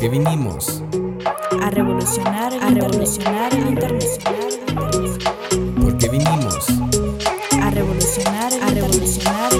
Porque 0.00 0.16
vinimos 0.16 0.82
a 1.60 1.68
revolucionar 1.68 2.54
a 2.54 2.70
revolucionar 2.70 3.52
el 3.52 3.68
internet. 3.68 4.06
Porque 5.78 6.08
vinimos 6.08 6.68
A 7.60 7.70
revolucionar 7.70 8.50
a 8.62 8.70
revolucionar 8.70 9.52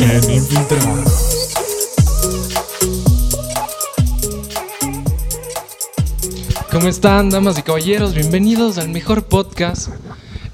el 0.00 0.30
Infiltrados. 0.32 1.54
¿Cómo 6.72 6.88
están, 6.88 7.30
damas 7.30 7.56
y 7.56 7.62
caballeros? 7.62 8.14
Bienvenidos 8.14 8.78
al 8.78 8.88
mejor 8.88 9.26
podcast. 9.26 9.90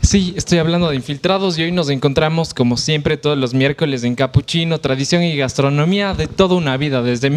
Sí, 0.03 0.35
estoy 0.37 0.59
hablando 0.59 0.91
de 0.91 0.97
infiltrados 0.97 1.57
y 1.57 1.63
hoy 1.63 1.73
nos 1.73 1.89
encontramos, 1.89 2.53
como 2.53 2.77
siempre, 2.77 3.17
todos 3.17 3.39
los 3.39 3.55
miércoles 3.55 4.05
en 4.05 4.17
Capuchino, 4.17 4.81
tradición 4.81 5.23
y 5.23 5.35
gastronomía 5.35 6.13
de 6.13 6.27
toda 6.27 6.57
una 6.57 6.77
vida, 6.77 7.01
desde 7.01 7.31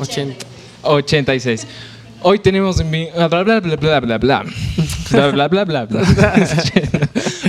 1986. 0.00 1.66
Hoy 2.22 2.38
tenemos. 2.38 2.80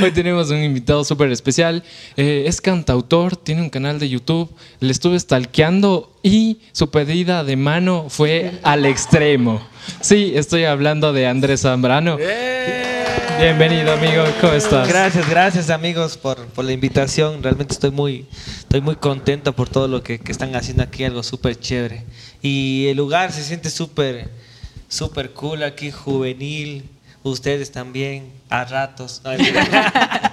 Hoy 0.02 0.12
tenemos 0.12 0.50
un 0.50 0.64
invitado 0.64 1.04
súper 1.04 1.32
especial. 1.32 1.84
Eh, 2.18 2.46
es 2.48 2.62
cantautor, 2.62 3.36
tiene 3.36 3.62
un 3.62 3.70
canal 3.70 4.00
de 4.00 4.10
YouTube. 4.10 4.50
Le 4.80 4.92
estuve 4.92 5.20
stalkeando 5.20 6.12
y 6.24 6.60
su 6.72 6.90
pedida 6.90 7.44
de 7.44 7.56
mano 7.56 8.06
fue 8.10 8.60
al 8.64 8.86
extremo. 8.86 9.62
Sí, 10.00 10.34
estoy 10.36 10.64
hablando 10.64 11.14
de 11.14 11.28
Andrés 11.28 11.62
Zambrano. 11.62 12.18
Bienvenido, 13.42 13.92
amigo. 13.92 14.24
¿Cómo 14.40 14.54
estás? 14.54 14.88
Gracias, 14.88 15.28
gracias 15.28 15.72
amigos 15.72 16.16
por, 16.16 16.46
por 16.50 16.64
la 16.64 16.74
invitación. 16.74 17.42
Realmente 17.42 17.74
estoy 17.74 17.90
muy, 17.90 18.28
estoy 18.60 18.82
muy 18.82 18.96
contento 18.98 19.54
por 19.54 19.68
todo 19.68 19.88
lo 19.88 20.04
que, 20.04 20.20
que 20.20 20.32
están 20.32 20.56
haciendo 20.56 20.84
aquí, 20.84 21.04
algo 21.04 21.24
súper 21.24 21.60
chévere. 21.60 22.06
Y 22.44 22.86
el 22.90 22.98
lugar 22.98 23.32
se 23.32 23.44
siente 23.44 23.72
súper, 23.72 24.30
súper 24.88 25.32
cool 25.32 25.64
aquí, 25.64 25.90
juvenil. 25.90 26.88
Ustedes 27.24 27.72
también, 27.72 28.32
a 28.48 28.64
ratos. 28.64 29.24
No. 29.24 29.32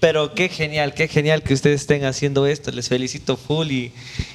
Pero 0.00 0.34
qué 0.34 0.48
genial, 0.48 0.94
qué 0.94 1.08
genial 1.08 1.42
que 1.42 1.54
ustedes 1.54 1.82
estén 1.82 2.04
haciendo 2.04 2.46
esto. 2.46 2.70
Les 2.70 2.88
felicito 2.88 3.36
full 3.36 3.70
y, 3.70 3.92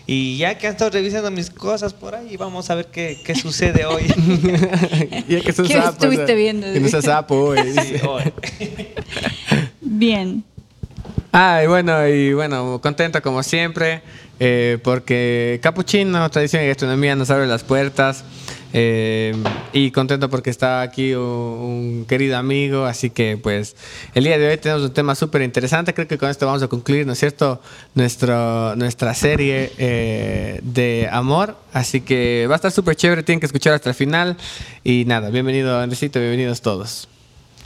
y 0.08 0.38
ya 0.38 0.58
que 0.58 0.68
han 0.68 0.74
estado 0.74 0.92
revisando 0.92 1.32
mis 1.32 1.50
cosas 1.50 1.94
por 1.94 2.16
ahí, 2.16 2.38
vamos 2.38 2.70
a 2.70 2.76
ver 2.76 2.88
qué, 2.88 3.20
qué 3.24 3.36
sucede 3.36 3.86
hoy. 3.86 4.04
Ya 5.28 5.42
que 5.42 5.54
son 5.54 5.68
¿Qué 5.68 5.74
sapos, 5.74 5.94
estuviste 5.94 6.36
viendo? 6.36 6.72
Que 6.72 6.80
no 6.80 6.88
sea 6.88 7.02
sapo, 7.02 7.48
güey. 7.48 7.74
Sí, 7.74 7.96
hoy. 8.08 8.24
Bien. 9.82 10.44
Ah, 11.32 11.62
y 11.64 11.68
bueno, 11.68 12.08
y 12.08 12.34
bueno, 12.34 12.80
contento 12.82 13.22
como 13.22 13.42
siempre, 13.44 14.02
eh, 14.40 14.80
porque 14.84 15.60
Capuchino, 15.64 16.30
tradición 16.30 16.64
y 16.64 16.68
gastronomía, 16.68 17.16
nos 17.16 17.30
abre 17.30 17.48
las 17.48 17.64
puertas. 17.64 18.26
Eh, 18.74 19.36
y 19.74 19.92
contento 19.92 20.30
porque 20.30 20.50
está 20.50 20.82
aquí 20.82 21.14
un, 21.14 21.22
un 21.22 22.06
querido 22.08 22.38
amigo, 22.38 22.86
así 22.86 23.10
que 23.10 23.38
pues 23.42 23.76
el 24.14 24.24
día 24.24 24.38
de 24.38 24.50
hoy 24.50 24.58
tenemos 24.58 24.84
un 24.84 24.94
tema 24.94 25.16
súper 25.16 25.42
interesante, 25.42 25.94
creo 25.94 26.08
que 26.08 26.18
con 26.18 26.30
esto 26.30 26.46
vamos 26.46 26.64
a 26.64 26.68
concluir, 26.68 27.06
¿no 27.06 27.14
es 27.14 27.20
cierto?, 27.20 27.62
Nuestro, 27.94 28.76
nuestra 28.76 29.14
serie 29.14 29.72
eh, 29.78 30.60
de 30.64 31.10
amor, 31.12 31.58
así 31.74 32.02
que 32.02 32.48
va 32.50 32.56
a 32.56 32.58
estar 32.58 32.72
súper 32.72 32.96
chévere, 32.96 33.24
tienen 33.24 33.40
que 33.40 33.46
escuchar 33.46 33.74
hasta 33.74 33.90
el 33.90 33.96
final 33.96 34.38
y 34.84 35.04
nada, 35.06 35.30
bienvenido 35.30 35.80
Andresito, 35.80 36.20
bienvenidos 36.20 36.62
todos. 36.62 37.08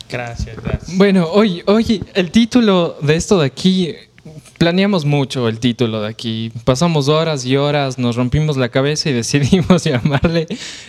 Gracias, 0.10 0.56
gracias. 0.64 0.98
Bueno, 0.98 1.28
hoy, 1.32 1.64
hoy 1.66 2.04
el 2.14 2.32
título 2.32 2.98
de 3.02 3.16
esto 3.16 3.40
de 3.40 3.48
aquí, 3.48 3.96
planeamos 4.58 5.06
mucho 5.06 5.48
el 5.48 5.60
título 5.60 6.02
de 6.02 6.10
aquí. 6.10 6.52
Pasamos 6.64 7.08
horas 7.10 7.46
y 7.46 7.58
horas, 7.58 7.98
nos 7.98 8.16
rompimos 8.16 8.58
la 8.58 8.70
cabeza 8.70 9.10
y 9.10 9.14
decidimos 9.22 9.84
llamarle 9.84 10.48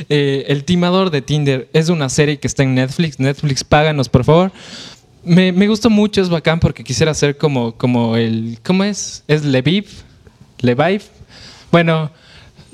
eh, 0.09 0.45
El 0.49 0.65
timador 0.65 1.11
de 1.11 1.23
Tinder. 1.23 1.69
Es 1.73 1.89
una 1.89 2.09
serie 2.09 2.39
que 2.39 2.47
está 2.47 2.63
en 2.63 2.75
Netflix. 2.75 3.19
Netflix, 3.19 3.65
páganos, 3.65 4.09
por 4.09 4.25
favor. 4.25 4.53
Me, 5.25 5.51
me 5.53 5.67
gustó 5.67 5.91
mucho, 5.91 6.21
es 6.23 6.29
bacán 6.29 6.61
porque 6.61 6.85
quisiera 6.85 7.13
ser 7.13 7.37
como, 7.37 7.73
como 7.77 8.17
el... 8.17 8.59
¿Cómo 8.63 8.85
es? 8.85 9.25
¿Es 9.27 9.45
Leviv? 9.45 9.87
¿Leviv? 10.61 11.03
Bueno, 11.73 12.13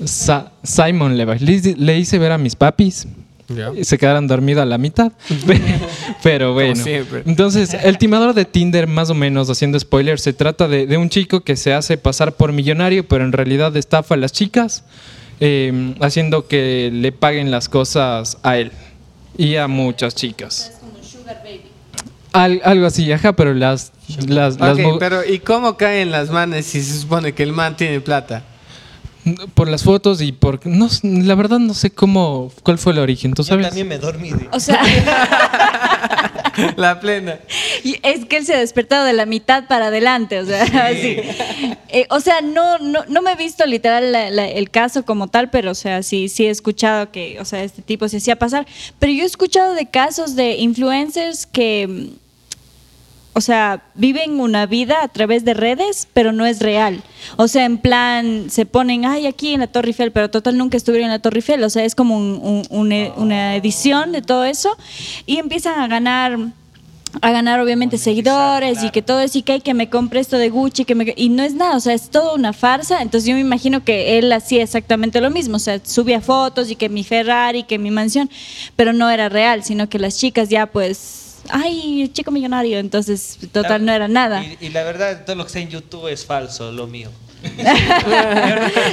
Sa- 0.05 0.51
Simon 0.63 1.17
Leviv. 1.17 1.41
Le, 1.41 1.75
le 1.77 1.97
hice 1.97 2.19
ver 2.19 2.31
a 2.31 2.37
mis 2.37 2.55
papis. 2.55 3.07
Y 3.75 3.83
se 3.83 3.97
quedaron 3.97 4.27
dormidos 4.27 4.61
a 4.63 4.65
la 4.65 4.77
mitad. 4.77 5.11
Pero 6.23 6.53
bueno. 6.53 6.75
siempre. 6.75 7.23
Entonces, 7.25 7.73
el 7.73 7.97
timador 7.97 8.33
de 8.33 8.45
Tinder, 8.45 8.87
más 8.87 9.09
o 9.09 9.13
menos, 9.13 9.49
haciendo 9.49 9.79
spoiler, 9.79 10.19
se 10.19 10.33
trata 10.33 10.67
de, 10.67 10.87
de 10.87 10.97
un 10.97 11.09
chico 11.09 11.41
que 11.41 11.55
se 11.55 11.73
hace 11.73 11.97
pasar 11.97 12.33
por 12.33 12.51
millonario, 12.53 13.07
pero 13.07 13.23
en 13.25 13.31
realidad 13.31 13.75
estafa 13.75 14.15
a 14.15 14.17
las 14.17 14.31
chicas, 14.31 14.83
eh, 15.39 15.93
haciendo 15.99 16.47
que 16.47 16.89
le 16.93 17.11
paguen 17.11 17.51
las 17.51 17.67
cosas 17.69 18.37
a 18.43 18.57
él 18.57 18.71
y 19.37 19.55
a 19.57 19.67
muchas 19.67 20.15
chicas. 20.15 20.71
Al- 22.31 22.61
algo 22.63 22.87
así, 22.87 23.11
ajá, 23.11 23.33
pero 23.33 23.53
las... 23.53 23.91
las, 24.27 24.59
las 24.59 24.77
pero 24.99 25.23
¿y 25.23 25.39
cómo 25.39 25.77
caen 25.77 26.11
las 26.11 26.31
manes 26.31 26.65
si 26.65 26.81
se 26.81 26.99
supone 26.99 27.33
que 27.33 27.43
el 27.43 27.51
man 27.51 27.77
tiene 27.77 27.99
plata? 28.01 28.43
Por 29.53 29.69
las 29.69 29.83
fotos 29.83 30.21
y 30.21 30.31
por... 30.33 30.65
No, 30.67 30.89
la 31.03 31.35
verdad 31.35 31.59
no 31.59 31.73
sé 31.73 31.91
cómo... 31.91 32.51
¿Cuál 32.63 32.77
fue 32.77 32.93
el 32.93 32.99
origen? 32.99 33.33
¿Tú 33.33 33.43
Yo 33.43 33.47
sabes? 33.49 33.67
también 33.67 33.87
me 33.87 33.97
dormí. 33.97 34.31
de- 34.31 34.49
O 34.51 34.59
sea, 34.59 34.81
La 36.75 36.99
plena. 36.99 37.39
y 37.83 37.97
es 38.03 38.25
que 38.25 38.37
él 38.37 38.45
se 38.45 38.53
ha 38.53 38.59
despertado 38.59 39.05
de 39.05 39.13
la 39.13 39.25
mitad 39.25 39.67
para 39.67 39.87
adelante, 39.87 40.39
o 40.39 40.45
sea, 40.45 40.63
así. 40.87 41.17
Eh, 41.95 42.07
o 42.09 42.19
sea, 42.21 42.41
no, 42.41 42.79
no, 42.79 43.01
no 43.07 43.21
me 43.21 43.33
he 43.33 43.35
visto 43.35 43.67
literal 43.67 44.11
la- 44.11 44.31
la- 44.31 44.47
el 44.47 44.71
caso 44.71 45.05
como 45.05 45.27
tal, 45.27 45.51
pero 45.51 45.69
o 45.69 45.75
sea, 45.75 46.01
sí, 46.01 46.27
sí 46.27 46.47
he 46.47 46.49
escuchado 46.49 47.11
que, 47.11 47.37
o 47.39 47.45
sea, 47.45 47.63
este 47.63 47.83
tipo 47.83 48.09
se 48.09 48.17
hacía 48.17 48.35
pasar. 48.35 48.65
Pero 48.97 49.13
yo 49.13 49.21
he 49.21 49.27
escuchado 49.27 49.75
de 49.75 49.85
casos 49.87 50.35
de 50.35 50.55
influencers 50.55 51.45
que, 51.45 52.09
o 53.33 53.41
sea, 53.41 53.81
viven 53.95 54.39
una 54.39 54.65
vida 54.65 55.01
a 55.03 55.07
través 55.07 55.43
de 55.43 55.53
redes, 55.55 56.07
pero 56.13 56.31
no 56.31 56.45
es 56.45 56.59
real. 56.59 57.01
O 57.37 57.47
sea, 57.47 57.65
en 57.65 57.77
plan, 57.79 58.45
se 58.49 58.65
ponen, 58.65 59.05
ay, 59.05 59.25
aquí 59.25 59.53
en 59.53 59.61
la 59.61 59.67
Torre 59.67 59.87
Eiffel, 59.89 60.11
pero 60.11 60.29
total 60.29 60.57
nunca 60.57 60.77
estuvieron 60.77 61.05
en 61.07 61.11
la 61.13 61.19
Torre 61.19 61.37
Eiffel. 61.39 61.63
O 61.63 61.69
sea, 61.69 61.83
es 61.83 61.95
como 61.95 62.15
un- 62.17 62.39
un- 62.43 62.67
un 62.69 62.91
e- 62.91 63.11
una 63.17 63.55
edición 63.55 64.11
de 64.11 64.21
todo 64.21 64.45
eso 64.45 64.75
y 65.25 65.37
empiezan 65.37 65.79
a 65.79 65.87
ganar 65.87 66.37
a 67.21 67.29
ganar 67.31 67.59
obviamente 67.59 67.99
seguidores 67.99 68.81
y 68.83 68.89
que 68.89 69.03
todo 69.03 69.19
eso 69.21 69.37
y 69.37 69.43
que 69.43 69.51
hay 69.51 69.61
que 69.61 69.75
me 69.75 69.87
compre 69.87 70.19
esto 70.19 70.39
de 70.39 70.49
Gucci 70.49 70.83
que 70.83 70.95
me, 70.95 71.13
y 71.15 71.29
no 71.29 71.43
es 71.43 71.53
nada, 71.53 71.77
o 71.77 71.79
sea, 71.79 71.93
es 71.93 72.09
toda 72.09 72.33
una 72.33 72.53
farsa, 72.53 73.03
entonces 73.03 73.27
yo 73.29 73.35
me 73.35 73.41
imagino 73.41 73.83
que 73.83 74.17
él 74.17 74.31
hacía 74.33 74.63
exactamente 74.63 75.21
lo 75.21 75.29
mismo, 75.29 75.57
o 75.57 75.59
sea, 75.59 75.79
subía 75.85 76.21
fotos 76.21 76.71
y 76.71 76.75
que 76.75 76.89
mi 76.89 77.03
Ferrari, 77.03 77.65
que 77.65 77.77
mi 77.77 77.91
mansión, 77.91 78.31
pero 78.75 78.93
no 78.93 79.11
era 79.11 79.29
real, 79.29 79.63
sino 79.63 79.87
que 79.89 79.99
las 79.99 80.17
chicas 80.17 80.49
ya 80.49 80.65
pues, 80.65 81.32
ay, 81.49 82.09
chico 82.13 82.31
millonario, 82.31 82.79
entonces 82.79 83.37
total 83.51 83.85
no 83.85 83.91
era 83.91 84.07
nada. 84.07 84.43
Y, 84.43 84.57
y 84.67 84.69
la 84.69 84.83
verdad, 84.83 85.25
todo 85.25 85.35
lo 85.35 85.43
que 85.43 85.47
está 85.47 85.59
en 85.59 85.69
YouTube 85.69 86.07
es 86.07 86.25
falso, 86.25 86.71
lo 86.71 86.87
mío. 86.87 87.09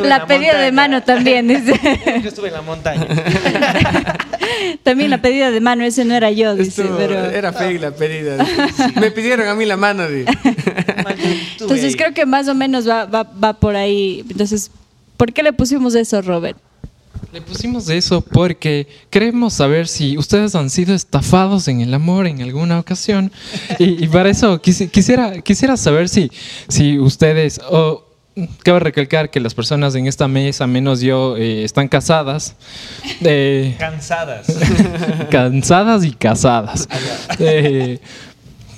La 0.02 0.26
pedida 0.26 0.58
de 0.58 0.72
mano 0.72 1.02
también, 1.02 1.46
dice. 1.46 1.78
Yo 2.22 2.28
estuve 2.28 2.48
en 2.48 2.54
la 2.54 2.62
montaña. 2.62 3.06
También 4.82 5.10
la 5.10 5.22
pedida 5.22 5.50
de 5.50 5.60
mano, 5.60 5.84
ese 5.84 6.04
no 6.04 6.14
era 6.14 6.30
yo, 6.30 6.54
dice, 6.54 6.82
Esto 6.82 6.96
pero... 6.96 7.18
Era 7.30 7.52
fake 7.52 7.80
la 7.80 7.90
pedida. 7.92 8.44
Me 9.00 9.10
pidieron 9.10 9.48
a 9.48 9.54
mí 9.54 9.64
la 9.64 9.76
mano. 9.76 10.08
di. 10.08 10.24
Entonces 11.60 11.96
creo 11.96 12.12
que 12.14 12.26
más 12.26 12.48
o 12.48 12.54
menos 12.54 12.88
va, 12.88 13.04
va, 13.06 13.22
va 13.22 13.54
por 13.54 13.76
ahí. 13.76 14.24
Entonces, 14.28 14.70
¿por 15.16 15.32
qué 15.32 15.42
le 15.42 15.52
pusimos 15.52 15.94
eso, 15.94 16.22
Robert? 16.22 16.58
Le 17.32 17.40
pusimos 17.40 17.88
eso 17.88 18.20
porque 18.22 18.88
queremos 19.08 19.54
saber 19.54 19.86
si 19.86 20.18
ustedes 20.18 20.56
han 20.56 20.68
sido 20.68 20.94
estafados 20.94 21.68
en 21.68 21.80
el 21.80 21.94
amor 21.94 22.26
en 22.26 22.42
alguna 22.42 22.78
ocasión. 22.80 23.30
Y, 23.78 24.04
y 24.04 24.08
para 24.08 24.30
eso 24.30 24.60
quisi- 24.60 24.90
quisiera, 24.90 25.40
quisiera 25.40 25.76
saber 25.76 26.08
si, 26.08 26.30
si 26.68 26.98
ustedes, 26.98 27.60
o 27.70 28.04
cabe 28.64 28.80
recalcar 28.80 29.30
que 29.30 29.38
las 29.38 29.54
personas 29.54 29.94
en 29.94 30.08
esta 30.08 30.26
mesa, 30.26 30.66
menos 30.66 31.00
yo, 31.00 31.36
eh, 31.36 31.62
están 31.62 31.86
casadas. 31.86 32.56
Eh, 33.20 33.76
Cansadas. 33.78 34.46
cansadas 35.30 36.04
y 36.04 36.12
casadas. 36.12 36.88
Eh, 37.38 38.00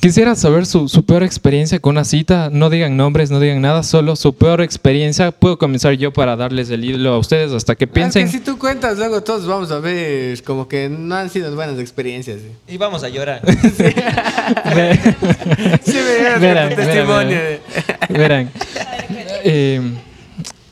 quisiera 0.02 0.34
saber 0.34 0.66
su, 0.66 0.88
su 0.88 1.04
peor 1.04 1.22
experiencia 1.22 1.78
con 1.78 1.93
una 1.93 2.04
cita. 2.04 2.50
No 2.52 2.70
digan 2.70 2.96
nombres, 2.96 3.31
no 3.31 3.38
digan 3.38 3.60
nada, 3.62 3.84
solo 3.84 4.16
su 4.16 4.34
peor 4.34 4.60
experiencia. 4.60 5.31
Puedo 5.31 5.56
comenzar 5.58 5.93
yo 5.94 6.12
para 6.12 6.34
darles 6.34 6.69
el 6.70 6.84
hilo 6.84 7.12
a 7.14 7.19
ustedes 7.19 7.52
hasta 7.52 7.76
que 7.76 7.84
Es 7.84 7.90
piensen. 7.90 8.26
que 8.26 8.32
si 8.32 8.40
tú 8.40 8.58
cuentas, 8.58 8.99
luego 8.99 9.22
todos 9.22 9.46
vamos 9.46 9.70
a 9.70 9.78
ver 9.78 10.43
como 10.43 10.66
que 10.66 10.88
no 10.88 11.14
han 11.14 11.31
sido 11.31 11.54
buenas 11.54 11.78
experiencias. 11.78 12.38
di. 12.43 12.75
Y 12.75 12.78
vamos 12.78 13.04
a 13.04 13.08
llorar. 13.08 13.40
Ve- 14.75 14.99
Sí, 15.84 15.94
me 15.94 16.02
Verán, 16.02 16.34
tu 16.34 16.40
verán, 16.40 16.75
testimonio. 16.76 17.38
verán. 18.08 18.10
Verán. 18.10 18.50
Eh, 19.44 19.81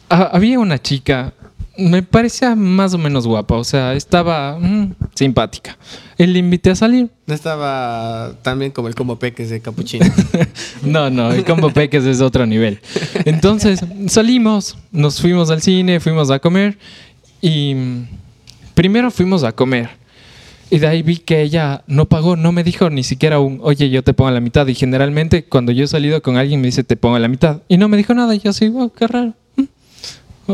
ha- 0.08 0.30
había 0.32 0.58
una 0.60 0.80
chica, 0.80 1.32
me 1.80 2.02
parecía 2.02 2.54
más 2.54 2.94
o 2.94 2.98
menos 2.98 3.26
guapa, 3.26 3.56
o 3.56 3.64
sea, 3.64 3.94
estaba 3.94 4.58
mm, 4.58 4.94
simpática. 5.14 5.76
Y 6.18 6.26
le 6.26 6.38
invité 6.38 6.70
a 6.70 6.74
salir. 6.74 7.10
No 7.26 7.34
estaba 7.34 8.32
tan 8.42 8.58
bien 8.58 8.70
como 8.70 8.88
el 8.88 8.94
como 8.94 9.18
peques 9.18 9.50
de 9.50 9.60
capuchino. 9.60 10.06
No, 10.82 11.10
no, 11.10 11.32
el 11.32 11.44
combo 11.44 11.70
peques 11.70 12.04
es 12.04 12.20
otro 12.20 12.46
nivel. 12.46 12.80
Entonces 13.24 13.80
salimos, 14.08 14.76
nos 14.92 15.20
fuimos 15.20 15.50
al 15.50 15.62
cine, 15.62 16.00
fuimos 16.00 16.30
a 16.30 16.38
comer 16.38 16.78
y 17.40 17.74
primero 18.74 19.10
fuimos 19.10 19.44
a 19.44 19.52
comer. 19.52 19.90
Y 20.70 20.78
de 20.78 20.86
ahí 20.86 21.02
vi 21.02 21.16
que 21.16 21.42
ella 21.42 21.82
no 21.86 22.06
pagó, 22.06 22.36
no 22.36 22.52
me 22.52 22.62
dijo 22.62 22.90
ni 22.90 23.02
siquiera 23.02 23.40
un, 23.40 23.58
oye, 23.62 23.90
yo 23.90 24.04
te 24.04 24.14
pongo 24.14 24.30
la 24.30 24.40
mitad. 24.40 24.66
Y 24.68 24.74
generalmente 24.74 25.44
cuando 25.44 25.72
yo 25.72 25.84
he 25.84 25.88
salido 25.88 26.22
con 26.22 26.36
alguien 26.36 26.60
me 26.60 26.68
dice, 26.68 26.84
te 26.84 26.96
pongo 26.96 27.18
la 27.18 27.28
mitad. 27.28 27.62
Y 27.68 27.76
no 27.76 27.88
me 27.88 27.96
dijo 27.96 28.14
nada. 28.14 28.34
Y 28.34 28.38
yo 28.38 28.50
así, 28.50 28.68
wow, 28.68 28.90
qué 28.90 29.06
raro. 29.06 29.34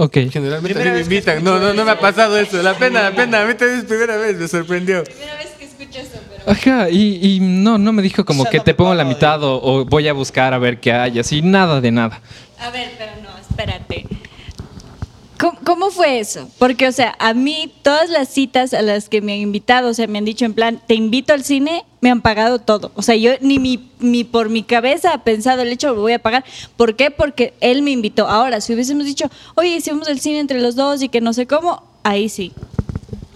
Ok. 0.00 0.12
Generalmente 0.30 0.74
Primera 0.74 0.90
a 0.90 0.94
mí 0.94 0.98
me 0.98 1.00
invitan. 1.02 1.44
No, 1.44 1.58
no, 1.58 1.72
no 1.72 1.84
me 1.84 1.90
ha 1.90 1.98
pasado 2.00 2.38
eso. 2.38 2.62
La 2.62 2.74
pena, 2.74 3.02
la 3.02 3.12
pena. 3.12 3.42
A 3.42 3.46
mí 3.46 3.54
también 3.54 3.80
es 3.80 3.84
primera 3.84 4.16
vez, 4.16 4.36
me 4.36 4.48
sorprendió. 4.48 5.04
Primera 5.04 5.36
vez 5.36 5.48
que 5.58 5.64
escucho 5.64 5.98
eso, 6.00 6.18
pero... 6.28 6.50
Ajá, 6.50 6.90
y, 6.90 7.18
y 7.22 7.40
no, 7.40 7.78
no 7.78 7.92
me 7.92 8.02
dijo 8.02 8.24
como 8.24 8.44
que 8.44 8.58
no 8.58 8.64
te 8.64 8.74
pongo 8.74 8.94
la 8.94 9.04
mitad 9.04 9.42
o, 9.42 9.60
o 9.62 9.84
voy 9.84 10.08
a 10.08 10.12
buscar 10.12 10.54
a 10.54 10.58
ver 10.58 10.80
qué 10.80 10.92
hay, 10.92 11.18
así, 11.18 11.42
nada 11.42 11.80
de 11.80 11.90
nada. 11.90 12.20
A 12.58 12.70
ver, 12.70 12.92
pero 12.98 13.12
no, 13.22 13.36
espérate. 13.38 14.06
¿Cómo, 15.38 15.90
fue 15.90 16.18
eso? 16.18 16.48
Porque, 16.58 16.88
o 16.88 16.92
sea, 16.92 17.14
a 17.18 17.34
mí 17.34 17.72
todas 17.82 18.08
las 18.10 18.28
citas 18.28 18.72
a 18.72 18.82
las 18.82 19.08
que 19.08 19.20
me 19.20 19.34
han 19.34 19.38
invitado, 19.38 19.90
o 19.90 19.94
sea, 19.94 20.06
me 20.06 20.18
han 20.18 20.24
dicho 20.24 20.44
en 20.44 20.54
plan, 20.54 20.80
te 20.86 20.94
invito 20.94 21.32
al 21.32 21.44
cine, 21.44 21.84
me 22.00 22.10
han 22.10 22.22
pagado 22.22 22.58
todo. 22.58 22.90
O 22.94 23.02
sea, 23.02 23.16
yo 23.16 23.32
ni, 23.40 23.58
mi, 23.58 23.90
ni 24.00 24.24
por 24.24 24.48
mi 24.48 24.62
cabeza 24.62 25.12
he 25.14 25.18
pensado 25.18 25.62
el 25.62 25.68
hecho, 25.68 25.94
lo 25.94 26.00
voy 26.00 26.14
a 26.14 26.18
pagar. 26.18 26.44
¿Por 26.76 26.96
qué? 26.96 27.10
Porque 27.10 27.54
él 27.60 27.82
me 27.82 27.90
invitó. 27.90 28.28
Ahora, 28.28 28.60
si 28.60 28.72
hubiésemos 28.72 29.04
dicho, 29.04 29.26
oye, 29.54 29.80
si 29.80 29.90
vamos 29.90 30.08
al 30.08 30.20
cine 30.20 30.40
entre 30.40 30.60
los 30.60 30.74
dos 30.74 31.02
y 31.02 31.08
que 31.08 31.20
no 31.20 31.32
sé 31.32 31.46
cómo, 31.46 31.82
ahí 32.02 32.28
sí. 32.28 32.52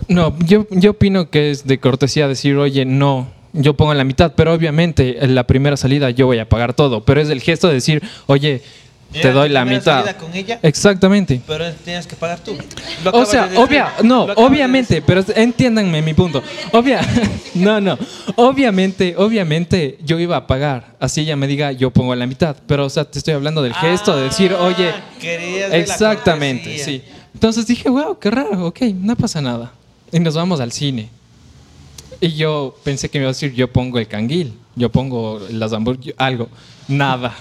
No, 0.08 0.36
yo, 0.40 0.66
yo 0.70 0.92
opino 0.92 1.30
que 1.30 1.50
es 1.50 1.66
de 1.66 1.78
cortesía 1.78 2.28
decir, 2.28 2.56
oye, 2.56 2.84
no, 2.84 3.28
yo 3.52 3.74
pongo 3.74 3.94
la 3.94 4.04
mitad, 4.04 4.34
pero 4.34 4.52
obviamente 4.52 5.24
en 5.24 5.34
la 5.34 5.46
primera 5.46 5.76
salida 5.76 6.10
yo 6.10 6.26
voy 6.26 6.38
a 6.38 6.48
pagar 6.48 6.74
todo, 6.74 7.04
pero 7.04 7.20
es 7.20 7.30
el 7.30 7.40
gesto 7.40 7.68
de 7.68 7.74
decir, 7.74 8.02
oye, 8.26 8.62
te 9.12 9.32
doy 9.32 9.48
la 9.48 9.64
mitad. 9.64 10.16
con 10.16 10.34
ella? 10.34 10.58
Exactamente. 10.62 11.40
Pero 11.46 11.72
tienes 11.84 12.06
que 12.06 12.16
pagar 12.16 12.40
tú. 12.40 12.56
Lo 13.04 13.10
O 13.12 13.24
sea, 13.26 13.46
de 13.46 13.56
obvia, 13.56 13.92
no, 14.02 14.26
Lo 14.26 14.32
acabas 14.32 14.36
de 14.36 14.56
obviamente, 14.56 15.02
pero 15.02 15.24
entiéndanme 15.34 16.02
mi 16.02 16.14
punto. 16.14 16.42
Obvia, 16.72 17.00
no, 17.54 17.80
no, 17.80 17.98
obviamente, 18.36 19.14
obviamente 19.16 19.98
yo 20.04 20.18
iba 20.18 20.36
a 20.36 20.46
pagar, 20.46 20.94
así 21.00 21.22
ella 21.22 21.36
me 21.36 21.46
diga, 21.46 21.72
yo 21.72 21.90
pongo 21.90 22.14
la 22.14 22.26
mitad, 22.26 22.56
pero 22.66 22.86
o 22.86 22.90
sea, 22.90 23.04
te 23.04 23.18
estoy 23.18 23.34
hablando 23.34 23.62
del 23.62 23.74
gesto 23.74 24.16
de 24.16 24.24
decir, 24.24 24.54
Ah, 24.56 24.64
oye, 24.64 24.92
exactamente, 25.72 26.78
sí. 26.78 27.02
Entonces 27.34 27.66
dije, 27.66 27.88
wow, 27.88 28.18
qué 28.18 28.30
raro, 28.30 28.66
ok, 28.66 28.80
no 28.94 29.16
pasa 29.16 29.40
nada. 29.40 29.72
Y 30.12 30.18
nos 30.20 30.34
vamos 30.34 30.60
al 30.60 30.72
cine. 30.72 31.08
Y 32.20 32.34
yo 32.34 32.76
pensé 32.84 33.08
que 33.08 33.18
me 33.18 33.22
iba 33.22 33.30
a 33.30 33.32
decir, 33.32 33.54
yo 33.54 33.72
pongo 33.72 33.98
el 33.98 34.06
canguil, 34.06 34.52
yo 34.80 34.90
pongo 34.90 35.40
las 35.50 35.72
hamburguesas, 35.72 36.14
algo, 36.18 36.48
nada. 36.88 37.36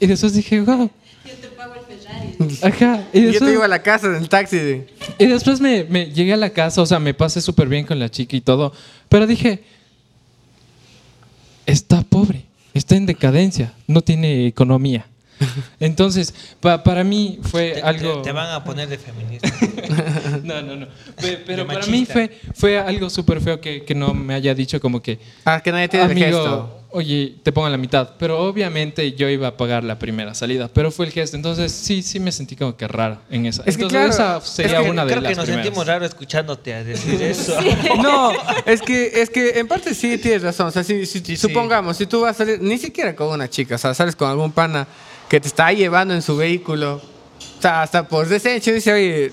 Y 0.00 0.06
después 0.06 0.32
dije, 0.34 0.60
wow. 0.62 0.90
Yo 1.24 1.32
te 1.34 1.48
pago 1.48 1.74
el 1.74 1.98
Ferrari. 1.98 2.58
Ajá. 2.62 3.04
Y 3.12 3.20
Yo 3.20 3.26
después, 3.28 3.50
te 3.50 3.54
iba 3.54 3.64
a 3.66 3.68
la 3.68 3.82
casa 3.82 4.06
en 4.08 4.16
el 4.16 4.28
taxi. 4.28 4.56
de- 4.58 4.86
y 5.18 5.26
después 5.26 5.60
me, 5.60 5.84
me 5.84 6.06
llegué 6.06 6.32
a 6.32 6.36
la 6.36 6.50
casa, 6.50 6.80
o 6.82 6.86
sea, 6.86 6.98
me 6.98 7.14
pasé 7.14 7.40
súper 7.40 7.68
bien 7.68 7.84
con 7.86 7.98
la 7.98 8.10
chica 8.10 8.34
y 8.36 8.40
todo. 8.40 8.72
Pero 9.08 9.26
dije, 9.26 9.62
está 11.66 12.02
pobre, 12.02 12.44
está 12.74 12.96
en 12.96 13.06
decadencia, 13.06 13.72
no 13.86 14.00
tiene 14.02 14.46
economía. 14.46 15.06
Entonces, 15.80 16.34
pa- 16.60 16.82
para 16.82 17.04
mí 17.04 17.38
fue 17.42 17.70
Te, 17.70 17.74
te- 17.80 17.82
algo... 17.86 18.22
te 18.22 18.32
van 18.32 18.50
a 18.50 18.64
poner 18.64 18.88
de 18.88 18.98
feminista. 18.98 19.48
No, 20.44 20.60
no, 20.62 20.76
no. 20.76 20.86
Pe- 21.20 21.42
Pero 21.46 21.66
para 21.66 21.86
mí 21.86 22.04
fue, 22.06 22.30
fue 22.54 22.78
algo 22.78 23.08
súper 23.10 23.40
feo 23.40 23.60
que, 23.60 23.84
que 23.84 23.94
no 23.94 24.12
me 24.14 24.34
haya 24.34 24.54
dicho 24.54 24.80
como 24.80 25.00
que... 25.02 25.18
Ah, 25.44 25.60
que 25.62 25.70
nadie 25.72 25.88
tiene 25.88 26.06
el 26.06 26.10
Amigo, 26.10 26.26
gesto. 26.26 26.80
oye, 26.90 27.34
te 27.42 27.52
pongo 27.52 27.68
la 27.68 27.76
mitad. 27.76 28.10
Pero 28.18 28.38
obviamente 28.40 29.12
yo 29.12 29.28
iba 29.28 29.48
a 29.48 29.56
pagar 29.56 29.84
la 29.84 29.98
primera 29.98 30.34
salida. 30.34 30.68
Pero 30.72 30.90
fue 30.90 31.06
el 31.06 31.12
gesto. 31.12 31.36
Entonces 31.36 31.70
sí, 31.72 32.02
sí 32.02 32.18
me 32.20 32.32
sentí 32.32 32.56
como 32.56 32.76
que 32.76 32.88
raro 32.88 33.18
en 33.30 33.46
esa. 33.46 33.62
Es 33.66 33.76
que 33.76 33.84
Entonces 33.84 34.16
claro, 34.16 34.38
esa 34.38 34.46
sería 34.46 34.78
Es 34.78 34.84
que 34.84 34.90
una 34.90 35.04
de 35.04 35.10
creo 35.12 35.22
las 35.22 35.30
que 35.30 35.36
nos 35.36 35.44
primeras. 35.44 35.64
sentimos 35.66 35.86
raro 35.86 36.04
escuchándote 36.06 36.74
a 36.74 36.84
decir 36.84 37.22
eso. 37.22 37.56
No, 38.02 38.32
es 38.66 38.82
que, 38.82 39.22
es 39.22 39.30
que 39.30 39.58
en 39.60 39.68
parte 39.68 39.94
sí 39.94 40.18
tienes 40.18 40.42
razón. 40.42 40.66
O 40.66 40.70
sea, 40.70 40.82
si, 40.84 41.06
si- 41.06 41.20
Sí, 41.20 41.24
sí. 41.24 41.36
supongamos, 41.36 41.96
si 41.96 42.06
tú 42.06 42.20
vas 42.22 42.34
a 42.36 42.44
salir, 42.44 42.60
ni 42.60 42.78
siquiera 42.78 43.14
con 43.14 43.28
una 43.28 43.48
chica, 43.48 43.76
o 43.76 43.78
sea, 43.78 43.94
sales 43.94 44.16
con 44.16 44.28
algún 44.28 44.50
pana 44.52 44.86
que 45.28 45.40
te 45.40 45.48
está 45.48 45.72
llevando 45.72 46.12
en 46.14 46.20
su 46.22 46.36
vehículo, 46.36 46.96
o 47.58 47.62
sea, 47.62 47.82
hasta 47.82 48.06
por 48.08 48.28
desecho 48.28 48.72
dice, 48.72 48.92
oye, 48.92 49.32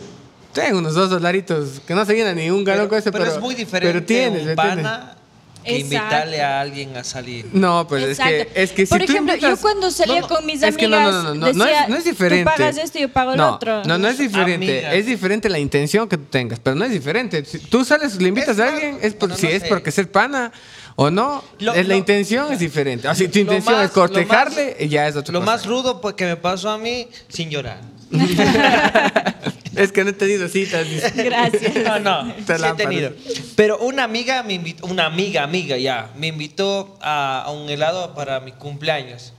tengo 0.54 0.80
unos 0.80 0.94
dos 0.96 1.10
dolaritos, 1.10 1.82
que 1.86 1.94
no 1.94 2.06
se 2.06 2.14
llena 2.16 2.34
ni 2.34 2.50
un 2.50 2.64
galón 2.64 2.88
con 2.88 2.98
eso, 2.98 3.12
pero, 3.12 3.26
es 3.26 3.40
muy 3.40 3.56
diferente 3.56 3.94
pero 3.94 4.06
tienes, 4.06 4.48
un 4.48 4.56
pana 4.56 5.16
que 5.64 5.76
Exacto. 5.76 5.96
invitarle 5.96 6.42
a 6.42 6.62
alguien 6.62 6.96
a 6.98 7.04
salir. 7.04 7.48
No, 7.52 7.86
pues 7.88 8.04
es 8.04 8.18
que, 8.18 8.40
Exacto. 8.42 8.60
es 8.60 8.72
que 8.72 8.86
si 8.86 8.90
Por 8.90 9.00
tú 9.06 9.12
ejemplo, 9.12 9.34
invitas- 9.36 9.50
yo 9.52 9.58
cuando 9.62 9.92
salía 9.92 10.22
No, 10.22 10.28
con 10.30 10.46
mis 10.46 10.64
es 10.64 10.78
que 10.78 10.88
no, 10.88 10.96
amigas 10.98 11.14
no, 11.14 11.24
no, 11.24 11.30
no, 11.30 11.36
no, 11.36 11.54
no 11.54 11.66
decía, 11.66 11.84
es, 11.84 11.90
no 11.90 11.96
es 11.98 12.04
diferente. 12.06 12.50
tú 12.52 12.58
pagas 12.58 12.78
esto 12.78 12.98
y 12.98 13.02
yo 13.02 13.10
pago 13.10 13.32
el 13.34 13.38
no, 13.38 13.56
otro. 13.56 13.84
No, 13.84 13.98
no 13.98 14.08
es 14.08 14.18
diferente. 14.18 14.78
Amigas. 14.78 14.94
Es 14.96 15.06
diferente 15.06 15.50
la 15.50 15.60
intención 15.60 16.08
que 16.08 16.18
tú 16.18 16.24
tengas, 16.26 16.60
pero 16.60 16.76
no 16.78 16.86
es 16.86 16.92
diferente. 16.92 17.44
Si 17.46 17.60
tú 17.60 17.84
sales, 17.84 18.20
le 18.22 18.30
invitas 18.30 18.58
Es 18.58 18.60
a 18.62 18.68
alguien, 18.70 19.00
es 19.02 19.14
por, 19.14 19.36
si 19.36 19.48
no 19.48 19.52
es 19.52 19.62
sé. 19.64 19.68
porque 19.68 19.92
ser 19.92 20.10
pana 20.10 20.52
o 20.96 21.12
no, 21.12 21.44
Lo- 21.60 21.74
es 21.74 21.86
la 21.88 21.94
lo- 21.94 22.00
intención 22.00 22.52
es 22.54 22.60
diferente. 22.60 23.08
O 23.08 23.14
sea, 23.14 23.26
si 23.26 23.30
tu 23.30 23.38
Lo 23.40 23.42
intención 23.42 23.76
más- 23.76 23.86
es 23.86 23.92
cortejarle, 23.92 24.78
más- 24.80 24.90
ya 24.90 25.08
es 25.10 25.16
otra 25.18 25.34
Lo 25.34 25.42
cosa. 25.42 25.52
más 25.52 25.66
rudo 25.66 26.00
pues, 26.02 26.16
que 26.16 26.26
me 26.26 26.38
pasó 26.38 26.70
a 26.70 26.78
mí 26.78 27.08
sin 27.28 27.50
llorar. 27.50 27.82
es 29.76 29.92
que 29.92 30.04
no 30.04 30.10
he 30.12 30.14
tenido 30.14 30.48
citas. 30.48 30.88
Gracias. 31.16 31.76
No, 31.76 32.00
no, 32.00 32.34
Te 32.46 32.56
sí 32.56 32.62
la 32.62 32.70
he 32.70 32.74
tenido. 32.74 33.12
Pero 33.56 33.78
una 33.80 34.04
amiga 34.04 34.44
me 34.44 34.54
invitó, 34.54 34.86
una 34.88 35.06
amiga, 35.06 35.44
amiga 35.44 35.78
ya, 35.78 36.12
me 36.18 36.28
invitó 36.28 36.98
a, 37.02 37.44
a 37.44 37.52
un 37.52 37.70
helado 37.70 38.14
para 38.16 38.40
mi 38.40 38.52
cumpleaños. 38.52 39.34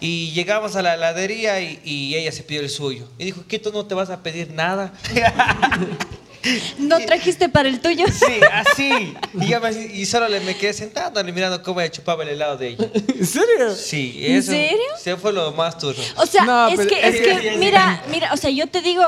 Y 0.00 0.32
llegamos 0.32 0.76
a 0.76 0.82
la 0.82 0.94
heladería 0.94 1.60
y, 1.60 1.80
y 1.84 2.14
ella 2.16 2.32
se 2.32 2.42
pidió 2.42 2.60
el 2.60 2.68
suyo. 2.68 3.08
Y 3.18 3.24
dijo, 3.24 3.44
¿qué 3.48 3.58
tú 3.58 3.72
no 3.72 3.86
te 3.86 3.94
vas 3.94 4.10
a 4.10 4.22
pedir 4.22 4.50
nada? 4.52 4.92
¿No 6.78 6.98
trajiste 7.00 7.48
para 7.48 7.68
el 7.68 7.80
tuyo? 7.80 8.04
sí, 8.08 8.40
así. 8.52 9.14
Y, 9.40 9.46
yo 9.48 9.60
me- 9.60 9.72
y 9.94 10.04
solo 10.06 10.28
le 10.28 10.40
me 10.40 10.56
quedé 10.56 10.72
sentado 10.72 11.20
y 11.26 11.32
mirando 11.32 11.62
cómo 11.62 11.80
ella 11.80 11.90
chupaba 11.90 12.22
el 12.22 12.30
helado 12.30 12.56
de 12.56 12.68
ella. 12.68 12.88
¿En 13.18 13.26
serio? 13.26 13.74
Sí, 13.74 14.16
¿En 14.24 14.36
eso, 14.36 14.50
serio? 14.52 14.78
Eso 15.02 15.16
fue 15.18 15.32
lo 15.32 15.52
más 15.52 15.78
turro. 15.78 16.02
O 16.16 16.26
sea, 16.26 16.44
No, 16.44 16.68
es 16.68 16.76
pero 16.76 16.88
que, 16.88 17.00
es 17.00 17.14
es 17.14 17.20
que- 17.20 17.40
que, 17.50 17.56
mira, 17.56 18.02
mira, 18.10 18.32
o 18.32 18.36
sea, 18.36 18.50
yo 18.50 18.66
te 18.66 18.82
digo 18.82 19.04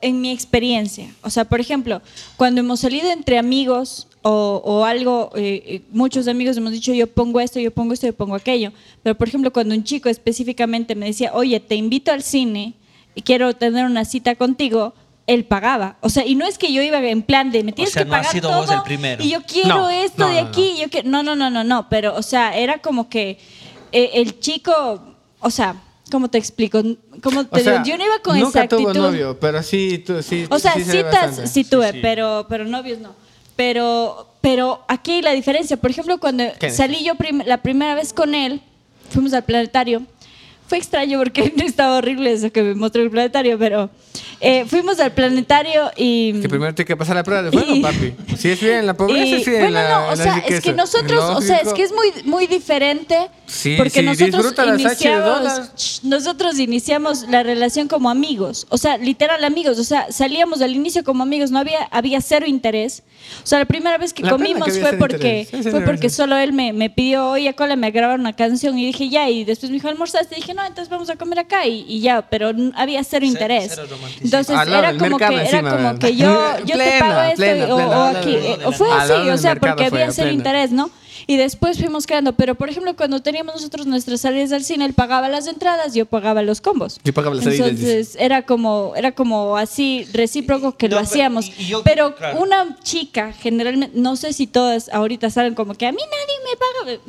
en 0.00 0.20
mi 0.20 0.30
experiencia, 0.32 1.08
o 1.22 1.30
sea, 1.30 1.44
por 1.44 1.60
ejemplo, 1.60 2.00
cuando 2.36 2.60
hemos 2.60 2.80
salido 2.80 3.10
entre 3.10 3.38
amigos 3.38 4.08
o, 4.22 4.62
o 4.64 4.84
algo, 4.84 5.30
eh, 5.36 5.62
eh, 5.66 5.80
muchos 5.92 6.26
amigos 6.28 6.56
hemos 6.56 6.72
dicho, 6.72 6.92
yo 6.94 7.06
pongo 7.06 7.40
esto, 7.40 7.60
yo 7.60 7.70
pongo 7.70 7.92
esto, 7.92 8.06
yo 8.06 8.14
pongo 8.14 8.34
aquello, 8.34 8.72
pero 9.02 9.14
por 9.16 9.28
ejemplo, 9.28 9.52
cuando 9.52 9.74
un 9.74 9.84
chico 9.84 10.08
específicamente 10.08 10.94
me 10.94 11.06
decía, 11.06 11.30
oye, 11.34 11.60
te 11.60 11.74
invito 11.74 12.10
al 12.10 12.22
cine 12.22 12.72
y 13.14 13.22
quiero 13.22 13.54
tener 13.54 13.84
una 13.86 14.04
cita 14.04 14.34
contigo, 14.34 14.94
él 15.26 15.44
pagaba. 15.44 15.96
O 16.00 16.08
sea, 16.08 16.24
y 16.24 16.34
no 16.36 16.46
es 16.46 16.56
que 16.58 16.72
yo 16.72 16.82
iba 16.82 16.98
en 17.00 17.22
plan 17.22 17.50
de 17.50 17.64
me 17.64 17.72
tienes 17.72 17.92
sea, 17.92 18.02
que 18.02 18.08
no 18.08 18.12
pagar 18.16 18.30
sido 18.32 18.48
todo 18.50 18.60
vos 18.60 18.70
el 18.70 18.82
primero. 18.82 19.22
y 19.24 19.30
yo 19.30 19.42
quiero 19.42 19.68
No, 19.68 19.90
esto 19.90 20.26
no, 20.26 20.28
de 20.32 20.42
no, 20.42 20.48
aquí, 20.48 20.76
yo 20.80 20.88
quiero... 20.88 21.08
no, 21.08 21.22
no, 21.22 21.34
no, 21.34 21.50
no, 21.50 21.64
no, 21.64 21.88
pero 21.88 22.14
o 22.14 22.22
sea, 22.22 22.56
era 22.56 22.78
como 22.78 23.08
que 23.08 23.38
eh, 23.92 24.10
el 24.14 24.38
chico, 24.40 24.72
o 25.40 25.50
sea, 25.50 25.74
¿cómo 26.12 26.28
te 26.28 26.38
explico? 26.38 26.80
¿Cómo 27.22 27.44
te 27.46 27.60
O 27.60 27.64
sea? 27.64 27.82
Yo 27.82 27.96
no 27.98 28.04
iba 28.04 28.18
con 28.20 28.38
nunca 28.38 28.50
esa 28.50 28.60
actitud. 28.62 28.92
tuvo 28.92 29.02
novio, 29.02 29.38
pero 29.40 29.62
sí, 29.62 29.98
tú, 29.98 30.22
sí. 30.22 30.46
O 30.50 30.58
sea, 30.58 30.74
sí 30.74 30.84
citas 30.84 31.50
sí 31.50 31.64
tuve, 31.64 31.94
Pero, 31.94 32.46
pero 32.48 32.64
novios 32.64 32.98
no. 33.00 33.14
Pero, 33.56 34.34
pero 34.40 34.84
aquí 34.86 35.12
hay 35.12 35.22
la 35.22 35.32
diferencia. 35.32 35.76
Por 35.76 35.90
ejemplo, 35.90 36.18
cuando 36.18 36.44
¿Qué? 36.60 36.70
salí 36.70 37.02
yo 37.02 37.14
prim- 37.14 37.42
la 37.46 37.56
primera 37.62 37.94
vez 37.94 38.12
con 38.12 38.34
él, 38.34 38.60
fuimos 39.10 39.32
al 39.32 39.44
planetario. 39.44 40.02
Fue 40.68 40.78
extraño 40.78 41.18
porque 41.18 41.52
estaba 41.64 41.96
horrible 41.98 42.32
eso 42.32 42.50
que 42.50 42.62
me 42.62 42.74
mostró 42.74 43.02
el 43.02 43.10
planetario, 43.10 43.58
pero 43.58 43.88
eh, 44.40 44.64
fuimos 44.66 44.98
al 45.00 45.12
planetario 45.12 45.90
y... 45.96 46.40
Que 46.40 46.48
primero 46.48 46.74
tiene 46.74 46.86
que 46.86 46.96
pasar 46.96 47.16
la 47.16 47.22
prueba 47.24 47.42
de 47.42 47.52
fuego, 47.52 47.74
Y- 47.74 47.80
papi. 47.80 48.14
Si 48.36 48.48
es 48.50 48.60
bien 48.60 48.84
la 48.86 48.94
pobreza, 48.94 49.24
y- 49.26 49.34
es 49.34 49.46
bien 49.46 49.60
bueno, 49.62 49.74
la, 49.80 49.88
no, 49.88 50.08
o 50.12 50.16
sea, 50.16 50.38
es 50.38 50.60
que 50.60 50.72
nosotros, 50.72 51.22
o 51.36 51.40
sea, 51.40 51.58
es 51.58 51.72
que 51.72 51.82
es 51.82 51.92
muy, 51.92 52.08
muy 52.24 52.46
diferente. 52.46 53.28
Sí, 53.46 53.76
porque 53.76 54.00
sí, 54.16 54.30
nosotros 54.30 54.80
iniciamos, 54.80 56.00
nosotros 56.02 56.58
iniciamos 56.58 57.28
la 57.28 57.42
relación 57.42 57.86
como 57.88 58.10
amigos, 58.10 58.66
o 58.70 58.76
sea, 58.78 58.98
literal 58.98 59.44
amigos, 59.44 59.78
o 59.78 59.84
sea, 59.84 60.10
salíamos 60.10 60.60
al 60.62 60.74
inicio 60.74 61.04
como 61.04 61.22
amigos, 61.22 61.50
no 61.50 61.58
había, 61.60 61.84
había 61.90 62.20
cero 62.20 62.46
interés. 62.46 63.02
O 63.42 63.46
sea, 63.46 63.58
la 63.60 63.64
primera 63.64 63.98
vez 63.98 64.12
que 64.12 64.22
La 64.22 64.30
comimos 64.30 64.66
que 64.72 64.80
fue 64.80 64.92
porque. 64.94 65.46
Sí, 65.50 65.62
sí, 65.62 65.70
fue 65.70 65.80
sí, 65.80 65.86
porque 65.86 66.10
sí. 66.10 66.16
solo 66.16 66.36
él 66.36 66.52
me, 66.52 66.72
me 66.72 66.90
pidió, 66.90 67.30
oye, 67.30 67.54
cola, 67.54 67.74
me 67.76 67.90
grabaron 67.90 68.20
una 68.20 68.34
canción 68.34 68.78
y 68.78 68.86
dije 68.86 69.08
ya, 69.08 69.28
y 69.30 69.44
después 69.44 69.70
me 69.70 69.74
dijo, 69.74 69.88
¿almorzaste? 69.88 70.36
Y 70.36 70.40
dije, 70.40 70.54
no, 70.56 70.66
entonces 70.66 70.88
vamos 70.88 71.08
a 71.10 71.16
comer 71.16 71.38
acá 71.40 71.66
y, 71.66 71.84
y 71.88 72.00
ya, 72.00 72.22
pero 72.22 72.50
había 72.74 73.04
cero 73.04 73.24
interés. 73.26 73.72
cero. 73.76 73.86
Entonces 74.22 74.56
Al 74.56 74.68
era 74.72 74.92
como 74.96 75.10
mercado 75.10 75.30
que, 75.32 75.48
era 75.48 75.58
encima, 75.58 75.70
como 75.76 75.98
que 75.98 76.16
yo, 76.16 76.58
yo 76.64 76.76
te 76.78 76.98
pago 76.98 77.20
esto 77.22 77.36
plena, 77.36 77.66
y- 77.66 77.70
o, 77.70 77.76
plena, 77.76 77.98
o 77.98 78.02
aquí, 78.04 78.32
del- 78.36 78.44
eh, 78.44 78.58
o 78.64 78.72
fue 78.72 78.88
así, 78.92 79.12
o 79.30 79.38
sea, 79.38 79.54
porque 79.56 79.84
había 79.84 80.10
cero 80.10 80.14
plena. 80.28 80.32
interés, 80.32 80.72
¿no? 80.72 80.90
Y 81.26 81.36
después 81.36 81.78
fuimos 81.78 82.06
creando. 82.06 82.32
Pero, 82.34 82.54
por 82.54 82.68
ejemplo, 82.70 82.94
cuando 82.96 83.20
teníamos 83.22 83.54
nosotros 83.56 83.86
nuestras 83.86 84.20
salidas 84.20 84.52
al 84.52 84.64
cine, 84.64 84.84
él 84.84 84.94
pagaba 84.94 85.28
las 85.28 85.46
entradas, 85.46 85.94
yo 85.94 86.06
pagaba 86.06 86.42
los 86.42 86.60
combos. 86.60 86.98
Yo 87.04 87.12
pagaba 87.14 87.34
las 87.34 87.44
salidas, 87.44 87.68
Entonces, 87.70 88.16
era 88.18 88.42
como, 88.42 88.94
era 88.96 89.12
como 89.12 89.56
así 89.56 90.06
recíproco 90.12 90.76
que 90.76 90.88
No, 90.88 90.96
lo 90.96 91.00
pero- 91.02 91.10
hacíamos. 91.10 91.50
y 91.58 91.66
yo- 91.66 91.82
pero 91.82 92.14
claro. 92.16 92.40
una 92.42 92.76
chica, 92.82 93.32
generalmente, 93.32 93.98
no 93.98 94.16
sé 94.16 94.32
si 94.32 94.46
todas 94.46 94.88
ahorita 94.90 95.30
salen 95.30 95.54
como 95.54 95.74
que 95.74 95.86
a 95.86 95.92
mí 95.92 95.98
nadie 95.98 96.34
me 96.44 96.56
paga. 96.56 97.00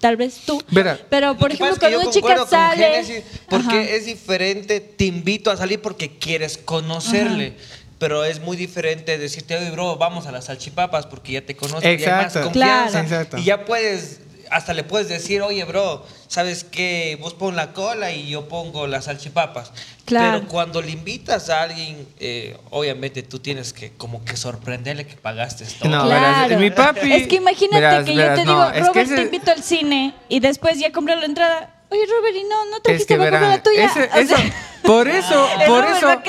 Tal 0.00 0.16
vez 0.16 0.40
tú. 0.46 0.62
Verá. 0.70 0.98
Pero, 1.10 1.36
por 1.36 1.52
ejemplo, 1.52 1.76
cuando 1.78 2.00
una 2.00 2.10
chica 2.10 2.46
sale. 2.46 2.84
Génesis 3.04 3.22
porque 3.48 3.66
Ajá. 3.68 3.82
es 3.82 4.06
diferente, 4.06 4.80
te 4.80 5.04
invito 5.04 5.50
a 5.50 5.56
salir 5.56 5.80
porque 5.82 6.16
quieres 6.18 6.56
conocerle. 6.56 7.54
Pero 8.00 8.24
es 8.24 8.40
muy 8.40 8.56
diferente 8.56 9.16
decirte, 9.18 9.56
oye, 9.56 9.70
bro, 9.70 9.96
vamos 9.96 10.26
a 10.26 10.32
las 10.32 10.46
salchipapas 10.46 11.06
porque 11.06 11.32
ya 11.32 11.42
te 11.42 11.54
conozco 11.54 11.84
y 11.86 11.86
hay 11.86 11.98
más 11.98 12.24
Exacto. 12.34 12.42
confianza. 12.44 12.90
Claro. 12.90 13.04
Exacto. 13.06 13.36
Y 13.38 13.44
ya 13.44 13.64
puedes, 13.66 14.20
hasta 14.50 14.72
le 14.74 14.82
puedes 14.84 15.08
decir, 15.08 15.42
oye, 15.42 15.62
bro, 15.64 16.04
¿sabes 16.26 16.64
qué? 16.64 17.16
Vos 17.20 17.34
pon 17.34 17.54
la 17.56 17.72
cola 17.74 18.10
y 18.10 18.28
yo 18.30 18.48
pongo 18.48 18.86
las 18.86 19.04
salchipapas. 19.04 19.70
Claro. 20.06 20.38
Pero 20.38 20.48
cuando 20.50 20.80
le 20.82 20.90
invitas 20.92 21.50
a 21.50 21.60
alguien, 21.62 22.08
eh, 22.18 22.56
obviamente 22.70 23.22
tú 23.22 23.38
tienes 23.38 23.72
que 23.74 23.92
como 23.92 24.24
que 24.24 24.36
sorprenderle 24.36 25.06
que 25.06 25.14
pagaste 25.16 25.66
todo. 25.66 25.90
No, 25.90 26.06
Claro. 26.06 26.48
verás, 26.48 26.58
mi 26.60 26.70
papi- 26.70 27.12
Es 27.12 27.28
que 27.28 27.36
imagínate 27.36 27.76
verás, 27.80 28.04
que 28.06 28.16
verás, 28.16 28.38
yo 28.38 28.44
te 28.44 28.50
no, 28.50 28.52
digo, 28.54 28.66
es 28.70 28.72
que 28.74 28.80
Robert, 28.88 29.06
ese- 29.06 29.14
te 29.16 29.22
invito 29.22 29.50
al 29.52 29.62
cine 29.62 30.14
y 30.30 30.40
después 30.40 30.78
ya 30.80 30.90
compré 30.90 31.16
la 31.16 31.26
entrada. 31.26 31.76
Oye, 31.90 32.02
Robert, 32.06 32.36
y 32.36 32.44
no, 32.44 32.66
no 32.66 32.76
Es 32.76 32.82
trajiste 32.82 33.14
que 33.14 33.18
para 33.18 33.30
comprar 33.30 33.40
verán, 33.40 33.56
la 33.58 33.62
tuya. 33.62 33.84
ese- 33.86 34.18
O 34.18 34.20
eso- 34.22 34.36
sea, 34.36 34.54
por 34.82 35.08
eso, 35.08 35.46
por 35.66 35.84
eso, 35.86 36.22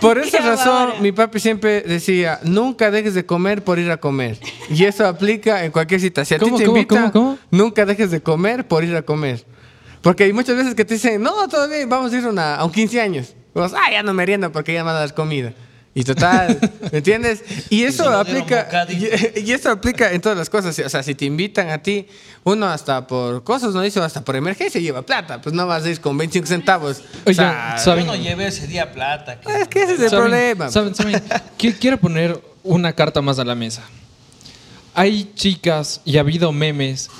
por 0.00 0.20
¿qué 0.22 0.28
esa 0.28 0.38
razón, 0.40 0.68
ahora? 0.90 1.00
mi 1.00 1.10
papi 1.12 1.40
siempre 1.40 1.80
decía, 1.80 2.38
nunca 2.42 2.90
dejes 2.90 3.14
de 3.14 3.24
comer 3.26 3.64
por 3.64 3.78
ir 3.78 3.90
a 3.90 3.96
comer. 3.96 4.38
Y 4.68 4.84
eso 4.84 5.06
aplica 5.06 5.64
en 5.64 5.72
cualquier 5.72 6.00
cita. 6.00 6.24
Si 6.24 6.34
a 6.34 6.38
ti 6.38 6.44
¿Cómo, 6.44 6.58
te 6.58 6.64
invitan, 6.64 7.10
cómo, 7.10 7.12
cómo? 7.12 7.38
nunca 7.50 7.84
dejes 7.86 8.10
de 8.10 8.20
comer 8.22 8.68
por 8.68 8.84
ir 8.84 8.94
a 8.94 9.02
comer. 9.02 9.44
Porque 10.02 10.24
hay 10.24 10.32
muchas 10.32 10.56
veces 10.56 10.74
que 10.74 10.84
te 10.84 10.94
dicen, 10.94 11.22
no, 11.22 11.34
bien, 11.68 11.88
vamos 11.88 12.12
a 12.12 12.18
ir 12.18 12.24
a, 12.24 12.28
una- 12.28 12.54
a 12.56 12.64
un 12.64 12.70
15 12.72 13.00
años. 13.00 13.34
Y 13.54 13.58
vos, 13.58 13.72
ah, 13.74 13.90
ya 13.90 14.02
no 14.02 14.12
meriendo 14.14 14.52
porque 14.52 14.72
ya 14.74 14.80
me 14.80 14.86
van 14.88 14.96
a 14.96 15.00
dar 15.00 15.14
comida. 15.14 15.52
Y 15.92 16.04
total, 16.04 16.56
¿me 16.92 16.98
entiendes? 16.98 17.42
Y 17.68 17.82
eso 17.82 18.08
aplica, 18.10 18.86
y, 18.88 19.40
y 19.44 19.52
eso 19.52 19.70
aplica 19.70 20.12
en 20.12 20.20
todas 20.20 20.38
las 20.38 20.48
cosas. 20.48 20.78
O 20.78 20.88
sea, 20.88 21.02
si 21.02 21.16
te 21.16 21.24
invitan 21.24 21.68
a 21.70 21.78
ti, 21.82 22.06
uno 22.44 22.66
hasta 22.66 23.08
por 23.08 23.42
cosas, 23.42 23.74
no 23.74 23.80
dice, 23.82 23.98
hasta 24.00 24.24
por 24.24 24.36
emergencia 24.36 24.80
lleva 24.80 25.02
plata. 25.02 25.40
Pues 25.40 25.52
no 25.52 25.66
vas 25.66 25.84
a 25.84 25.90
ir 25.90 26.00
con 26.00 26.16
25 26.16 26.46
centavos. 26.46 26.98
O 26.98 27.02
Oye, 27.26 27.34
sea, 27.34 27.74
Yo 27.76 27.82
¿saben? 27.84 28.06
no 28.06 28.14
llevé 28.14 28.46
ese 28.46 28.68
día 28.68 28.92
plata. 28.92 29.40
que- 29.40 29.52
es 29.62 29.66
que 29.68 29.82
ese 29.82 29.94
es 29.94 30.00
el 30.00 30.10
¿Saben- 30.10 30.20
problema. 30.30 30.70
¿Saben? 30.70 30.94
¿Saben? 30.94 31.20
Qui- 31.58 31.76
Quiero 31.80 31.98
poner 31.98 32.40
una 32.62 32.92
carta 32.92 33.20
más 33.20 33.40
a 33.40 33.44
la 33.44 33.56
mesa. 33.56 33.82
Hay 34.94 35.32
chicas 35.34 36.02
y 36.04 36.18
ha 36.18 36.20
habido 36.20 36.52
memes 36.52 37.10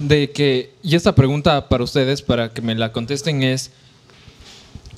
de 0.00 0.30
que, 0.32 0.74
y 0.82 0.96
esta 0.96 1.14
pregunta 1.14 1.68
para 1.70 1.82
ustedes, 1.82 2.20
para 2.20 2.52
que 2.52 2.60
me 2.60 2.74
la 2.74 2.92
contesten, 2.92 3.42
es, 3.42 3.70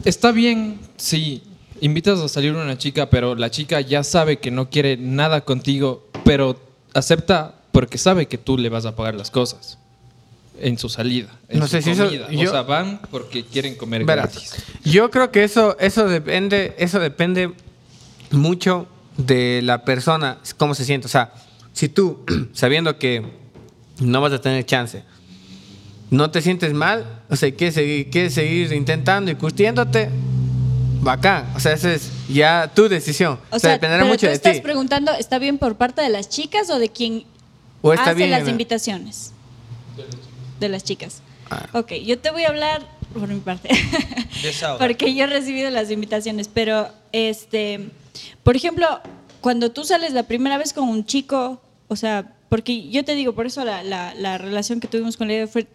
¿está 0.04 0.32
bien 0.32 0.80
si 0.96 1.42
invitas 1.80 2.20
a 2.20 2.28
salir 2.28 2.52
una 2.54 2.76
chica, 2.78 3.08
pero 3.10 3.34
la 3.34 3.50
chica 3.50 3.80
ya 3.80 4.02
sabe 4.04 4.38
que 4.38 4.50
no 4.50 4.70
quiere 4.70 4.96
nada 4.96 5.42
contigo, 5.42 6.06
pero 6.24 6.60
acepta 6.94 7.54
porque 7.72 7.98
sabe 7.98 8.26
que 8.26 8.38
tú 8.38 8.58
le 8.58 8.68
vas 8.68 8.84
a 8.86 8.96
pagar 8.96 9.14
las 9.14 9.30
cosas? 9.30 9.78
En 10.60 10.76
su 10.76 10.88
salida, 10.90 11.28
en 11.48 11.58
No 11.60 11.66
su 11.66 11.70
sé 11.72 11.82
si 11.82 11.90
eso- 11.92 12.04
comida. 12.06 12.30
yo- 12.30 12.48
O 12.48 12.52
sea, 12.52 12.62
van 12.62 13.00
porque 13.10 13.44
quieren 13.44 13.76
comer 13.76 14.04
Verás, 14.04 14.32
gratis. 14.34 14.54
yo 14.84 15.10
creo 15.10 15.30
que 15.30 15.42
eso, 15.44 15.76
eso 15.80 16.06
depende, 16.06 16.74
eso 16.78 16.98
depende 16.98 17.52
mucho 18.30 18.86
de 19.16 19.60
la 19.62 19.84
persona, 19.84 20.38
cómo 20.58 20.74
se 20.74 20.84
siente. 20.84 21.06
O 21.06 21.10
sea, 21.10 21.32
si 21.72 21.88
tú, 21.88 22.24
sabiendo 22.52 22.98
que 22.98 23.22
no 24.00 24.20
vas 24.20 24.32
a 24.34 24.40
tener 24.40 24.66
chance, 24.66 25.02
no 26.10 26.30
te 26.30 26.42
sientes 26.42 26.74
mal, 26.74 27.22
o 27.30 27.36
sea, 27.36 27.50
quieres 27.54 27.74
seguir, 27.74 28.10
quieres 28.10 28.34
seguir 28.34 28.72
intentando 28.72 29.30
y 29.30 29.36
curtiéndote, 29.36 30.10
bacán. 31.00 31.50
O 31.56 31.60
sea, 31.60 31.72
esa 31.72 31.92
es 31.92 32.10
ya 32.28 32.70
tu 32.74 32.88
decisión. 32.88 33.38
O 33.50 33.58
sea, 33.58 33.72
dependerá 33.72 34.02
pero 34.02 34.12
mucho 34.12 34.20
tú 34.22 34.26
de 34.28 34.32
estás 34.34 34.54
ti. 34.54 34.60
preguntando, 34.60 35.12
¿está 35.12 35.38
bien 35.38 35.58
por 35.58 35.76
parte 35.76 36.02
de 36.02 36.08
las 36.08 36.28
chicas 36.28 36.68
o 36.70 36.78
de 36.78 36.88
quien 36.90 37.24
O 37.82 37.92
está 37.92 38.06
hace 38.10 38.14
bien. 38.14 38.30
las 38.30 38.44
¿no? 38.44 38.50
invitaciones? 38.50 39.32
De 40.58 40.68
las 40.68 40.84
chicas. 40.84 41.22
Ah. 41.50 41.66
Ok, 41.72 41.92
yo 42.04 42.18
te 42.18 42.30
voy 42.30 42.44
a 42.44 42.48
hablar 42.48 42.86
por 43.14 43.28
mi 43.28 43.40
parte. 43.40 43.68
Porque 44.78 45.14
yo 45.14 45.24
he 45.24 45.26
recibido 45.26 45.68
las 45.70 45.90
invitaciones, 45.90 46.48
pero 46.48 46.88
este, 47.12 47.90
por 48.42 48.56
ejemplo, 48.56 48.86
cuando 49.40 49.70
tú 49.72 49.84
sales 49.84 50.12
la 50.12 50.22
primera 50.24 50.58
vez 50.58 50.72
con 50.72 50.88
un 50.88 51.04
chico, 51.04 51.60
o 51.88 51.96
sea, 51.96 52.34
porque 52.48 52.88
yo 52.88 53.04
te 53.04 53.14
digo, 53.14 53.34
por 53.34 53.46
eso 53.46 53.64
la, 53.64 53.82
la- 53.82 54.14
la 54.14 54.38
relación 54.38 54.80
que 54.80 54.88
tuvimos 54.88 55.16
con 55.16 55.28
Leo 55.28 55.46
fue 55.48 55.66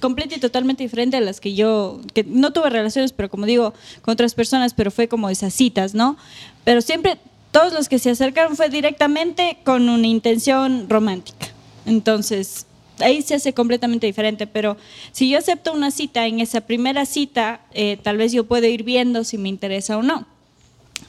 completa 0.00 0.34
y 0.36 0.38
totalmente 0.38 0.82
diferente 0.82 1.16
a 1.16 1.20
las 1.20 1.40
que 1.40 1.54
yo, 1.54 2.00
que 2.14 2.24
no 2.24 2.52
tuve 2.52 2.70
relaciones, 2.70 3.12
pero 3.12 3.28
como 3.28 3.46
digo, 3.46 3.74
con 4.02 4.12
otras 4.12 4.34
personas, 4.34 4.74
pero 4.74 4.90
fue 4.90 5.08
como 5.08 5.30
esas 5.30 5.54
citas, 5.54 5.94
¿no? 5.94 6.16
Pero 6.64 6.80
siempre, 6.82 7.18
todos 7.50 7.72
los 7.72 7.88
que 7.88 7.98
se 7.98 8.10
acercaron 8.10 8.56
fue 8.56 8.68
directamente 8.68 9.58
con 9.64 9.88
una 9.88 10.06
intención 10.06 10.88
romántica. 10.88 11.48
Entonces, 11.86 12.66
ahí 13.00 13.22
se 13.22 13.34
hace 13.34 13.52
completamente 13.52 14.06
diferente, 14.06 14.46
pero 14.46 14.76
si 15.12 15.28
yo 15.30 15.38
acepto 15.38 15.72
una 15.72 15.90
cita, 15.90 16.26
en 16.26 16.40
esa 16.40 16.62
primera 16.62 17.06
cita, 17.06 17.60
eh, 17.72 17.98
tal 18.02 18.16
vez 18.16 18.32
yo 18.32 18.44
puedo 18.44 18.66
ir 18.66 18.82
viendo 18.82 19.24
si 19.24 19.38
me 19.38 19.48
interesa 19.48 19.96
o 19.96 20.02
no. 20.02 20.26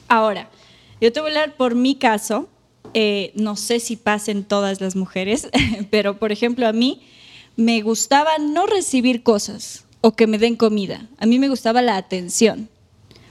Ahora, 0.08 0.48
yo 1.00 1.12
te 1.12 1.20
voy 1.20 1.30
a 1.30 1.42
hablar 1.42 1.56
por 1.56 1.74
mi 1.74 1.94
caso, 1.94 2.48
eh, 2.94 3.32
no 3.34 3.56
sé 3.56 3.80
si 3.80 3.96
pasen 3.96 4.44
todas 4.44 4.80
las 4.80 4.96
mujeres, 4.96 5.48
pero 5.90 6.18
por 6.18 6.32
ejemplo 6.32 6.66
a 6.66 6.72
mí 6.72 7.02
me 7.58 7.82
gustaba 7.82 8.38
no 8.38 8.66
recibir 8.66 9.24
cosas 9.24 9.84
o 10.00 10.12
que 10.12 10.28
me 10.28 10.38
den 10.38 10.54
comida, 10.54 11.08
a 11.18 11.26
mí 11.26 11.40
me 11.40 11.48
gustaba 11.48 11.82
la 11.82 11.96
atención. 11.96 12.68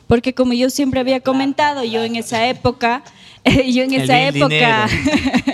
Porque 0.05 0.33
como 0.33 0.51
yo 0.51 0.69
siempre 0.69 0.99
había 0.99 1.21
comentado, 1.21 1.85
yo 1.85 2.03
en 2.03 2.17
esa 2.17 2.45
época, 2.47 3.03
yo 3.45 3.83
en 3.83 3.93
esa 3.93 4.27
época 4.27 4.89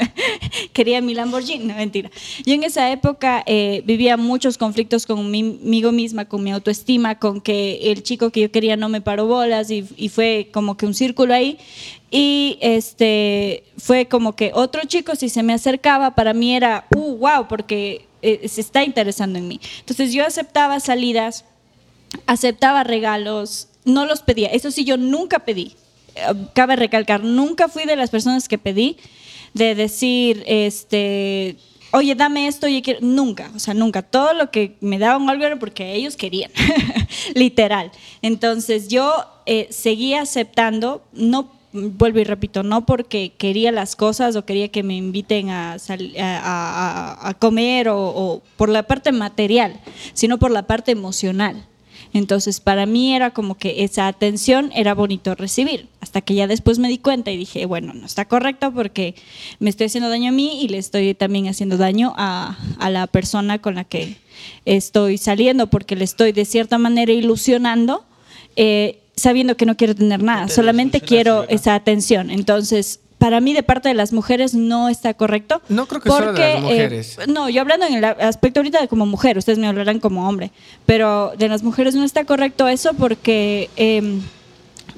quería 0.74 1.02
mi 1.02 1.14
Lamborghini, 1.14 1.66
no 1.66 1.76
mentira. 1.76 2.10
Yo 2.48 2.56
en 2.56 2.64
esa 2.64 2.92
época 2.92 3.44
eh, 3.46 3.84
vivía 3.86 4.18
muchos 4.18 4.58
conflictos 4.58 5.06
conmigo 5.06 5.92
misma, 5.92 6.26
con 6.26 6.44
mi 6.44 6.52
autoestima, 6.52 7.20
con 7.20 7.42
que 7.42 7.92
el 7.92 8.02
chico 8.02 8.32
que 8.32 8.42
yo 8.42 8.52
quería 8.52 8.76
no 8.76 8.90
me 8.90 9.02
paró 9.02 9.28
bolas 9.28 9.70
y, 9.70 9.86
y 9.98 10.10
fue 10.10 10.50
como 10.52 10.78
que 10.78 10.88
un 10.88 10.96
círculo 10.96 11.36
ahí. 11.36 11.60
Y 12.10 12.58
este 12.60 13.64
fue 13.78 14.08
como 14.08 14.36
que 14.36 14.52
otro 14.56 14.82
chico 14.88 15.16
si 15.16 15.30
se 15.30 15.44
me 15.44 15.54
acercaba 15.54 16.16
para 16.16 16.34
mí 16.34 16.56
era, 16.56 16.88
uh, 16.96 17.18
wow, 17.18 17.48
porque 17.48 18.08
eh, 18.24 18.48
se 18.48 18.62
está 18.62 18.84
interesando 18.84 19.38
en 19.38 19.48
mí. 19.48 19.60
Entonces 19.80 20.14
yo 20.14 20.26
aceptaba 20.26 20.80
salidas, 20.80 21.46
aceptaba 22.26 22.84
regalos, 22.84 23.68
no 23.86 24.06
los 24.06 24.22
pedía. 24.22 24.48
Eso 24.48 24.72
sí, 24.72 24.86
yo 24.86 24.98
nunca 24.98 25.40
pedí. 25.40 25.76
Eh, 26.16 26.22
Cabe 26.54 26.76
recalcar, 26.78 27.24
nunca 27.24 27.68
fui 27.68 27.84
de 27.86 27.98
las 27.98 28.10
personas 28.10 28.48
que 28.48 28.58
pedí 28.58 28.98
de 29.54 29.76
decir, 29.76 30.44
este, 30.48 31.58
oye, 31.92 32.16
dame 32.16 32.48
esto, 32.48 32.66
oye, 32.66 32.82
quiero. 32.82 33.00
Nunca, 33.02 33.52
o 33.56 33.60
sea, 33.60 33.74
nunca. 33.74 34.02
Todo 34.02 34.34
lo 34.34 34.52
que 34.52 34.78
me 34.80 35.00
daban 35.00 35.30
algo 35.30 35.44
era 35.46 35.60
porque 35.60 35.94
ellos 35.94 36.16
querían, 36.16 36.52
literal. 37.36 37.92
Entonces 38.22 38.88
yo 38.88 39.14
eh, 39.46 39.68
seguía 39.70 40.22
aceptando, 40.22 41.04
no 41.12 41.52
vuelvo 41.74 42.20
y 42.20 42.24
repito, 42.24 42.64
no 42.64 42.86
porque 42.86 43.34
quería 43.38 43.72
las 43.72 43.96
cosas 43.96 44.36
o 44.36 44.46
quería 44.46 44.70
que 44.70 44.84
me 44.84 44.96
inviten 44.96 45.50
a, 45.50 45.78
a- 46.20 47.30
a 47.30 47.34
comer 47.34 47.90
o, 47.90 47.98
o 48.00 48.42
por 48.58 48.70
la 48.70 48.84
parte 48.84 49.12
material, 49.12 49.80
sino 50.14 50.38
por 50.38 50.52
la 50.52 50.64
parte 50.68 50.92
emocional. 50.92 51.66
Entonces, 52.16 52.60
para 52.60 52.86
mí 52.86 53.16
era 53.16 53.32
como 53.32 53.56
que 53.58 53.84
esa 53.84 54.06
atención 54.08 54.72
era 54.76 54.94
bonito 54.94 55.34
recibir, 55.34 55.88
hasta 56.00 56.22
que 56.22 56.36
ya 56.36 56.46
después 56.46 56.78
me 56.78 56.88
di 56.88 57.00
cuenta 57.00 57.32
y 57.32 57.38
dije, 57.38 57.66
bueno, 57.66 57.92
no 57.94 58.06
está 58.06 58.26
correcto 58.26 58.72
porque 58.72 59.16
me 59.60 59.72
estoy 59.72 59.88
haciendo 59.88 60.10
daño 60.10 60.30
a 60.30 60.32
mí 60.32 60.62
y 60.62 60.68
le 60.68 60.78
estoy 60.78 61.16
también 61.16 61.48
haciendo 61.48 61.76
daño 61.78 62.14
a, 62.16 62.56
a 62.78 62.90
la 62.92 63.08
persona 63.08 63.60
con 63.60 63.74
la 63.74 63.84
que 63.84 64.18
estoy 64.66 65.18
saliendo, 65.18 65.68
porque 65.72 65.96
le 65.96 66.04
estoy 66.04 66.34
de 66.34 66.46
cierta 66.46 66.78
manera 66.78 67.12
ilusionando, 67.12 68.06
eh, 68.58 69.00
sabiendo 69.16 69.56
que 69.56 69.66
no 69.66 69.76
quiero 69.78 69.96
tener 69.96 70.24
nada, 70.24 70.48
te 70.48 70.54
solamente 70.54 71.02
quiero 71.02 71.48
esa 71.50 71.76
atención. 71.76 72.30
Entonces, 72.30 73.00
para 73.18 73.40
mí 73.40 73.54
de 73.54 73.64
parte 73.64 73.88
de 73.88 73.96
las 73.96 74.12
mujeres 74.12 74.54
no 74.54 74.90
está 74.90 75.14
correcto. 75.14 75.62
No 75.70 75.86
creo 75.86 76.02
que 76.02 76.10
solo 76.10 76.34
de 76.34 76.40
las 76.40 76.58
eh, 76.58 76.62
mujeres. 76.62 77.18
no, 77.28 77.50
yo 77.50 77.62
hablando 77.62 77.86
en 77.86 77.96
el 77.96 78.04
aspecto 78.04 78.60
ahorita 78.60 78.82
de 78.82 78.88
como 78.88 79.06
mujer, 79.06 79.38
ustedes 79.38 79.60
me 79.60 79.68
hablarán 79.68 80.00
como 80.00 80.28
hombre, 80.28 80.52
pero 80.86 81.32
de 81.38 81.48
las 81.48 81.64
mujeres 81.64 81.96
no 81.96 82.04
está 82.04 82.26
correcto 82.26 82.68
eso 82.68 82.94
porque 82.96 83.70
eh, 83.78 84.20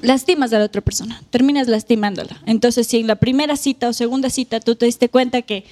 lastimas 0.02 0.52
a 0.52 0.58
la 0.58 0.64
otra 0.64 0.80
persona, 0.80 1.22
terminas 1.30 1.68
lastimándola. 1.68 2.40
Entonces, 2.46 2.86
si 2.86 2.98
en 2.98 3.06
la 3.06 3.16
primera 3.16 3.56
cita 3.56 3.88
o 3.88 3.92
segunda 3.92 4.30
cita 4.30 4.60
tú 4.60 4.74
te 4.74 4.86
diste 4.86 5.08
cuenta 5.08 5.42
que 5.42 5.64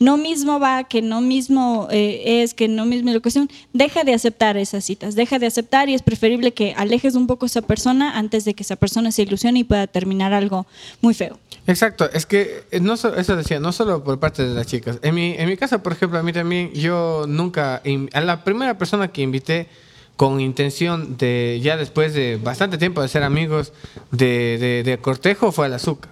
no 0.00 0.16
mismo 0.16 0.58
va, 0.58 0.84
que 0.84 1.02
no 1.02 1.20
mismo 1.20 1.86
eh, 1.90 2.42
es, 2.42 2.54
que 2.54 2.66
no 2.68 2.86
mismo 2.86 3.10
es 3.10 3.14
la 3.14 3.20
cuestión, 3.20 3.48
deja 3.72 4.02
de 4.02 4.14
aceptar 4.14 4.56
esas 4.56 4.82
citas, 4.84 5.14
deja 5.14 5.38
de 5.38 5.46
aceptar 5.46 5.88
y 5.88 5.94
es 5.94 6.02
preferible 6.02 6.52
que 6.52 6.74
alejes 6.76 7.14
un 7.14 7.26
poco 7.26 7.44
a 7.44 7.48
esa 7.48 7.62
persona 7.62 8.18
antes 8.18 8.44
de 8.44 8.54
que 8.54 8.62
esa 8.62 8.76
persona 8.76 9.12
se 9.12 9.22
ilusione 9.22 9.60
y 9.60 9.64
pueda 9.64 9.86
terminar 9.86 10.32
algo 10.32 10.66
muy 11.02 11.14
feo. 11.14 11.38
Exacto, 11.66 12.10
es 12.12 12.24
que 12.26 12.64
eh, 12.70 12.80
no 12.80 12.96
so- 12.96 13.14
eso 13.14 13.36
decía, 13.36 13.60
no 13.60 13.70
solo 13.72 14.02
por 14.02 14.18
parte 14.18 14.42
de 14.42 14.54
las 14.54 14.66
chicas. 14.66 14.98
En 15.02 15.14
mi, 15.14 15.34
en 15.36 15.46
mi 15.48 15.56
caso, 15.56 15.82
por 15.82 15.92
ejemplo, 15.92 16.18
a 16.18 16.22
mí 16.22 16.32
también, 16.32 16.72
yo 16.72 17.26
nunca, 17.28 17.82
a 18.14 18.20
la 18.22 18.42
primera 18.42 18.76
persona 18.78 19.08
que 19.08 19.20
invité 19.22 19.68
con 20.16 20.40
intención 20.40 21.16
de, 21.18 21.60
ya 21.62 21.76
después 21.76 22.12
de 22.14 22.38
bastante 22.42 22.76
tiempo 22.78 23.02
de 23.02 23.08
ser 23.08 23.22
amigos 23.22 23.72
de, 24.10 24.58
de, 24.58 24.82
de 24.82 24.98
cortejo, 24.98 25.52
fue 25.52 25.66
al 25.66 25.74
azúcar. 25.74 26.10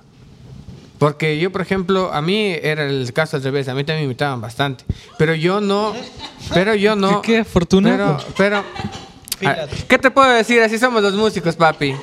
Porque 0.99 1.39
yo, 1.39 1.51
por 1.53 1.61
ejemplo, 1.61 2.13
a 2.13 2.21
mí 2.21 2.57
era 2.61 2.85
el 2.87 3.13
caso 3.13 3.37
al 3.37 3.43
revés, 3.45 3.69
a 3.69 3.75
mí 3.75 3.85
también 3.85 4.01
me 4.01 4.05
invitaban 4.05 4.41
bastante. 4.41 4.85
Pero 5.17 5.35
yo 5.35 5.61
no, 5.61 5.95
pero 6.53 6.75
yo 6.75 6.97
no. 6.97 7.23
Qué- 7.23 7.33
qué 7.33 7.39
afortunado. 7.39 8.19
Pero, 8.37 8.65
pero 9.41 9.69
¿Qué 9.87 9.99
te 9.99 10.11
puedo 10.11 10.29
decir? 10.31 10.61
Así 10.63 10.79
somos 10.79 11.01
los 11.03 11.15
músicos, 11.15 11.55
papi. 11.55 11.95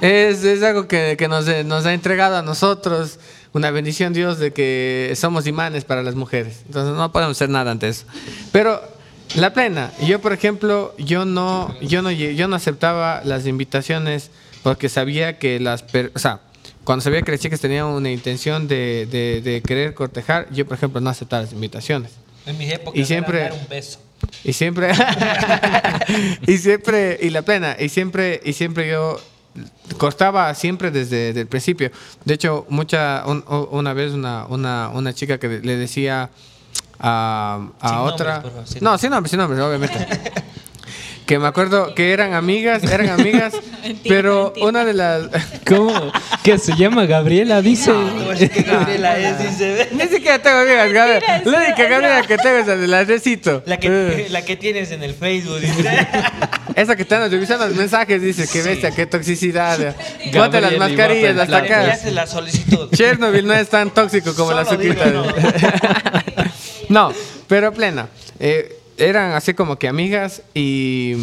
Es, 0.00 0.42
es 0.42 0.62
algo 0.64 0.88
que, 0.88 1.14
que 1.16 1.28
nos, 1.28 1.46
nos 1.64 1.86
ha 1.86 1.92
entregado 1.94 2.36
a 2.36 2.42
nosotros 2.42 3.20
una 3.52 3.70
bendición 3.70 4.12
Dios 4.12 4.38
de 4.40 4.52
que 4.52 5.12
somos 5.14 5.46
imanes 5.46 5.84
para 5.84 6.02
las 6.02 6.16
mujeres. 6.16 6.62
Entonces 6.66 6.96
no 6.96 7.12
podemos 7.12 7.36
hacer 7.36 7.50
nada 7.50 7.70
ante 7.70 7.88
eso. 7.88 8.04
Pero 8.50 8.82
la 9.36 9.52
plena, 9.54 9.92
yo 10.04 10.20
por 10.20 10.32
ejemplo, 10.32 10.92
yo 10.98 11.24
no, 11.24 11.72
yo 11.80 12.02
no, 12.02 12.10
yo 12.10 12.48
no 12.48 12.56
aceptaba 12.56 13.20
las 13.24 13.46
invitaciones 13.46 14.30
porque 14.64 14.88
sabía 14.88 15.38
que 15.38 15.60
las, 15.60 15.84
per- 15.84 16.10
o 16.16 16.18
sea, 16.18 16.40
cuando 16.84 17.02
sabía 17.02 17.22
que 17.22 17.30
las 17.32 17.40
chicas 17.40 17.60
tenían 17.60 17.86
una 17.86 18.10
intención 18.10 18.66
de, 18.68 19.06
de- 19.10 19.40
de 19.40 19.62
querer 19.62 19.94
cortejar, 19.94 20.48
yo 20.52 20.66
por 20.66 20.76
ejemplo 20.76 21.00
no 21.00 21.10
aceptaba 21.10 21.42
las 21.42 21.52
invitaciones. 21.52 22.10
En 22.46 22.58
mis 22.58 22.72
épocas 22.72 22.98
Y 23.00 23.04
siempre- 23.04 23.40
era 23.40 23.50
dar 23.50 23.58
un 23.60 23.68
beso. 23.68 24.00
Y 24.44 24.52
siempre, 24.52 24.92
y 26.46 26.58
siempre, 26.58 27.18
y 27.20 27.30
la 27.30 27.42
plena, 27.42 27.76
y 27.78 27.88
siempre, 27.88 28.40
y 28.44 28.52
siempre 28.52 28.88
yo 28.88 29.20
cortaba 29.98 30.54
siempre 30.54 30.90
desde, 30.90 31.30
el 31.30 31.46
principio. 31.46 31.90
De 32.24 32.34
hecho, 32.34 32.64
mucha, 32.68 33.24
un- 33.26 33.44
una 33.70 33.92
vez 33.92 34.12
una, 34.12 34.46
una, 34.46 34.90
una 34.94 35.12
chica 35.12 35.38
que 35.38 35.48
le 35.60 35.76
decía 35.76 36.30
a, 36.98 37.68
a 37.80 37.88
Sin 37.88 37.98
otra, 37.98 38.32
nombres, 38.34 38.52
favor, 38.52 38.68
sin 38.68 38.84
no, 38.84 38.98
sin 38.98 39.10
nombres, 39.10 39.30
sin 39.30 39.38
nombres, 39.40 39.60
obviamente. 39.60 40.06
Que 41.26 41.38
me 41.38 41.46
acuerdo 41.46 41.94
que 41.94 42.12
eran 42.12 42.34
amigas, 42.34 42.82
eran 42.84 43.08
amigas, 43.20 43.54
pero 44.08 44.52
una 44.60 44.84
de 44.84 44.94
las... 44.94 45.28
¿Cómo? 45.66 46.12
¿Qué 46.42 46.58
se 46.58 46.74
llama 46.76 47.06
Gabriela? 47.06 47.62
Dice. 47.62 47.92
que 48.52 48.62
Gabriela 48.62 49.18
es, 49.18 49.38
dice. 49.38 49.88
Ni 49.92 50.08
siquiera 50.08 50.40
tengo 50.40 50.58
amigas, 50.58 50.92
Gabriela. 50.92 51.42
La 51.44 51.58
única 51.58 51.88
Gabriela 51.88 52.22
que 52.22 52.36
tengo 52.38 52.58
es 52.58 52.66
la 52.66 52.76
de 52.76 52.88
la 52.88 53.04
recito. 53.04 53.62
La 53.66 53.78
que, 53.78 54.26
la 54.30 54.42
que 54.44 54.56
tienes 54.56 54.90
en 54.90 55.02
el 55.02 55.14
Facebook, 55.14 55.60
dice. 55.60 56.08
Esa 56.74 56.96
que 56.96 57.02
están 57.02 57.30
revisando 57.30 57.68
los 57.68 57.76
mensajes 57.76 58.20
dice 58.20 58.48
que 58.50 58.62
bestia, 58.62 58.90
qué 58.90 59.06
toxicidad. 59.06 59.94
Ponte 60.32 60.60
las 60.60 60.76
mascarillas 60.76 61.38
hasta 61.38 61.58
en 61.58 61.88
La 61.88 61.98
que 61.98 62.10
la 62.10 62.26
solicitud. 62.26 62.90
Chernobyl 62.90 63.46
no 63.46 63.54
es 63.54 63.68
tan 63.68 63.90
tóxico 63.90 64.34
como 64.34 64.52
la 64.52 64.64
Solo 64.64 64.78
digo, 64.78 64.94
suquita. 64.94 66.22
No, 66.88 67.12
pero 67.48 67.72
plena. 67.72 68.08
Eh, 68.38 68.81
eran 69.02 69.32
así 69.32 69.54
como 69.54 69.78
que 69.78 69.88
amigas 69.88 70.42
y, 70.54 71.14